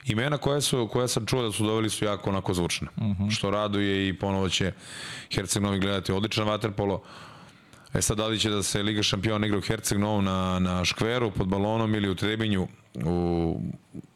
[0.04, 2.88] Imena koje, su, koje sam čuo da su doveli su jako onako zvučne.
[2.96, 3.24] Uh mhm.
[3.24, 3.30] -huh.
[3.30, 4.72] Što raduje i ponovo će
[5.34, 7.02] Herceg Novi gledati odličan vaterpolo.
[7.94, 10.84] E sad, da li će da se Liga šampiona igra u Herceg Novu na, na
[10.84, 12.68] Škveru, pod balonom ili u Trebinju,
[13.04, 13.60] u,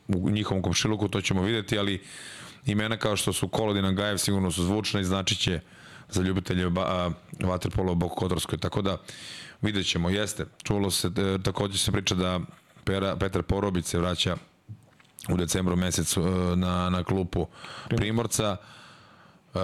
[0.09, 2.03] u njihovom komšiluku, to ćemo videti, ali
[2.67, 5.61] imena kao što su Kolodina Gajev sigurno su zvučne i znači će
[6.09, 6.71] za ljubitelje
[7.41, 8.59] vaterpola u Bokokotorskoj.
[8.59, 8.97] Tako da
[9.63, 10.47] vidjet ćemo, jeste.
[10.63, 12.41] Čulo se, e, takođe se priča da
[12.85, 14.37] Pera, Petar Porobić se vraća
[15.29, 17.47] u decembru mesecu e, na, na klupu
[17.89, 18.57] Primorca.
[19.55, 19.61] Uh,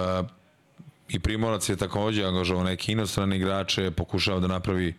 [1.09, 4.93] I Primorac je takođe angažovao neke inostrane igrače, pokušava da napravi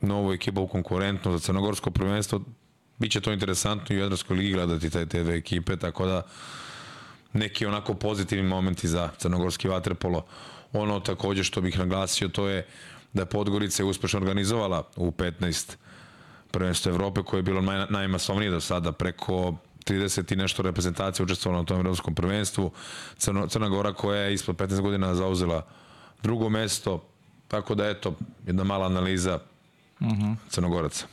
[0.00, 2.40] novu ekipu konkurentnu za crnogorsko prvenstvo.
[2.98, 6.22] Biće to interesantno i u Jadranskoj ligi gledati te, te dve ekipe, tako da
[7.34, 10.26] neki onako pozitivni momenti za crnogorski vaterpolo.
[10.72, 12.66] Ono takođe što bih naglasio to je
[13.12, 15.76] da je Podgorica je uspešno organizovala u 15
[16.50, 19.54] prvenstvo Evrope koje je bilo naj, najmasovnije do sada preko
[19.86, 22.70] 30 i nešto reprezentacija učestvovala na tom evropskom prvenstvu.
[23.16, 25.66] Crno, Crna Gora koja je ispod 15 godina zauzela
[26.22, 27.04] drugo mesto,
[27.48, 28.14] tako da eto,
[28.46, 29.38] jedna mala analiza
[30.00, 30.22] uh mhm.
[30.22, 30.36] -huh.
[30.48, 31.06] Crnogoraca.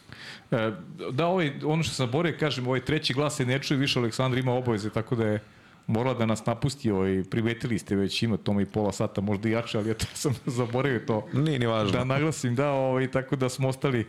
[0.52, 0.72] E,
[1.12, 4.40] da, ovaj, ono što sam borio, kažem, ovaj treći glas se ne čuje više, Aleksandar
[4.40, 5.40] ima obaveze, tako da je
[5.88, 9.52] morala da nas napusti, ovaj, primetili ste već, ima tome i pola sata, možda i
[9.52, 11.28] jače, ali ja to sam zaboravio to.
[11.34, 11.92] Nije ni važno.
[11.92, 14.08] Da naglasim, da, ovaj, tako da smo ostali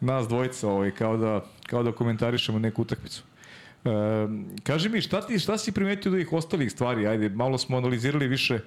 [0.00, 3.22] nas dvojica, ovaj, kao, da, kao da komentarišemo neku utakmicu.
[3.84, 3.88] E,
[4.62, 7.06] kaži mi, šta, ti, šta si primetio od ovih ostalih stvari?
[7.06, 8.58] Ajde, malo smo analizirali više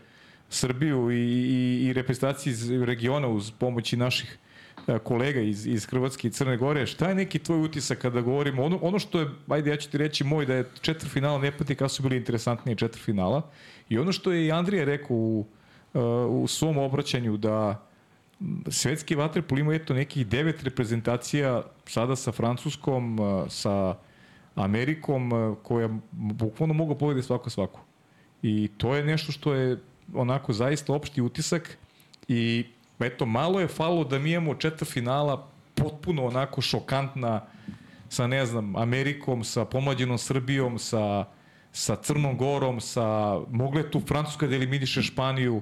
[0.50, 4.53] Srbiju i, i, i reprezentaciji iz regiona uz pomoći naših e,
[5.04, 6.86] kolega iz, iz Hrvatske i Crne Gore.
[6.86, 8.64] Šta je neki tvoj utisak kada govorimo?
[8.64, 11.52] Ono, ono što je, ajde ja ću ti reći moj, da je četiri finala ne
[11.58, 13.42] pati kada su bili interesantnije četiri finala.
[13.90, 15.46] I ono što je i Andrija rekao u,
[15.94, 17.86] e, u svom obraćanju da
[18.68, 23.96] svetski vaterpol ima eto nekih devet reprezentacija sada sa Francuskom, e, sa
[24.56, 27.80] Amerikom e, koja bukvalno mogu povedati svako svako.
[28.42, 29.78] I to je nešto što je
[30.14, 31.78] onako zaista opšti utisak
[32.28, 32.66] i
[33.00, 37.42] eto malo je falo da mi imamo četiri finala potpuno onako šokantna
[38.10, 41.26] sa ne znam Amerikom, sa pomlađenom Srbijom, sa
[41.74, 45.62] sa Crnom Gorom, sa mogle tu Francuska da eliminiše Španiju.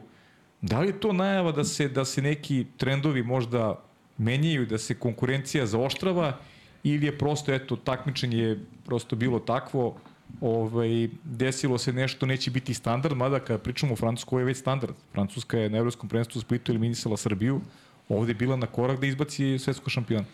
[0.62, 3.80] Da li je to najava da se da se neki trendovi možda
[4.18, 6.38] menjaju, da se konkurencija zaoštrava
[6.84, 9.96] ili je prosto, eto, takmičenje prosto bilo takvo,
[10.42, 14.58] ovaj, desilo se nešto, neće biti standard, mada kada pričamo o Francusku, ovo je već
[14.58, 14.94] standard.
[15.12, 17.62] Francuska je na Evropskom prvenstvu u Splitu eliminisala Srbiju,
[18.10, 20.26] ovde je bila na korak da izbaci svetsko šampiona.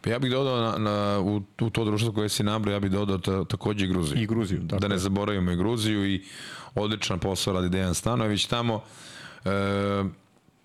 [0.00, 2.90] Pa ja bih dodao na, na, u, u to društvo koje si nabrao, ja bih
[2.90, 4.22] dodao ta, takođe i Gruziju.
[4.22, 4.80] I Gruziju, tako.
[4.80, 6.24] Da ne zaboravimo i Gruziju i
[6.74, 8.82] odličan posao radi Dejan Stanović tamo.
[9.44, 10.04] E,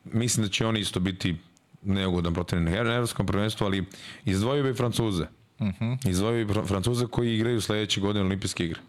[0.04, 1.36] mislim da će oni isto biti
[1.82, 3.86] neugodan protivnik na evropskom prvenstvu, ali
[4.26, 5.26] izdvojio bi Francuze.
[5.60, 5.86] Uh mhm.
[5.86, 6.10] -huh.
[6.10, 8.80] Izdvojio bi Francuze koji igraju sledeće godine olimpijske igre.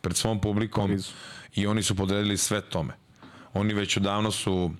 [0.00, 1.12] Pred svom publikom Parizu.
[1.54, 2.92] i oni su podredili sve tome.
[3.54, 4.70] Oni već odavno su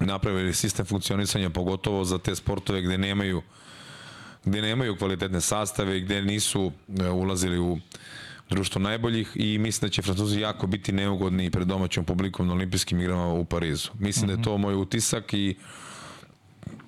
[0.00, 3.42] napravili sistem funkcionisanja, pogotovo za te sportove gde nemaju
[4.44, 7.78] gde nemaju kvalitetne sastave i gde nisu e, ulazili u
[8.50, 13.00] društvo najboljih i mislim da će Francuzi jako biti neugodni pred domaćom publikom na olimpijskim
[13.00, 13.90] igrama u Parizu.
[13.98, 14.36] Mislim uh -huh.
[14.36, 15.66] da je to moj utisak i uh,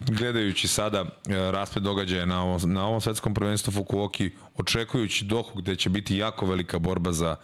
[0.06, 1.06] gledajući sada e,
[1.50, 6.46] raspred događaja na ovom, na ovom svetskom prvenstvu Fukuoki, očekujući Dohu gde će biti jako
[6.46, 7.36] velika borba za,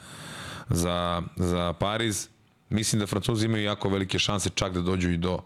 [0.69, 2.29] za, za Pariz.
[2.71, 5.39] Mislim da Francuzi imaju jako velike šanse čak da dođu i do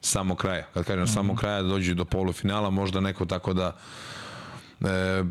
[0.00, 0.66] samog kraja.
[0.74, 1.14] Kad kažem mm -hmm.
[1.14, 3.76] samog kraja da dođu do polufinala, možda neko tako da
[4.80, 5.24] e,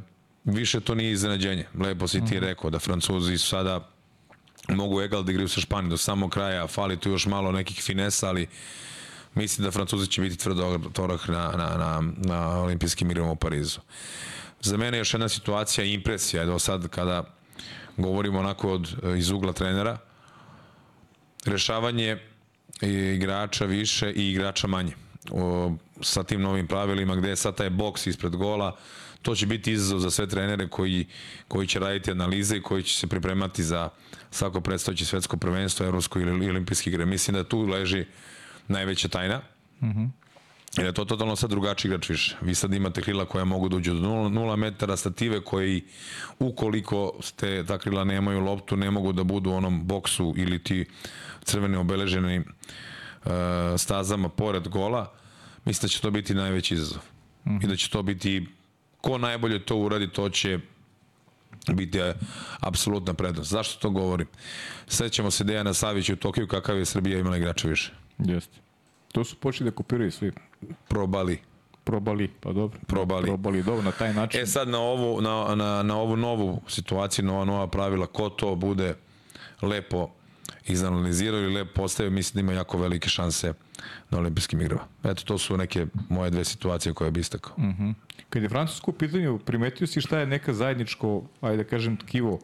[0.44, 1.66] više to nije iznenađenje.
[1.80, 3.88] Lepo si ti rekao da Francuzi sada
[4.70, 8.30] mogu egal da igraju sa Španijom do samog kraja, fali tu još malo nekih finesa,
[8.30, 8.48] ali
[9.36, 13.80] mislim da Francuzi će biti tvrdo torak na, na, na, na olimpijskim igrama u Parizu.
[14.62, 17.24] Za mene još jedna situacija impresija do sad kada
[17.98, 19.98] govorimo onako od, iz ugla trenera,
[21.46, 22.18] rešavanje
[23.16, 24.94] igrača više i igrača manje.
[25.32, 25.72] O,
[26.02, 28.78] sa tim novim pravilima gde je sad taj boks ispred gola,
[29.22, 31.06] to će biti izazov za sve trenere koji,
[31.48, 33.90] koji će raditi analize i koji će se pripremati za
[34.32, 37.06] svako predstavljaće svetsko prvenstvo, evropsko ili olimpijski igre.
[37.06, 38.06] Mislim da tu leži
[38.72, 39.42] najveća tajna.
[39.82, 40.02] Mhm.
[40.02, 40.22] Mm
[40.78, 42.36] Jer je to totalno sad drugačiji igrač više.
[42.42, 45.84] Vi sad imate krila koja mogu da uđu do 0 metara, stative koji
[46.40, 50.86] ukoliko ste ta krila nemaju loptu, ne mogu da budu u onom boksu ili ti
[51.44, 53.32] crveni obeleženi uh,
[53.78, 55.14] stazama pored gola.
[55.66, 57.02] Mislim da će to biti najveći izazov.
[57.46, 57.64] Mm -hmm.
[57.64, 58.48] I da će to biti
[59.02, 60.60] ko najbolje to uradi, to će
[61.68, 62.16] biti je
[62.60, 63.52] apsolutna prednost.
[63.52, 64.28] Zašto to govorim?
[64.88, 68.01] Sećamo se Dejana Savića u Tokiju kakav je Srbija imala igrača više.
[68.26, 68.60] Jeste.
[69.12, 70.32] To su počeli da kopiraju svi.
[70.88, 71.40] Probali.
[71.84, 72.80] Probali, pa dobro.
[72.88, 73.26] Probali.
[73.26, 74.42] Probali, dobro, na taj način.
[74.42, 78.56] E sad na ovu, na, na, na ovu novu situaciju, nova, nova pravila, ko to
[78.56, 78.96] bude
[79.62, 80.10] lepo
[80.68, 83.54] izanalizirao ili lepo postavio, mislim da ima jako velike šanse
[84.10, 84.84] na olimpijskim igrama.
[85.04, 87.54] Eto, to su neke moje dve situacije koje bi istakao.
[87.58, 87.94] Mm -hmm.
[88.30, 92.40] Kad je Francusko u pitanju, primetio si šta je neka zajedničko, ajde da kažem, tkivo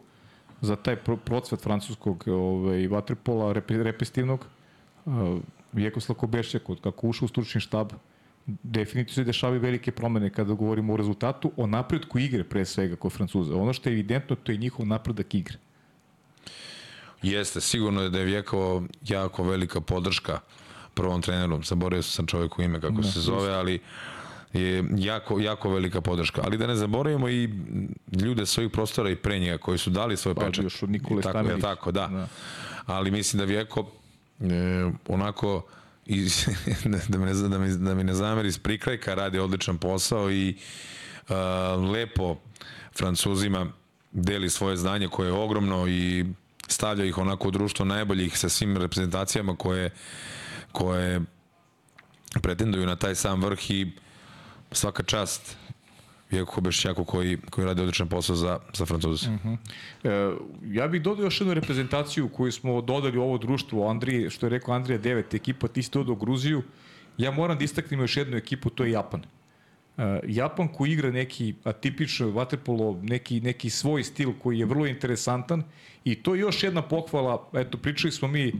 [0.60, 4.46] za taj procvet francuskog ovaj, vaterpola rep, repestivnog,
[5.04, 5.38] uh,
[5.72, 7.92] Vjekoslav Kobešćak, kako ušao u stručni štab,
[8.46, 13.12] definitivno se dešavaju velike promene kada govorimo o rezultatu, o napredku igre pre svega kod
[13.12, 13.56] Francuza.
[13.56, 15.58] Ono što je evidentno, to je njihov napredak igre.
[17.22, 20.40] Jeste, sigurno je da je Vjekao jako velika podrška
[20.94, 21.62] prvom treneru.
[21.62, 23.80] Zaboravio sam čovjeku ime kako da, se zove, ali
[24.52, 26.42] je jako, jako velika podrška.
[26.44, 27.50] Ali da ne zaboravimo i
[28.22, 30.64] ljude svojih prostora i pre njega koji su dali svoj pa, pečat.
[30.64, 32.06] Još od Nikole tako, je, tako, da.
[32.06, 32.28] da.
[32.86, 33.90] Ali mislim da Vjeko
[34.40, 35.66] e, onako
[36.06, 36.24] i,
[37.08, 40.56] da, me ne, da, mi, da mi ne zameri iz prikrajka radi odličan posao i
[41.28, 41.34] uh,
[41.92, 42.36] lepo
[42.98, 43.66] Francuzima
[44.12, 46.24] deli svoje znanje koje je ogromno i
[46.68, 49.90] stavlja ih onako u društvo najboljih sa svim reprezentacijama koje,
[50.72, 51.20] koje
[52.42, 53.92] pretenduju na taj sam vrh i
[54.72, 55.56] svaka čast
[56.30, 59.30] Vijeko Bešćaku koji, koji radi odličan posao za, za Francuze.
[59.30, 59.56] Uh -huh.
[60.04, 64.46] e, ja bih dodao još jednu reprezentaciju koju smo dodali u ovo društvo, Andrije, što
[64.46, 66.62] je rekao Andrija 9, ekipa, ti ste dodao Gruziju.
[67.18, 69.22] Ja moram da istaknem još jednu ekipu, to je Japan.
[69.98, 75.62] E, Japan koji igra neki atipično vaterpolo, neki, neki svoj stil koji je vrlo interesantan
[76.04, 78.52] i to je još jedna pohvala, eto pričali smo mi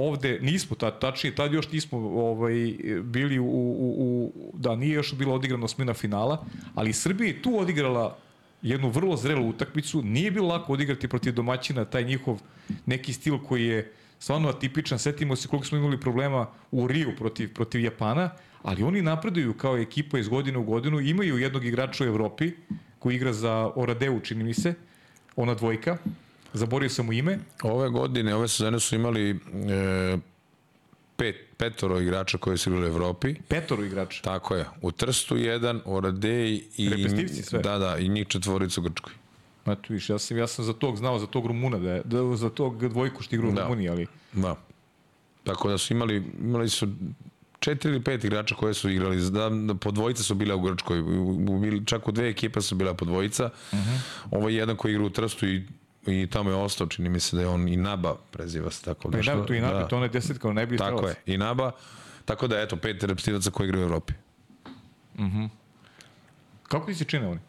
[0.00, 5.14] ovde nismo tad, tačnije tad još nismo ovaj, bili u, u, u, da nije još
[5.14, 6.44] bilo odigrano osmina finala,
[6.74, 8.18] ali Srbija je tu odigrala
[8.62, 12.40] jednu vrlo zrelu utakmicu, nije bilo lako odigrati protiv domaćina taj njihov
[12.86, 17.54] neki stil koji je stvarno atipičan, setimo se koliko smo imali problema u Riju protiv,
[17.54, 18.30] protiv Japana,
[18.62, 22.52] ali oni napreduju kao ekipa iz godine u godinu, imaju jednog igrača u Evropi
[22.98, 24.74] koji igra za Oradeu, čini mi se,
[25.36, 25.98] ona dvojka,
[26.56, 27.38] Zaborio sam mu ime.
[27.62, 29.36] Ove godine, ove sezone su imali e,
[31.16, 33.34] pet, petoro igrača koji su igrali u Evropi.
[33.48, 34.22] Petoro igrača?
[34.22, 34.64] Tako je.
[34.82, 36.88] U Trstu jedan, u Radeji i...
[36.88, 37.62] Repestivci sve?
[37.62, 39.12] Da, da, i njih četvoricu u Grčkoj.
[39.66, 42.36] Eto viš, ja sam, ja sam za tog znao, za tog Rumuna, da je, da,
[42.36, 43.62] za tog dvojku što igra u da.
[43.62, 44.06] Rumuni, ali...
[44.32, 44.56] Da.
[45.44, 46.88] Tako da su imali, imali su
[47.60, 51.00] četiri ili pet igrača koje su igrali, da, da po dvojica su bile u Grčkoj,
[51.00, 53.50] u, u, čak u dve ekipe su bila po dvojica.
[53.72, 53.88] Uh mhm.
[53.88, 53.98] -huh.
[54.30, 55.62] Ovo je jedan koji igra u Trstu i
[56.06, 59.10] i tamo je ostao, čini mi se da je on i Naba preziva se tako
[59.10, 59.36] nešto.
[59.36, 59.88] Da, tu i Naba, da.
[59.88, 61.16] to on je deset kao najbolji Tako strelac.
[61.26, 61.72] je, i Naba,
[62.24, 64.12] tako da eto, pet repstivaca koji igraju u Evropi.
[65.18, 65.26] Mhm.
[65.26, 65.48] Uh -huh.
[66.62, 67.40] Kako ti se čine oni?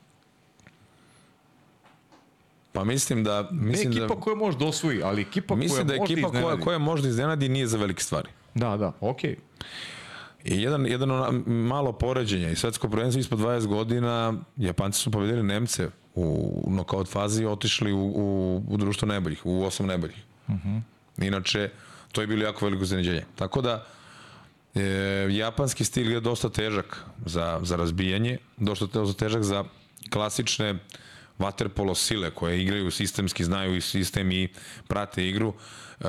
[2.73, 3.49] Pa mislim da...
[3.51, 6.59] Mislim ne ekipa da, koja može da osvoji, ali ekipa koja mislim da ekipa koja,
[6.59, 8.29] koja može da iznenadi nije za velike stvari.
[8.53, 9.35] Da, da, okej.
[9.35, 9.37] Okay.
[10.43, 11.09] I jedan, jedan
[11.45, 17.45] malo poređenje i svetsko prvenstvo ispod 20 godina, Japanci su pobedili Nemce u nokaut fazi
[17.45, 20.23] otišli u, u, u društvo najboljih, u osam najboljih.
[20.47, 20.69] Uh mhm.
[20.69, 20.81] -huh.
[21.27, 21.69] Inače,
[22.11, 23.25] to je bilo jako veliko zaneđenje.
[23.35, 23.85] Tako da,
[24.75, 24.81] e,
[25.29, 29.63] japanski stil je dosta težak za, za razbijanje, dosta, dosta težak za
[30.09, 30.75] klasične
[31.39, 34.47] vaterpolo sile koje igraju sistemski, znaju i sistem i
[34.87, 35.53] prate igru.
[35.99, 36.05] E,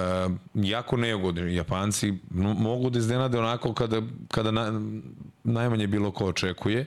[0.55, 4.81] jako neugodni Japanci mogu da iznenade onako kada, kada na,
[5.45, 6.87] najmanje bilo ko očekuje.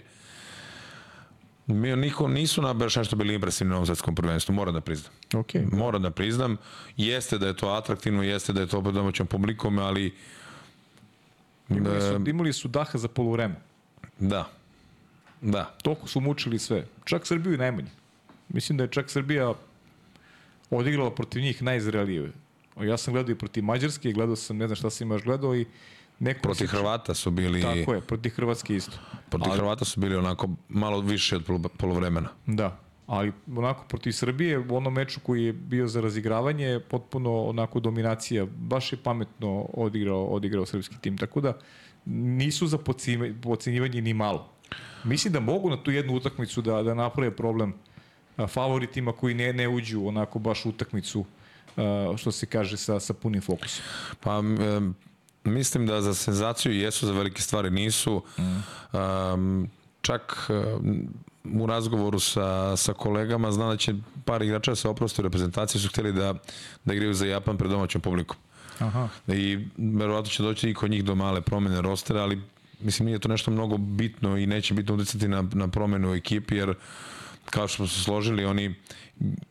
[1.74, 5.14] Mi niko nisu na baš nešto bili impresivni na ovom svetskom prvenstvu, moram da priznam.
[5.32, 5.74] Okay.
[5.74, 6.58] Moram da priznam.
[6.98, 10.14] Jeste da je to atraktivno, jeste da je to opet domaćom publikom, ali
[11.70, 13.56] Imali su, imali su daha za polovreme.
[14.20, 14.50] da.
[15.42, 15.76] Da.
[15.84, 16.86] Toliko su mučili sve.
[17.06, 17.90] Čak Srbiju i najmanje.
[18.50, 19.54] Mislim da je čak Srbija
[20.70, 22.32] odigrala protiv njih najzrelije.
[22.82, 25.66] Ja sam gledao i protiv Mađarske, gledao sam, ne znam šta sam imaš gledao i
[26.22, 28.98] neko Protiv se- Hrvata su bili Tako je, protiv Hrvatske isto.
[29.30, 31.44] protiv Ali- Hrvata su bili onako malo više od
[31.78, 32.30] polovremena.
[32.48, 32.78] Da,
[33.08, 38.46] ali onako protiv Srbije u onom meču koji je bio za razigravanje potpuno onako dominacija,
[38.48, 41.58] baš je pametno odigrao, odigrao srpski tim, tako da
[42.06, 42.78] nisu za
[43.42, 44.50] pocenjivanje ni malo.
[45.04, 47.74] Mislim da mogu na tu jednu utakmicu da, da naprave problem
[48.48, 51.26] favoritima koji ne, ne uđu onako baš utakmicu
[52.18, 53.84] što se kaže sa, sa punim fokusom.
[54.20, 54.42] Pa
[55.44, 58.24] mislim da za senzaciju jesu, za velike stvari nisu.
[58.94, 59.70] Um,
[60.02, 61.08] čak um,
[61.62, 63.94] u razgovoru sa, sa kolegama znam da će
[64.26, 66.34] par igrača sa oprosti u reprezentaciji su htjeli da,
[66.86, 68.38] da igraju za Japan pred domaćom publikom.
[68.80, 69.08] Aha.
[69.28, 72.42] I verovatno će doći i kod njih do male promene rostera, ali
[72.80, 76.56] mislim nije to nešto mnogo bitno i neće bitno uticati na, na promenu u ekipi,
[76.56, 76.74] jer
[77.46, 78.76] kao što smo se složili, oni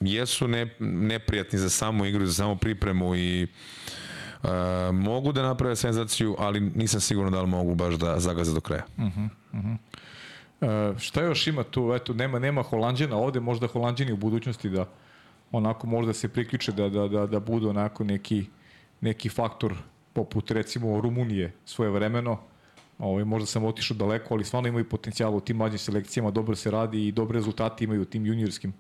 [0.01, 3.51] jesu ne, neprijatni za samu igru, za samu pripremu i uh,
[4.93, 8.85] mogu da naprave senzaciju, ali nisam siguran da li mogu baš da zagaze do kraja.
[10.61, 11.93] E, šta još ima tu?
[11.95, 14.87] Eto, nema, nema Holandjana ovde, možda Holandjani u budućnosti da
[15.53, 18.47] onako možda se priključe da, da, da, da budu onako neki,
[19.01, 19.75] neki faktor
[20.13, 22.39] poput recimo Rumunije svoje vremeno.
[22.99, 26.71] Ovaj, možda sam otišao daleko, ali stvarno imaju potencijal u tim mlađim selekcijama, dobro se
[26.71, 28.73] radi i dobre rezultate imaju u tim juniorskim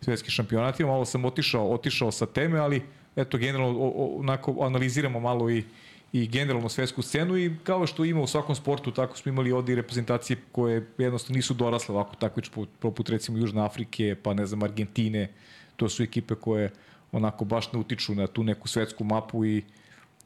[0.00, 0.88] svetskim šampionatima.
[0.88, 2.82] Malo sam otišao, otišao sa teme, ali
[3.20, 5.64] eto, generalno o, o, onako analiziramo malo i
[6.12, 9.72] i generalno svetsku scenu i kao što ima u svakom sportu, tako smo imali ovde
[9.72, 14.62] i reprezentacije koje jednostavno nisu dorasle ovako takvič poput recimo Južne Afrike, pa ne znam
[14.62, 15.28] Argentine,
[15.76, 16.70] to su ekipe koje
[17.12, 19.62] onako baš ne utiču na tu neku svetsku mapu i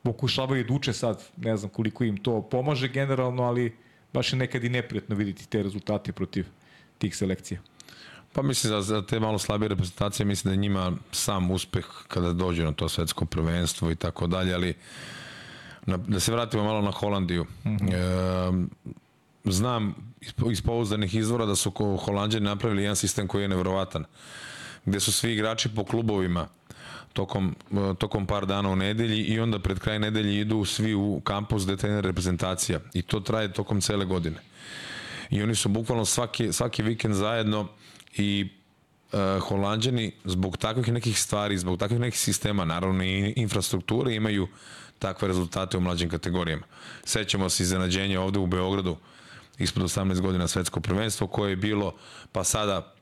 [0.03, 3.77] pokušavaju da uče sad, ne znam koliko im to pomaže generalno, ali
[4.13, 6.47] baš je nekad i neprijatno vidjeti te rezultate protiv
[6.99, 7.61] tih selekcija.
[8.35, 12.65] Pa mislim da za te malo slabije reprezentacije mislim da njima sam uspeh kada dođe
[12.65, 14.75] na to svetsko prvenstvo i tako dalje, ali
[15.87, 17.45] na, da se vratimo malo na Holandiju.
[17.45, 18.69] Mm -hmm.
[19.45, 19.95] e, znam
[20.51, 21.71] iz, pouzdanih izvora da su
[22.05, 24.05] Holandjani napravili jedan sistem koji je nevrovatan,
[24.85, 26.49] gde su svi igrači po klubovima
[27.13, 27.57] tokom,
[27.99, 31.77] tokom par dana u nedelji i onda pred kraj nedelje idu svi u kampus gde
[31.77, 34.37] trenira reprezentacija i to traje tokom cele godine.
[35.31, 37.69] I oni su bukvalno svaki, svaki vikend zajedno
[38.17, 38.49] i
[39.13, 44.49] uh, Holandjani zbog takvih nekih stvari, zbog takvih nekih sistema, naravno i infrastrukture imaju
[44.99, 46.63] takve rezultate u mlađim kategorijama.
[47.05, 48.97] Sećamo se iznenađenja ovde u Beogradu
[49.59, 51.95] ispod 18 godina svetsko prvenstvo koje je bilo,
[52.33, 52.95] pa sada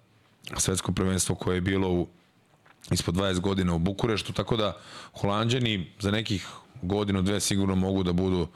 [0.57, 2.09] svetsko prvenstvo koje je bilo u
[2.91, 4.77] ispod 20 godina u Bukureštu, tako da
[5.21, 6.47] Holandjani za nekih
[6.83, 8.49] godinu, dve sigurno mogu da budu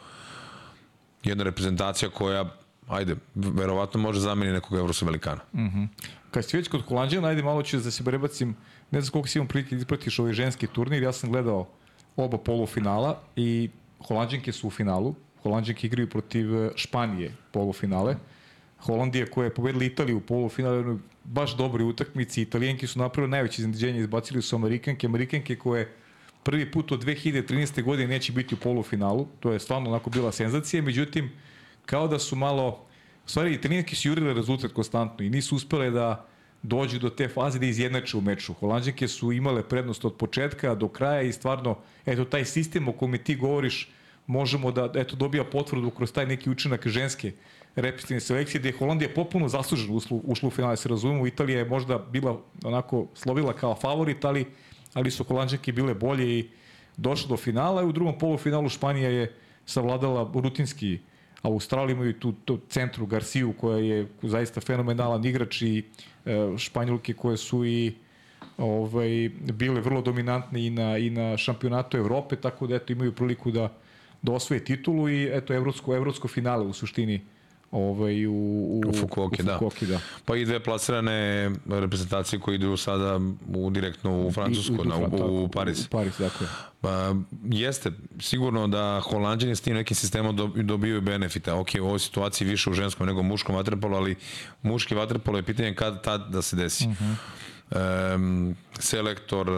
[1.24, 2.56] jedna reprezentacija koja
[2.88, 5.40] ajde, verovatno može zameni nekog evropskog velikana.
[5.52, 5.88] Mm -hmm.
[6.30, 8.56] Kad si već kod Holandjana, ajde malo ću da se prebacim,
[8.90, 11.68] ne znam koliko si imam prilike da ispratiš ovaj ženski turnir, ja sam gledao
[12.16, 13.70] oba polufinala i
[14.08, 15.14] Holandjanke su u finalu.
[15.42, 18.16] Holandjanke igraju protiv Španije polufinale.
[18.80, 22.42] Holandija koja je pobedila Italiju u polufinale, baš dobri utakmici.
[22.42, 25.06] Italijanki su napravili najveće iznenađenje, izbacili su Amerikanke.
[25.06, 25.92] Amerikanke koje
[26.42, 27.82] prvi put od 2013.
[27.82, 29.26] godine neće biti u polufinalu.
[29.40, 30.82] To je stvarno onako bila senzacija.
[30.82, 31.30] Međutim,
[31.86, 32.82] kao da su malo...
[33.26, 36.26] U stvari, Italijanki su jurile rezultat konstantno i nisu uspele da
[36.62, 38.54] dođu do te faze da izjednače u meču.
[38.54, 43.18] Holandjanke su imale prednost od početka do kraja i stvarno, eto, taj sistem o kome
[43.18, 43.88] ti govoriš,
[44.26, 47.32] možemo da, eto, dobija potvrdu kroz taj neki učinak ženske
[47.76, 51.26] reprezentativne selekcije, gde je Holandija popuno zaslužena ušla, ušla u finale, se razumemo.
[51.26, 54.46] Italija je možda bila onako slovila kao favorit, ali,
[54.94, 56.48] ali su Holandjanke bile bolje i
[56.96, 59.34] došle do finala i u drugom polufinalu Španija je
[59.66, 60.98] savladala rutinski
[61.42, 65.82] Australiju imaju tu, tu centru Garciju koja je zaista fenomenalan igrač i
[66.24, 67.94] e, Španjolke koje su i
[68.58, 73.50] ovaj, bile vrlo dominantne i na, i na šampionatu Evrope, tako da eto, imaju priliku
[73.50, 73.72] da,
[74.22, 77.20] da osvoje titulu i eto, evropsko, evropsko finale u suštini
[77.70, 79.92] ovaj, u, u, u Fukuoki, u Fukuoki da.
[79.92, 80.00] da.
[80.24, 83.20] Pa i dve plasirane reprezentacije koje idu sada
[83.54, 85.86] u, direktno u Francusku, I, na, u, u Paris.
[85.86, 86.46] U Paris, dakle.
[86.80, 87.14] Pa,
[87.44, 91.54] jeste, sigurno da Holandjani s tim nekim sistemom dobiju benefita.
[91.54, 94.16] Ok, u ovoj situaciji više u ženskom nego u muškom vaterpolu, ali
[94.62, 96.86] muški vaterpolo je pitanje kad tad da se desi.
[96.86, 96.92] Uh
[97.70, 98.14] -huh.
[98.14, 99.48] um, selektor,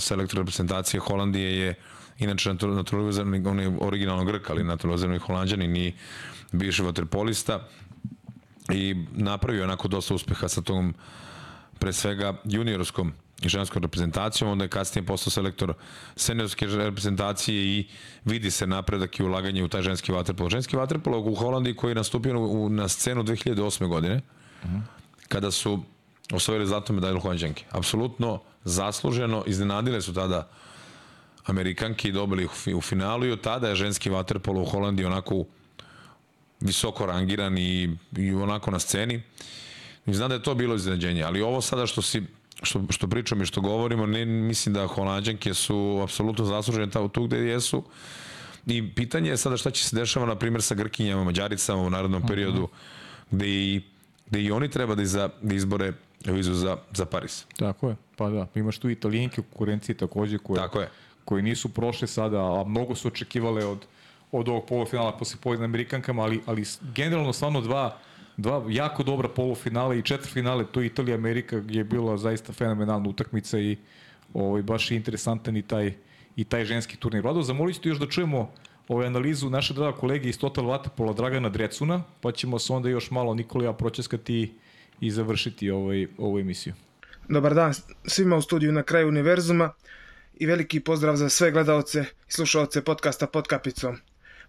[0.00, 1.74] selektor reprezentacije Holandije je
[2.18, 5.94] inače naturalizirani, on je originalno Grk, ali naturalizirani Holandjani, ni
[6.52, 7.68] bivši vaterpolista
[8.72, 10.94] i napravio onako dosta uspeha sa tom
[11.78, 13.12] pre svega juniorskom
[13.42, 15.74] i ženskom reprezentacijom, onda je kasnije postao selektor
[16.16, 17.86] seniorske reprezentacije i
[18.24, 20.50] vidi se napredak i ulaganje u taj ženski vaterpolo.
[20.50, 23.86] Ženski vaterpolo u Holandiji koji je nastupio u, na scenu 2008.
[23.88, 24.20] godine,
[24.64, 24.80] uh -huh.
[25.28, 25.82] kada su
[26.32, 27.64] osvojili zlatnu medalju Holandjanke.
[27.70, 30.48] Apsolutno zasluženo, iznenadile su tada
[31.46, 35.44] Amerikanki i dobili u finalu i od tada je ženski vaterpolo u Holandiji onako
[36.62, 39.22] visoko rangiran i, i onako na sceni.
[40.06, 42.22] I znam da je to bilo iznenađenje, ali ovo sada što si
[42.62, 47.26] što, što pričam i što govorimo, ne, mislim da Holandjanke su apsolutno zaslužene ta, tu
[47.26, 47.82] gde jesu.
[48.66, 52.26] I pitanje je sada šta će se dešava, na primjer, sa Grkinjama, Mađaricama u narodnom
[52.26, 52.68] periodu,
[53.30, 53.82] gde i,
[54.26, 55.92] gde i oni treba da, iza, da izbore
[56.24, 57.44] vizu za, za Paris.
[57.56, 58.46] Tako je, pa da.
[58.54, 60.88] Imaš tu italijenke u konkurenciji takođe koje, Tako je.
[61.24, 63.86] koji nisu prošle sada, a mnogo su očekivale od,
[64.32, 66.64] od ovog polufinala posle pobjede Amerikankama, ali, ali
[66.94, 67.98] generalno stvarno dva
[68.36, 73.08] dva jako dobra polufinale i četvrtfinale, to je Italija Amerika gdje je bila zaista fenomenalna
[73.08, 73.76] utakmica i
[74.34, 75.92] ovaj baš je interesantan i taj
[76.36, 77.22] i taj ženski turnir.
[77.22, 78.50] Vlado, zamolit ću još da čujemo
[78.88, 83.10] ovaj analizu naše draga kolege iz Total Waterpola Dragana Drecuna, pa ćemo se onda još
[83.10, 84.54] malo Nikola ja pročeskati
[85.00, 86.74] i završiti ovaj, ovu emisiju.
[87.28, 89.72] Dobar dan svima u studiju na kraju univerzuma
[90.34, 93.96] i veliki pozdrav za sve gledalce i slušalce podcasta pod kapicom.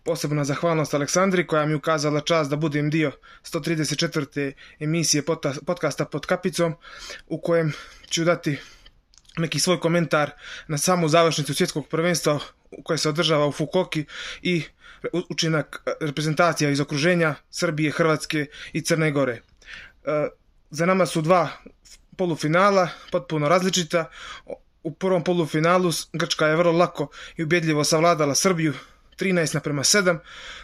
[0.04, 3.12] Posebna zahvalnost Aleksandri koja mi ukazala čast da budem dio
[3.44, 4.52] 134.
[4.80, 5.24] emisije
[5.66, 6.76] podcasta pod kapicom
[7.28, 7.74] u kojem
[8.10, 8.58] ću dati
[9.38, 10.32] neki svoj komentar
[10.68, 12.40] na samu završnicu svjetskog prvenstva
[12.84, 14.06] koje se održava u Fukoki
[14.42, 14.64] i
[15.30, 19.34] učinak reprezentacija iz okruženja Srbije, Hrvatske i Crne Gore.
[19.34, 20.28] E,
[20.70, 21.50] za nama su dva
[22.18, 24.10] polufinala, potpuno različita.
[24.84, 27.08] U prvom polufinalu Grčka je vrlo lako
[27.38, 28.74] i ubedljivo savladala Srbiju
[29.24, 30.18] 13 naprema 7,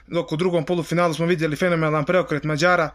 [0.07, 2.89] dok u drugom polufinalu smo vidjeli fenomenalan preokret Mađara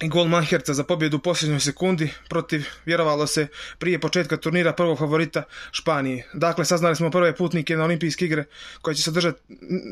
[0.00, 3.46] i gol Manherca za pobjedu u posljednjoj sekundi protiv, vjerovalo se,
[3.78, 5.42] prije početka turnira prvog favorita
[5.72, 6.26] Španije.
[6.34, 8.44] Dakle, saznali smo prve putnike na olimpijske igre
[8.82, 9.40] koje će se održati,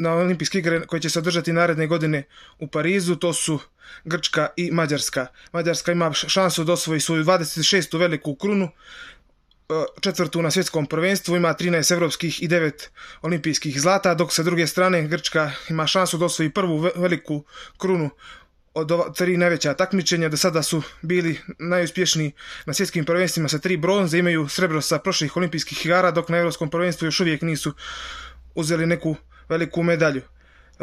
[0.00, 2.22] na olimpijske igre koje će se održati naredne godine
[2.58, 3.58] u Parizu, to su
[4.04, 5.26] Grčka i Mađarska.
[5.52, 7.98] Mađarska ima šansu da osvoji svoju 26.
[7.98, 8.68] veliku krunu,
[10.00, 12.88] četvrtu na svjetskom prvenstvu, ima 13 evropskih i 9
[13.22, 17.44] olimpijskih zlata, dok sa druge strane Grčka ima šansu da osvoji prvu veliku
[17.78, 18.10] krunu
[18.74, 20.28] od ova, tri najveća takmičenja.
[20.28, 22.32] Do sada su bili najuspješniji
[22.66, 26.70] na svjetskim prvenstvima sa tri bronze, imaju srebro sa prošlih olimpijskih igara, dok na evropskom
[26.70, 27.72] prvenstvu još uvijek nisu
[28.54, 29.16] uzeli neku
[29.48, 30.22] veliku medalju.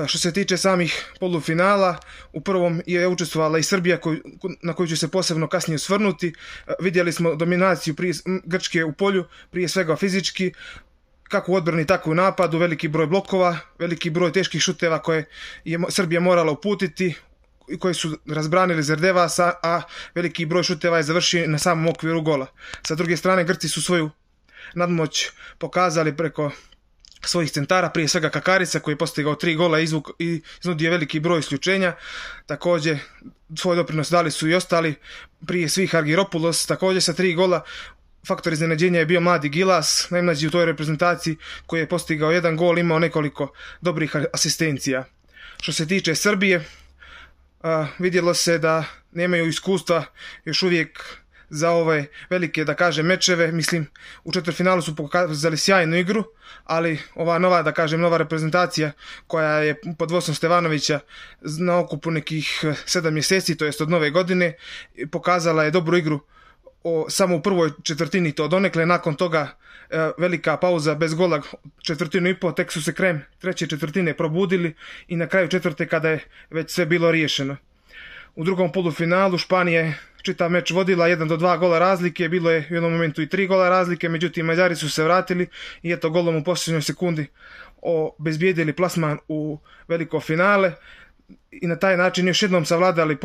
[0.07, 1.97] Što se tiče samih polufinala,
[2.31, 4.21] u prvom je učestvovala i Srbija koju,
[4.61, 6.33] na koju ću se posebno kasnije svrnuti.
[6.79, 8.13] Vidjeli smo dominaciju prije,
[8.45, 10.51] Grčke u polju, prije svega fizički,
[11.23, 15.25] kako u odbrani, tako u napadu, veliki broj blokova, veliki broj teških šuteva koje
[15.65, 17.15] je Srbija morala uputiti,
[17.79, 19.81] koji su razbranili Zerdevasa, a
[20.15, 22.47] veliki broj šuteva je završio na samom okviru gola.
[22.87, 24.09] Sa druge strane, Grci su svoju
[24.73, 26.51] nadmoć pokazali preko
[27.25, 30.09] svojih centara, prije svega Kakarica koji je postigao tri gola i izvuk,
[30.59, 31.95] iznudio veliki broj isključenja.
[32.45, 32.97] Takođe,
[33.57, 34.95] svoj doprinos dali su i ostali,
[35.47, 37.63] prije svih Argiropulos, takođe sa tri gola.
[38.27, 42.79] Faktor iznenađenja je bio mladi Gilas, najmlađi u toj reprezentaciji koji je postigao jedan gol,
[42.79, 45.03] imao nekoliko dobrih asistencija.
[45.61, 46.65] Što se tiče Srbije,
[47.63, 50.05] a, vidjelo se da nemaju iskustva
[50.45, 51.22] još uvijek
[51.53, 53.51] za ove velike, da kažem, mečeve.
[53.51, 53.87] Mislim,
[54.23, 56.23] u četvrfinalu su pokazali sjajnu igru,
[56.63, 58.91] ali ova nova, da kažem, nova reprezentacija
[59.27, 60.99] koja je pod vodstvom Stevanovića
[61.41, 64.53] na okupu nekih 7 mjeseci, to jest od nove godine,
[65.11, 66.19] pokazala je dobru igru
[66.83, 69.57] o, samo u prvoj četvrtini to donekle, nakon toga
[69.89, 71.41] e, velika pauza bez gola
[71.83, 74.75] četvrtinu i po, tek su se krem treće četvrtine probudili
[75.07, 76.19] i na kraju četvrte kada je
[76.49, 77.57] već sve bilo riješeno.
[78.35, 82.67] U drugom polufinalu Španija je čitav meč vodila, jedan do dva gola razlike, bilo je
[82.71, 85.47] u jednom momentu i tri gola razlike, međutim Mađari su se vratili
[85.81, 87.25] i eto golom u posljednjoj sekundi
[87.81, 90.73] obezbijedili plasman u veliko finale
[91.51, 93.17] i na taj način još jednom savladali,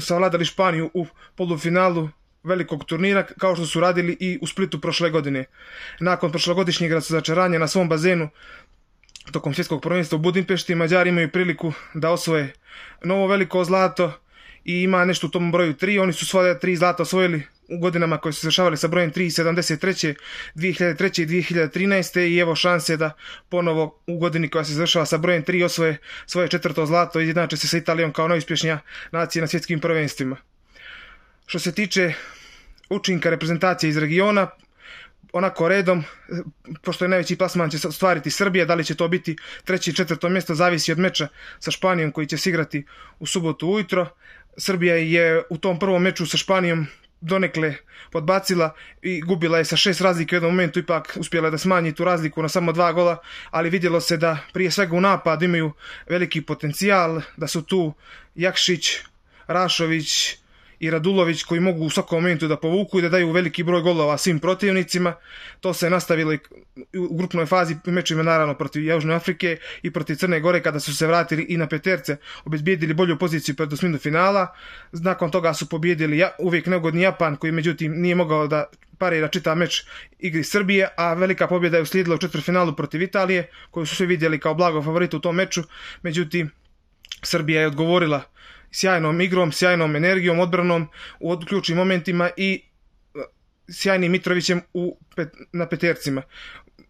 [0.00, 1.06] savladali Španiju u
[1.36, 2.08] polufinalu
[2.44, 5.44] velikog turnira kao što su radili i u Splitu prošle godine.
[6.00, 8.28] Nakon prošlogodišnjeg začaranja na svom bazenu
[9.32, 12.52] tokom svjetskog prvenstva u Budimpešti Mađari imaju priliku da osvoje
[13.04, 14.21] novo veliko zlato
[14.64, 16.02] i ima nešto u tom broju 3.
[16.02, 19.44] Oni su svoje tri zlata osvojili u godinama koje su se završavali sa brojem 3
[19.44, 20.14] 73.
[20.54, 21.22] 2003.
[21.22, 22.20] i 2013.
[22.20, 23.10] i evo šanse da
[23.48, 27.56] ponovo u godini koja se završava sa brojem 3 osvoje svoje četvrto zlato i izjednače
[27.56, 28.78] se sa Italijom kao najuspješnija
[29.10, 30.36] nacija na svjetskim prvenstvima.
[31.46, 32.12] Što se tiče
[32.90, 34.50] učinka reprezentacije iz regiona,
[35.32, 36.04] onako redom,
[36.82, 40.28] pošto je najveći plasman će ostvariti Srbija, da li će to biti treće i četvrto
[40.28, 41.28] mjesto, zavisi od meča
[41.60, 42.86] sa Španijom koji će se igrati
[43.18, 44.08] u subotu ujutro.
[44.56, 46.86] Srbija je u tom prvom meču sa Španijom
[47.20, 47.74] donekle
[48.10, 52.04] podbacila i gubila je sa šest razlike u jednom momentu, ipak uspjela da smanji tu
[52.04, 53.16] razliku na samo dva gola,
[53.50, 55.72] ali vidjelo se da prije svega u napad imaju
[56.08, 57.94] veliki potencijal, da su tu
[58.34, 58.98] Jakšić,
[59.46, 60.41] Rašović,
[60.82, 64.18] i Radulović koji mogu u svakom momentu da povuku i da daju veliki broj golova
[64.18, 65.14] svim protivnicima.
[65.60, 66.38] To se nastavilo i
[66.98, 71.06] u grupnoj fazi mečima naravno protiv Južne Afrike i protiv Crne Gore kada su se
[71.06, 74.46] vratili i na peterce, obezbijedili bolju poziciju pred osminu finala.
[74.92, 78.64] Nakon toga su pobjedili uvijek neugodni Japan koji međutim nije mogao da
[78.98, 79.84] parira čita meč
[80.18, 84.40] igri Srbije, a velika pobjeda je uslijedila u četvrfinalu protiv Italije, koju su svi vidjeli
[84.40, 85.62] kao blago favorita u tom meču.
[86.02, 86.50] Međutim,
[87.22, 88.31] Srbija je odgovorila
[88.72, 90.88] sjajnom igrom, sjajnom energijom, odbranom
[91.20, 92.62] u ključnim momentima i
[93.14, 93.18] e,
[93.68, 96.22] sjajnim Mitrovićem u pet, na petercima.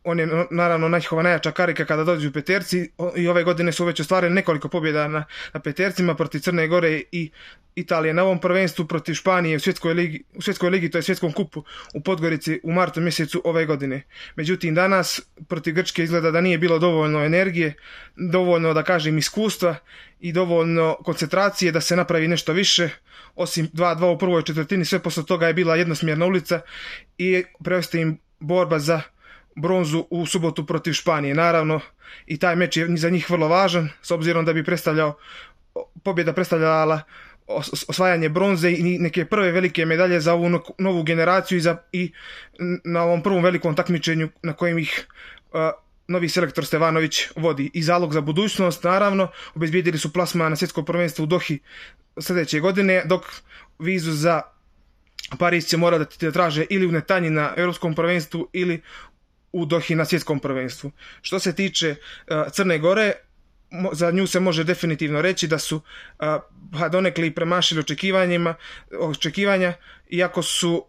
[0.04, 4.00] On je naravno najhova najjača karika kada dođu u peterci i ove godine su već
[4.00, 5.24] ostvarili nekoliko pobjeda na,
[5.54, 7.30] na petercima protiv Crne Gore i
[7.74, 11.32] Italije na ovom prvenstvu protiv Španije u svjetskoj ligi, u svjetskoj ligi to je svjetskom
[11.32, 11.64] kupu
[11.94, 14.02] u Podgorici u martu mjesecu ove godine.
[14.36, 17.74] Međutim danas protiv Grčke izgleda da nije bilo dovoljno energije,
[18.16, 19.76] dovoljno da kažem iskustva
[20.20, 22.88] i dovoljno koncentracije da se napravi nešto više.
[23.34, 26.60] Osim 2-2 u prvoj četvrtini sve posle toga je bila jednosmjerna ulica
[27.18, 29.02] i preostaje im borba za
[29.56, 31.34] bronzu u subotu protiv Španije.
[31.34, 31.80] Naravno
[32.26, 35.16] i taj meč je za njih vrlo važan s obzirom da bi predstavljao
[36.04, 37.00] pobjeda predstavljala
[37.88, 42.12] osvajanje bronze i neke prve velike medalje za ovu novu generaciju i, za, i
[42.84, 45.06] na ovom prvom velikom takmičenju na kojem ih
[45.52, 45.60] uh,
[46.08, 47.70] novi selektor Stevanović vodi.
[47.74, 51.58] I zalog za budućnost, naravno, obezbijedili su plasma na svjetsko prvenstvo u Dohi
[52.20, 53.22] sljedeće godine, dok
[53.78, 54.42] vizu za
[55.38, 58.82] Pariz će mora da traže ili u Netanji na Europskom prvenstvu ili
[59.52, 60.90] u Dohi na svjetskom prvenstvu.
[61.22, 63.12] Što se tiče uh, Crne Gore,
[63.92, 68.54] za nju se može definitivno reći da su uh, donekli premašili očekivanjima,
[69.00, 69.72] očekivanja,
[70.10, 70.84] iako su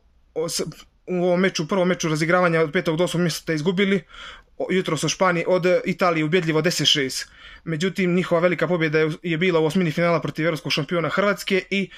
[1.07, 2.97] u ovom meču, prvom meču razigravanja od 5.
[2.97, 3.17] do 8.
[3.17, 4.03] mjesta izgubili,
[4.69, 7.27] jutro sa Španije od Italije ubjedljivo 10-6.
[7.63, 11.89] Međutim, njihova velika pobjeda je bila u osmini finala protiv evropskog šampiona Hrvatske i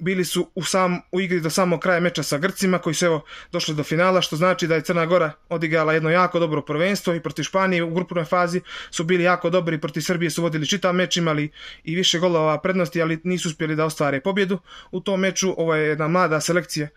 [0.00, 3.24] bili su u, sam, u igri do samog kraja meča sa Grcima koji su evo
[3.52, 7.20] došli do finala, što znači da je Crna Gora odigrala jedno jako dobro prvenstvo i
[7.20, 8.60] protiv Španije u grupnoj fazi
[8.90, 11.50] su bili jako dobri, protiv Srbije su vodili čitav meč, imali
[11.84, 14.58] i više golova prednosti, ali nisu uspjeli da ostvare pobjedu
[14.90, 15.54] u tom meču.
[15.56, 16.88] Ovo je jedna mlada selekcija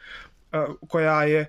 [0.87, 1.47] koja je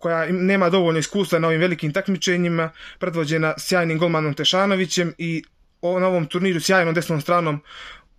[0.00, 5.42] koja nema dovoljno iskustva na ovim velikim takmičenjima, predvođena sjajnim golmanom Tešanovićem i
[5.82, 7.60] na ovom turniru sjajnom desnom stranom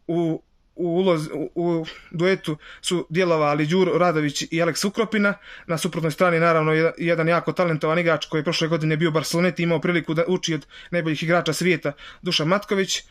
[0.07, 0.41] u
[0.79, 5.33] u, uloz, u, u duetu su djelovali Đuro Radović i Aleks Ukropina.
[5.67, 9.63] Na suprotnoj strani naravno jedan jako talentovan igrač koji je prošle godine bio u Barceloneti
[9.63, 11.91] imao priliku da uči od najboljih igrača svijeta
[12.21, 13.03] Dušan Matković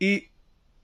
[0.00, 0.28] i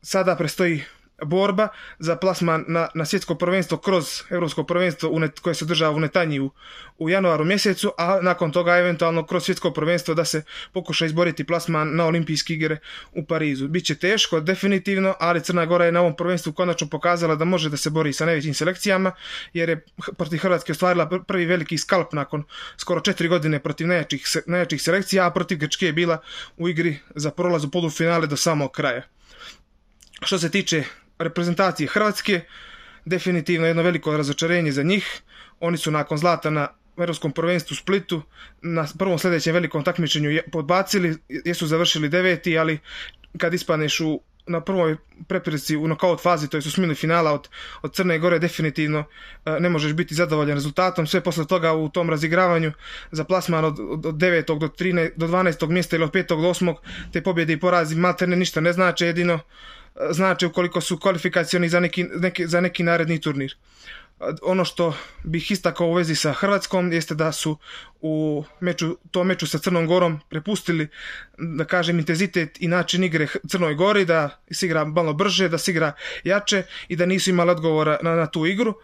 [0.03, 0.83] sada prestoji
[1.25, 1.69] borba
[1.99, 6.01] za plasman na, na svjetsko prvenstvo kroz evropsko prvenstvo u net, koje se održava u
[6.01, 6.51] Netanji u,
[6.99, 10.43] u januaru mjesecu, a nakon toga eventualno kroz svjetsko prvenstvo da se
[10.73, 12.79] pokuša izboriti plasman na olimpijske igre
[13.13, 13.69] u Parizu.
[13.69, 17.77] Biće teško, definitivno, ali Crna Gora je na ovom prvenstvu konačno pokazala da može da
[17.77, 19.13] se bori sa najvećim selekcijama,
[19.53, 19.85] jer je
[20.19, 22.45] protiv Hrvatske ostvarila prvi veliki skalp nakon
[22.77, 26.19] skoro četiri godine protiv najjačih, najjačih selekcija, a protiv Grčke je bila
[26.57, 29.03] u igri za prolaz u polufinale do samog kraja.
[30.23, 30.85] Što se tiče
[31.19, 32.41] reprezentacije Hrvatske,
[33.05, 35.21] definitivno jedno veliko razočarenje za njih.
[35.61, 38.23] Oni su nakon zlata na Evropskom prvenstvu u Splitu
[38.63, 42.79] na prvom sljedećem velikom takmičenju podbacili, jesu završili deveti, ali
[43.39, 44.97] kad ispaneš u na prvoj
[45.29, 47.49] prepreci u nokaut fazi, to je u smini finala od,
[47.83, 49.05] od Crne Gore, definitivno
[49.45, 51.07] e, ne možeš biti zadovoljan rezultatom.
[51.07, 52.73] Sve posle toga u tom razigravanju
[53.11, 54.59] za plasman od, od 9.
[54.59, 55.69] do, 13, do 12.
[55.69, 56.27] mjesta ili od 5.
[56.29, 56.75] do 8.
[57.13, 59.39] te pobjede i porazi maltene ništa ne znači, jedino
[60.11, 63.57] znači ukoliko su kvalifikacioni za neki, neki, za neki naredni turnir.
[64.43, 64.95] Ono što
[65.25, 67.59] bih istakao u vezi sa Hrvatskom jeste da su
[68.01, 70.89] u meču, to meču sa Crnom Gorom prepustili,
[71.39, 75.71] da kažem, intenzitet i način igre Crnoj Gori, da se igra malo brže, da se
[75.71, 75.93] igra
[76.25, 78.75] jače i da nisu imali odgovora na, na tu igru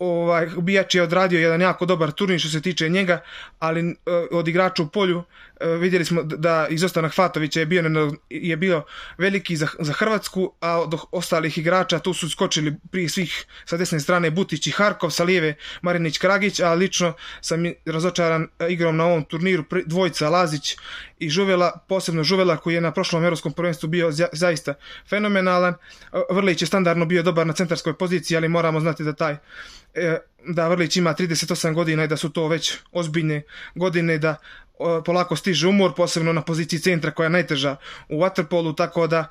[0.00, 3.20] ovaj, Bijač je odradio jedan jako dobar turnir što se tiče njega,
[3.58, 3.94] ali uh,
[4.30, 5.22] od igrača u polju
[5.60, 7.82] vidjeli smo da izostanak Fatovića je bio,
[8.30, 8.82] je bio
[9.18, 14.00] veliki za, za Hrvatsku, a od ostalih igrača tu su skočili prije svih sa desne
[14.00, 19.24] strane Butić i Harkov, sa lijeve Marinić Kragić, a lično sam razočaran igrom na ovom
[19.24, 20.76] turniru dvojca Lazić
[21.18, 24.74] i Žuvela, posebno Žuvela koji je na prošlom evropskom prvenstvu bio zaista
[25.08, 25.74] fenomenalan.
[26.30, 29.36] Vrlić je standardno bio dobar na centarskoj poziciji, ali moramo znati da taj
[29.94, 33.42] e, da Vrlić ima 38 godina i da su to već ozbiljne
[33.74, 34.36] godine da
[35.04, 37.76] polako stiže umor, posebno na poziciji centra koja je najteža
[38.08, 39.26] u waterpolu, tako da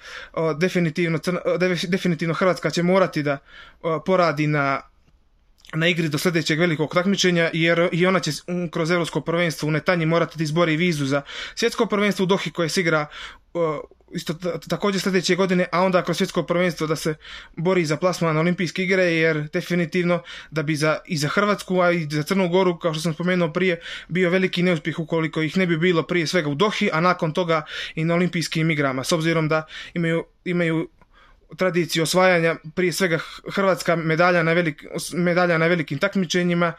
[0.57, 1.19] definitivno,
[1.88, 3.38] definitivno Hrvatska će morati da
[4.05, 4.81] poradi na
[5.73, 8.31] na igri do sledećeg velikog takmičenja jer i ona će
[8.71, 11.21] kroz evropsko prvenstvo u Netanji morati da izbori vizu za
[11.55, 13.07] svjetsko prvenstvo u Dohi koje se igra
[14.13, 14.33] isto
[14.69, 17.15] takođe sledeće godine, a onda kroz svjetsko prvenstvo da se
[17.57, 20.21] bori za plasman na olimpijske igre, jer definitivno
[20.51, 23.53] da bi za, i za Hrvatsku, a i za Crnu Goru, kao što sam spomenuo
[23.53, 27.33] prije, bio veliki neuspjeh ukoliko ih ne bi bilo prije svega u Dohi, a nakon
[27.33, 27.65] toga
[27.95, 30.89] i na olimpijskim igrama, s obzirom da imaju, imaju
[31.57, 33.19] tradiciju osvajanja, prije svega
[33.51, 36.73] Hrvatska medalja na, velik, medalja na velikim takmičenjima.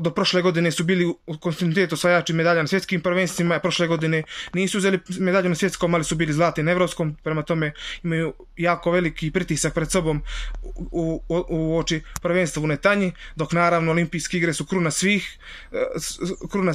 [0.00, 4.22] Do prošle godine su bili u kontinuitetu osvajači medalja na svjetskim prvenstvima, prošle godine
[4.54, 8.90] nisu uzeli medalju na svjetskom, ali su bili zlati na evropskom, prema tome imaju jako
[8.90, 10.22] veliki pritisak pred sobom
[10.90, 15.38] u, u, u oči prvenstva u Netanji, dok naravno olimpijske igre su kruna svih,
[15.72, 15.76] e,
[16.50, 16.72] kruna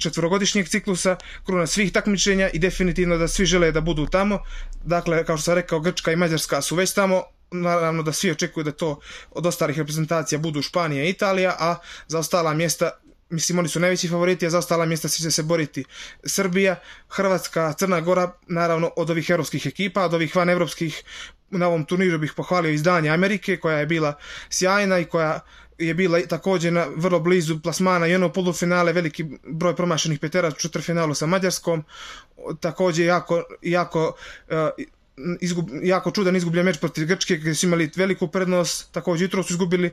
[0.00, 1.16] četvorogodišnjeg ciklusa,
[1.46, 4.38] kruna svih takmičenja i definitivno da svi žele da budu tamo.
[4.84, 8.30] Dakle, kao što sam rekao, Grčka Grčka i Mađarska su već tamo, naravno da svi
[8.30, 9.00] očekuju da to
[9.30, 11.76] od ostalih reprezentacija budu Španija i Italija, a
[12.08, 12.90] za ostala mjesta
[13.30, 15.84] mislim oni su najveći favoriti, a za ostala mjesta će se boriti
[16.24, 16.76] Srbija,
[17.08, 21.02] Hrvatska, Crna Gora, naravno od ovih evropskih ekipa, od ovih van evropskih
[21.50, 24.14] na ovom turniru bih pohvalio izdanje Amerike koja je bila
[24.50, 25.40] sjajna i koja
[25.78, 30.52] je bila takođe na vrlo blizu plasmana i ono polufinale, veliki broj promašenih petera u
[30.52, 31.84] četvrfinalu sa Mađarskom,
[32.60, 34.12] takođe jako, jako
[34.48, 34.86] uh,
[35.40, 39.52] izgub, jako čudan izgubljen meč protiv Grčke gdje su imali veliku prednost, također jutro su
[39.52, 39.90] izgubili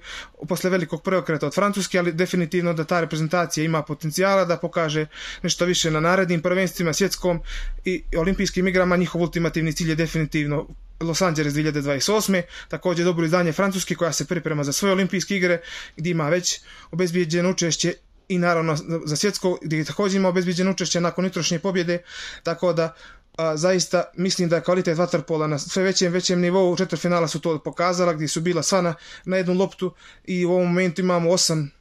[0.47, 5.05] posle velikog preokreta od Francuske, ali definitivno da ta reprezentacija ima potencijala da pokaže
[5.43, 7.39] nešto više na narednim prvenstvima svjetskom
[7.85, 10.67] i olimpijskim igrama, njihov ultimativni cilj je definitivno
[10.99, 12.41] Los Angeles 2028.
[12.67, 15.61] Također dobro izdanje Francuske koja se priprema za svoje olimpijske igre
[15.97, 16.59] gdje ima već
[16.91, 17.93] obezbijeđeno učešće
[18.27, 22.01] i naravno za svjetsko gdje također ima obezbijeđeno učešće nakon jutrošnje pobjede,
[22.43, 22.95] tako da
[23.37, 27.59] a, zaista mislim da je kvalitet vaterpola na sve većem većem nivou, četvrtfinala su to
[27.59, 28.95] pokazala gdje su bila sva na,
[29.25, 29.93] na jednu loptu.
[30.23, 31.71] I u ovom momentu imamo osam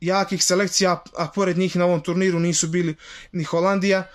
[0.00, 2.94] jakih selekcija, a pored njih na ovom turniru nisu bili
[3.32, 4.10] ni Holandija,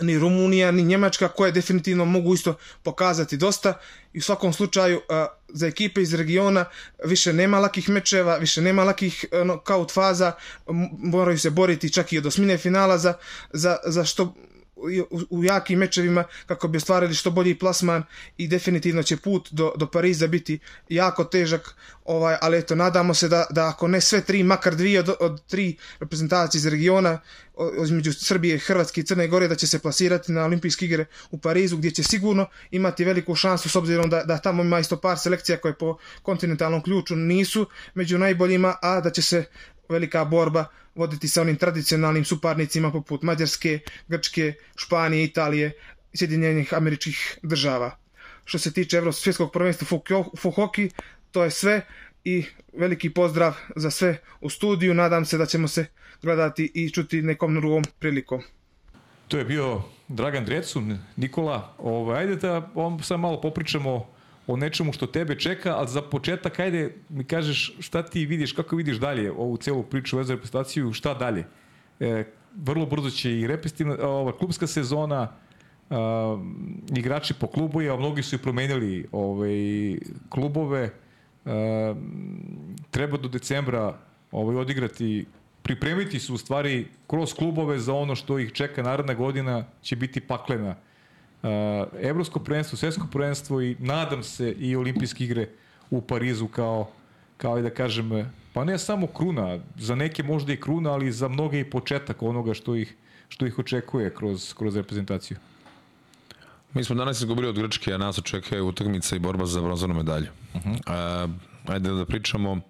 [0.00, 3.78] ni Rumunija, ni Njemačka, koje definitivno mogu isto pokazati dosta.
[4.12, 5.00] I u svakom slučaju
[5.48, 6.64] za ekipe iz regiona
[7.04, 10.32] više nema lakih mečeva, više nema lakih knockout faza,
[10.98, 13.14] moraju se boriti čak i od osmine finala za,
[13.52, 14.34] za, za što
[14.76, 18.02] u, u jakim mečevima kako bi ostvarili što bolji plasman
[18.38, 20.58] i definitivno će put do, do Pariza biti
[20.88, 21.74] jako težak,
[22.04, 25.46] ovaj, ali eto, nadamo se da, da ako ne sve tri, makar dvije od, od
[25.46, 27.20] tri reprezentacije iz regiona,
[27.84, 31.76] između Srbije, Hrvatske i Crne Gore, da će se plasirati na olimpijske igre u Parizu,
[31.76, 35.58] gdje će sigurno imati veliku šansu, s obzirom da, da tamo ima isto par selekcija
[35.58, 39.44] koje po kontinentalnom ključu nisu među najboljima, a da će se
[39.88, 40.64] velika borba
[40.94, 45.72] voditi sa onim tradicionalnim suparnicima poput Mađarske, Grčke, Španije, Italije
[46.14, 47.96] Sjedinjenih američkih država.
[48.44, 49.98] Što se tiče Evropskog prvenstva
[50.44, 50.90] u hoki,
[51.30, 51.86] to je sve
[52.24, 54.94] i veliki pozdrav za sve u studiju.
[54.94, 55.86] Nadam se da ćemo se
[56.22, 58.42] gledati i čuti nekom drugom prilikom.
[59.28, 61.74] To je bio Dragan Drecun, Nikola.
[61.78, 64.15] Ovaj, ajde da on sad malo popričamo
[64.46, 68.76] o nečemu što tebe čeka, ali za početak ajde mi kažeš šta ti vidiš, kako
[68.76, 71.44] vidiš dalje ovu celu priču vezanu reprezentaciju, šta dalje?
[72.00, 72.24] E,
[72.56, 75.32] vrlo brzo će i repestivna, ova klubska sezona,
[75.90, 76.38] a,
[76.96, 79.96] igrači po klubu, a mnogi su i promenili ovaj,
[80.28, 80.90] klubove.
[81.44, 81.94] A,
[82.90, 83.98] treba do decembra
[84.30, 85.26] ovaj, odigrati
[85.62, 90.20] pripremiti su u stvari kroz klubove za ono što ih čeka naredna godina će biti
[90.20, 90.76] paklena
[91.42, 91.48] uh,
[92.00, 95.48] evropsko prvenstvo, svetsko prvenstvo i nadam se i olimpijske igre
[95.90, 96.90] u Parizu kao,
[97.36, 101.28] kao i da kažem, pa ne samo kruna, za neke možda i kruna, ali za
[101.28, 102.94] mnoge i početak onoga što ih,
[103.28, 105.36] što ih očekuje kroz, kroz reprezentaciju.
[106.74, 110.26] Mi smo danas izgubili od Grčke, a nas očekuje utakmica i borba za bronzanu medalju.
[110.54, 111.24] Uh -huh.
[111.24, 111.30] uh,
[111.66, 112.60] ajde da pričamo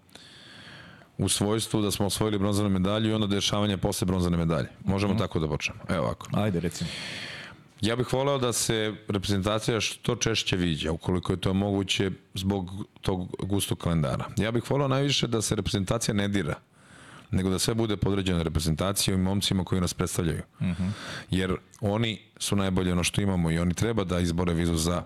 [1.18, 4.68] u svojstvu da smo osvojili bronzanu medalju i onda dešavanje posle bronzane medalje.
[4.84, 5.22] Možemo uh -huh.
[5.22, 5.80] tako da počnemo.
[5.88, 6.26] Evo ovako.
[6.32, 6.90] Ajde, recimo.
[7.80, 12.70] Ja bih voleo da se reprezentacija što češće viđa, ukoliko je to moguće zbog
[13.00, 14.24] tog gustog kalendara.
[14.36, 16.54] Ja bih voleo najviše da se reprezentacija ne dira,
[17.30, 20.42] nego da sve bude podređeno reprezentacijom i momcima koji nas predstavljaju.
[20.60, 20.82] Uh mhm.
[20.82, 20.90] -huh.
[21.30, 25.02] Jer oni su najbolje ono što imamo i oni treba da izbore vizu za,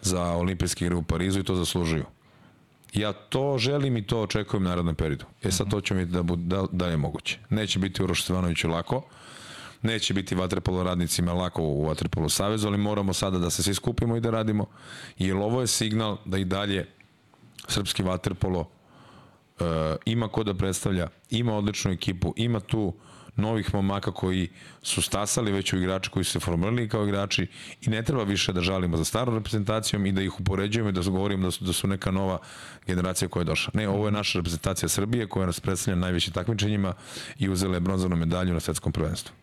[0.00, 2.04] za olimpijske igre u Parizu i to zaslužuju.
[2.92, 5.24] Ja to želim i to očekujem narednom periodu.
[5.42, 7.38] E sad to će mi da, da, da je moguće.
[7.50, 9.02] Neće biti Uroš Stevanoviću lako,
[9.82, 14.16] Neće biti vaterpolo radnicima lako u vaterpolo savezu, ali moramo sada da se svi skupimo
[14.16, 14.66] i da radimo,
[15.18, 16.86] jer ovo je signal da i dalje
[17.68, 19.66] srpski vaterpolo uh,
[20.04, 22.94] ima ko da predstavlja, ima odličnu ekipu, ima tu
[23.36, 24.48] novih momaka koji
[24.82, 27.46] su stasali već u igrači koji su se formirali kao igrači
[27.80, 31.00] i ne treba više da žalimo za starom reprezentacijom i da ih upoređujemo i da
[31.00, 32.38] govorimo da su, da su neka nova
[32.86, 33.70] generacija koja je došla.
[33.74, 36.94] Ne, ovo je naša reprezentacija Srbije koja nas predstavlja najvećim takmičenjima
[37.38, 39.41] i uzela je bronzanu medalju na svetskom prvenstvu.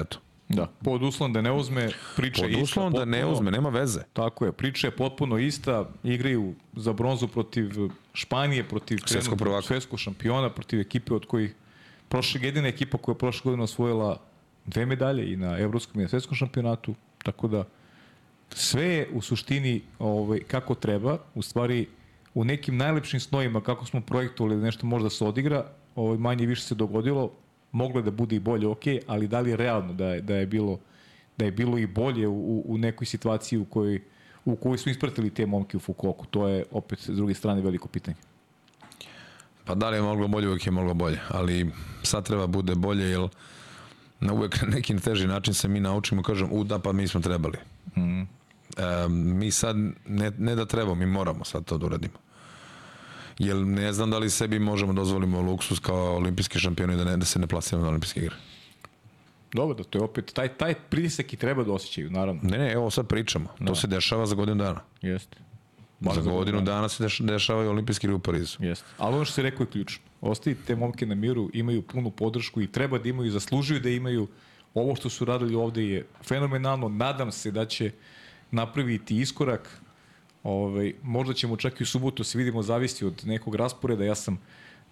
[0.00, 0.18] Eto.
[0.48, 2.62] Da, pod uslovom da ne uzme priča Pod ista.
[2.62, 4.00] uslovom da ne uzme, nema veze.
[4.12, 7.70] Tako je, priča je potpuno ista, igraju za bronzu protiv
[8.14, 9.66] Španije, protiv Svetskog trenutnog prvaka.
[9.66, 11.54] svetskog šampiona, protiv ekipe od kojih
[12.08, 14.20] prošle jedina ekipa koja je prošle godine osvojila
[14.66, 17.64] dve medalje i na evropskom i na svetskom šampionatu, tako da
[18.50, 21.86] sve je u suštini ovaj, kako treba, u stvari
[22.34, 26.46] u nekim najlepšim snovima kako smo projektovali da nešto možda se odigra, ovaj, manje i
[26.46, 27.30] više se dogodilo,
[27.76, 30.46] moglo da bude i bolje, ok, ali da li je realno da je, da je
[30.46, 30.78] bilo
[31.36, 34.00] da je bilo i bolje u, u, u nekoj situaciji u kojoj
[34.46, 36.26] u kojoj su ispratili te momke u Fukuoku.
[36.26, 38.16] To je opet s druge strane veliko pitanje.
[39.64, 41.70] Pa da li je moglo bolje, uvek je moglo bolje, ali
[42.02, 43.28] sad treba bude bolje, jer
[44.20, 47.20] na uvek na neki teži način se mi naučimo, kažem, u da, pa mi smo
[47.20, 47.58] trebali.
[47.96, 48.22] Mm.
[48.22, 48.26] E,
[49.08, 49.76] mi sad,
[50.06, 52.14] ne, ne da trebamo, mi moramo sad to da uradimo.
[53.38, 57.24] Jer ne znam da li sebi možemo dozvolimo luksus kao olimpijski šampioni da, ne, da
[57.24, 58.36] se ne plasiramo na olimpijske igre.
[59.52, 62.40] Dobro, da to je opet, taj, taj pritisak i treba da osjećaju, naravno.
[62.42, 63.48] Ne, ne, evo sad pričamo.
[63.66, 64.80] To se dešava za godinu dana.
[65.02, 65.36] Jeste.
[66.00, 68.58] za godinu dana se deš, dešavaju olimpijski igre u Parizu.
[68.60, 68.86] Jeste.
[68.98, 70.04] Ali ono što se rekao je ključno.
[70.20, 74.28] Ostavite te momke na miru, imaju punu podršku i treba da imaju, zaslužuju da imaju.
[74.74, 76.88] Ovo što su radili ovde je fenomenalno.
[76.88, 77.90] Nadam se da će
[78.50, 79.80] napraviti iskorak.
[80.46, 84.04] Ovaj, možda ćemo čak i u subotu se vidimo zavisi od nekog rasporeda.
[84.04, 84.38] Ja sam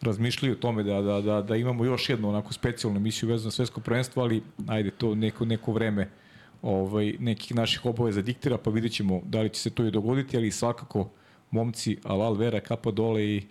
[0.01, 3.51] razmišljao o tome da, da, da, da imamo još jednu onako specijalnu emisiju vezano na
[3.51, 6.09] svetsko prvenstvo, ali ajde to neko, neko vreme
[6.63, 10.37] ovaj, nekih naših obaveza diktira, pa vidjet ćemo da li će se to i dogoditi,
[10.37, 11.09] ali svakako
[11.51, 13.43] momci, alal vera, kapa dole i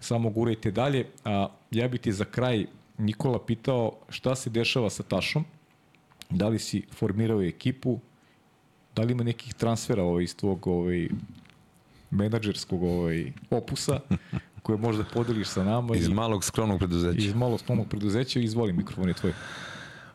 [0.00, 1.06] samo gurajte dalje.
[1.24, 2.66] A ja bih ti za kraj
[2.98, 5.44] Nikola pitao šta se dešava sa Tašom,
[6.30, 7.98] da li si formirao ekipu,
[8.96, 11.08] da li ima nekih transfera ovaj, iz tvog ovaj,
[12.10, 14.00] menadžerskog ovaj, opusa
[14.62, 17.26] koje možda podeliš sa nama Iz i, malog skromnog preduzeća.
[17.26, 19.32] iz malo skromnog preduzeća izvoli mikrofon je tvoj.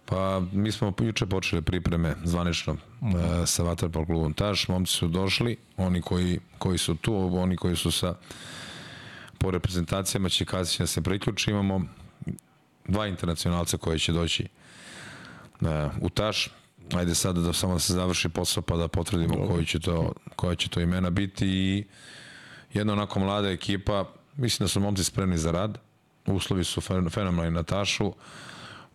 [0.06, 3.46] Pa mi smo juče počeli pripreme zvanično uh -huh.
[3.46, 4.68] sa Vaterpol klubom Taš.
[4.68, 8.16] Momci su došli, oni koji, koji su tu, oni koji su sa
[9.38, 11.52] po reprezentacijama će kasnije da se priključi.
[11.52, 11.82] Imamo
[12.88, 14.48] dva internacionalca koji će doći
[15.62, 15.68] uh,
[16.02, 16.50] u Taš.
[16.96, 19.48] Ajde sada da samo da se završi posao pa da potvrdimo Dobro.
[19.48, 21.84] koji će to, koja će to imena biti i
[22.74, 24.06] jedna onako mlada ekipa,
[24.36, 25.78] mislim da su momci spremni za rad.
[26.26, 28.14] Uslovi su fenomenalni na Tašu.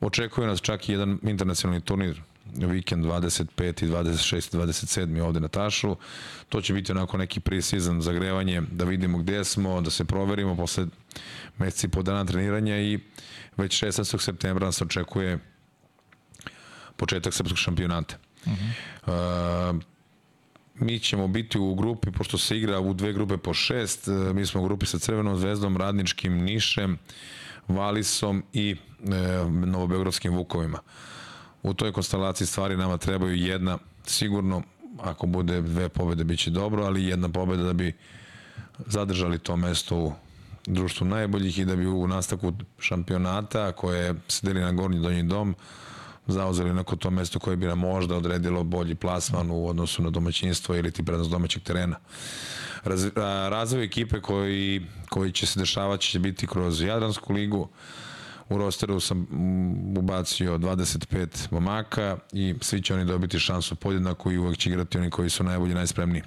[0.00, 2.22] Očekuje nas čak i jedan internacionalni turnir
[2.54, 3.46] vikend 25.
[3.56, 4.56] 26.
[4.56, 5.22] 27.
[5.22, 5.96] ovde na Tašu.
[6.48, 10.86] To će biti onako neki pre-season zagrevanje, da vidimo gde smo, da se proverimo posle
[11.58, 12.98] meseci po dana treniranja i
[13.56, 14.20] već 16.
[14.20, 15.38] septembra nas očekuje
[16.98, 18.16] početak srpskog šampionata.
[18.46, 19.70] Uh -huh.
[19.72, 19.82] uh,
[20.80, 24.60] mi ćemo biti u grupi, pošto se igra u dve grupe po šest, mi smo
[24.60, 26.98] u grupi sa Crvenom zvezdom, Radničkim, Nišem,
[27.68, 29.16] Valisom i e,
[29.66, 30.78] Novobeogradskim Vukovima.
[31.62, 34.62] U toj konstelaciji stvari nama trebaju jedna, sigurno,
[35.00, 37.92] ako bude dve pobede, bit će dobro, ali jedna pobeda da bi
[38.86, 40.12] zadržali to mesto u
[40.66, 45.54] društvu najboljih i da bi u nastavku šampionata, koje se deli na gornji donji dom,
[46.28, 50.76] zauzeli neko to mesto koje bi nam možda odredilo bolji plasman u odnosu na domaćinstvo
[50.76, 51.96] ili ti prednost domaćeg terena.
[52.84, 57.68] Raz, a, razvoj ekipe koji, koji će se dešavati će biti kroz Jadransku ligu.
[58.48, 59.26] U rosteru sam
[59.98, 65.10] ubacio 25 momaka i svi će oni dobiti šansu podjednako i uvek će igrati oni
[65.10, 66.22] koji su najbolji, najspremniji.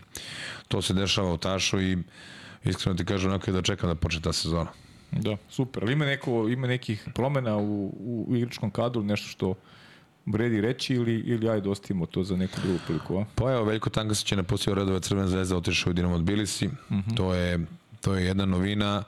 [0.67, 1.97] To se dešava u Tašu i
[2.63, 4.69] iskreno ti kažem onako da čekam da počne ta sezona.
[5.11, 5.83] Da, super.
[5.83, 7.93] Ali ima, neko, ima nekih promena u,
[8.27, 9.55] u, igračkom kadru, nešto što
[10.25, 13.25] vredi reći ili, ili ajde ostavimo to za neku drugu priliku, a?
[13.35, 16.67] Pa evo, Veljko Tangasić je napustio redove Crvena zvezda, otišao u Dinamo Tbilisi.
[16.67, 17.17] Uh -huh.
[17.17, 17.59] to, je,
[18.01, 19.03] to je jedna novina.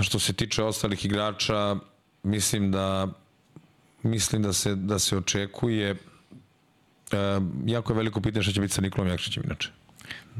[0.00, 1.76] Što se tiče ostalih igrača,
[2.22, 3.08] mislim da
[4.06, 5.96] mislim da se, da se očekuje e,
[7.66, 9.70] jako je veliko pitanje šta će biti sa Nikolom Jakšićem inače.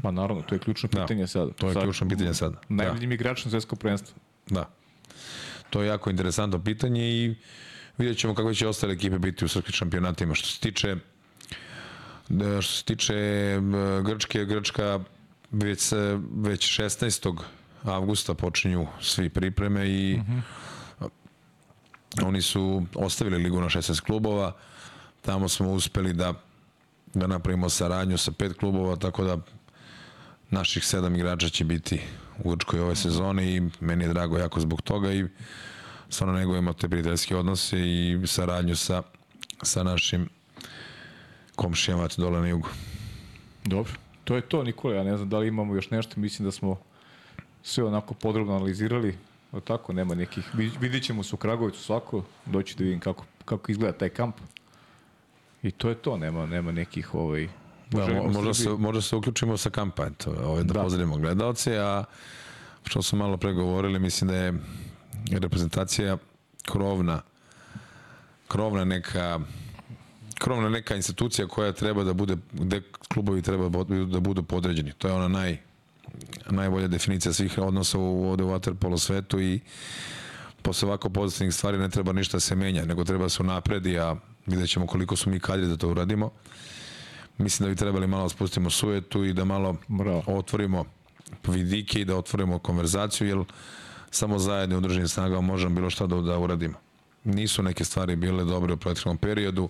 [0.03, 1.51] Ma naravno, to je ključno pitanje da, sada.
[1.51, 2.61] To je sad, ključno pitanje sada.
[2.69, 3.13] Najboljim da.
[3.13, 4.17] igračom svetskog prvenstva.
[4.49, 4.69] Da.
[5.69, 7.35] To je jako interesantno pitanje i
[7.97, 10.35] vidjet ćemo kakve će ostale ekipe biti u srpskim šampionatima.
[10.35, 10.95] Što se tiče
[12.61, 13.15] što se tiče
[14.05, 14.99] Grčke, Grčka
[15.51, 15.91] već,
[16.35, 17.39] već 16.
[17.83, 20.21] avgusta počinju svi pripreme i uh
[20.99, 21.09] -huh.
[22.23, 24.55] oni su ostavili ligu na 16 klubova.
[25.21, 26.33] Tamo smo uspeli da
[27.13, 29.37] da napravimo saradnju sa pet klubova, tako da
[30.49, 32.01] naših sedam igrača će biti
[32.43, 35.25] u Grčkoj ove sezone i meni je drago jako zbog toga i
[36.09, 39.03] stvarno negujemo te prijateljske odnose i saradnju sa,
[39.61, 40.29] sa našim
[41.55, 42.69] komšijama dole na jugu.
[43.65, 43.93] Dobro.
[44.23, 44.95] To je to, Nikola.
[44.95, 46.19] Ja ne znam da li imamo još nešto.
[46.19, 46.79] Mislim da smo
[47.63, 49.17] sve onako podrobno analizirali.
[49.51, 50.45] O tako, nema nekih...
[50.79, 52.23] Vidit ćemo se u Kragovicu svako.
[52.45, 54.35] Doći da vidim kako, kako izgleda taj kamp.
[55.63, 56.17] I to je to.
[56.17, 57.47] Nema, nema nekih ovaj,
[57.91, 60.81] Da, mo, možda, se, možda se uključimo sa kampa, eto, ovaj, da, da.
[60.81, 62.03] pozdravimo gledalce, a
[62.83, 64.53] što smo malo pregovorili, mislim da je
[65.31, 66.17] reprezentacija
[66.65, 67.21] krovna,
[68.47, 69.39] krovna neka
[70.39, 74.93] krovna neka institucija koja treba da bude, gde klubovi treba da budu podređeni.
[74.97, 75.57] To je ona naj,
[76.49, 79.59] najbolja definicija svih odnosa u, ovde u Waterpolo svetu i
[80.61, 84.69] posle ovako pozitivnih stvari ne treba ništa se menja, nego treba se unapredi, a vidjet
[84.69, 86.31] ćemo koliko su mi kadri da to uradimo.
[87.37, 90.23] Mislim da bi trebali malo da spustimo sujetu i da malo Bravo.
[90.27, 90.85] otvorimo
[91.47, 93.37] vidike i da otvorimo konverzaciju, jer
[94.17, 96.77] samo zajedno u državnim snagama možemo bilo šta da, da uradimo.
[97.23, 99.69] Nisu neke stvari bile dobre u prethodnom periodu,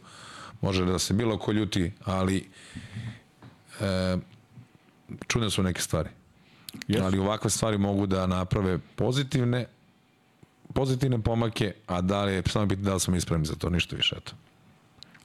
[0.61, 2.49] može da se bilo ko ljuti, ali
[3.81, 4.17] e,
[5.27, 6.09] čudne su neke stvari.
[6.87, 7.03] Yes.
[7.03, 9.65] Ali ovakve stvari mogu da naprave pozitivne
[10.73, 13.95] pozitivne pomake, a da li je samo biti da li smo ispravni za to, ništa
[13.95, 14.33] više, eto.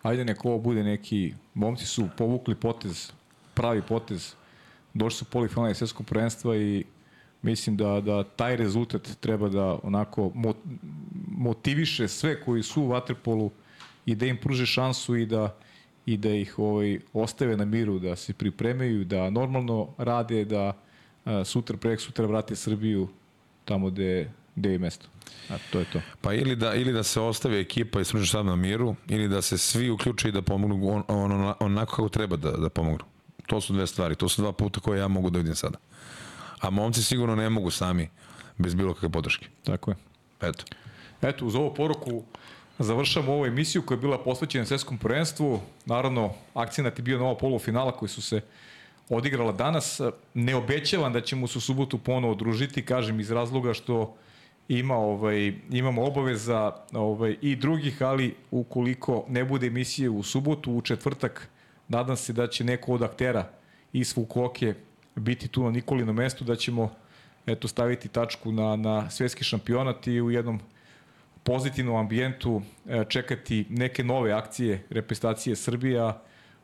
[0.03, 3.13] Ajde neko ovo bude neki, momci su povukli potez,
[3.55, 4.35] pravi potez,
[4.95, 6.85] došli su polifinalne svjetskog prvenstva i
[7.43, 10.33] mislim da, da taj rezultat treba da onako
[11.29, 13.51] motiviše sve koji su u Waterpolu
[14.07, 15.57] i da im pruže šansu i da
[16.07, 20.73] i da ih ovaj, ostave na miru, da se pripremaju, da normalno rade, da
[21.25, 23.09] a, sutra, prek sutra vrate Srbiju
[23.65, 25.07] tamo gde, gde je mesto.
[25.51, 26.01] A to je to.
[26.21, 29.43] Pa ili da, ili da se ostavi ekipa i stručni štab na miru, ili da
[29.43, 33.05] se svi uključe i da pomognu on, on, onako kako treba da, da pomognu.
[33.47, 35.79] To su dve stvari, to su dva puta koje ja mogu da vidim sada.
[36.63, 38.09] A momci sigurno ne mogu sami
[38.59, 39.47] bez bilo kakve podrške.
[39.65, 39.97] Tako je.
[40.41, 40.65] Eto.
[41.23, 42.23] Eto, uz ovu poruku
[42.79, 45.61] završamo ovu emisiju koja je bila posvećena svetskom prvenstvu.
[45.87, 48.41] Naravno, akcijnat je bio nova polufinala koji su se
[49.09, 50.01] odigrala danas.
[50.35, 54.15] Ne obećavam da ćemo se u subotu ponovo družiti, kažem iz razloga što
[54.69, 60.83] ima ovaj imamo obaveza ovaj i drugih, ali ukoliko ne bude emisije u subotu, u
[60.83, 61.49] četvrtak
[61.89, 63.49] nadam se da će neko od aktera
[63.93, 64.75] iz Fukuoke
[65.17, 66.91] biti tu na Nikolinom mestu, da ćemo
[67.47, 70.61] eto staviti tačku na, na svetski šampionat i u jednom
[71.43, 76.21] pozitivnom ambijentu e, čekati neke nove akcije reprezentacije Srbija.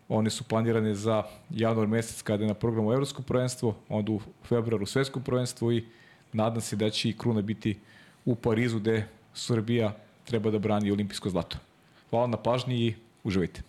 [0.08, 4.86] One su planirane za januar mesec kada je na programu Evropsko prvenstvo, onda u februaru
[4.86, 5.84] svetsko prvenstvo i
[6.32, 7.78] nadam se da će i Kruna biti
[8.24, 9.92] u Parizu gde Srbija
[10.24, 11.56] treba da brani olimpijsko zlato.
[12.10, 12.94] Hvala na pažnji i
[13.24, 13.67] uživajte.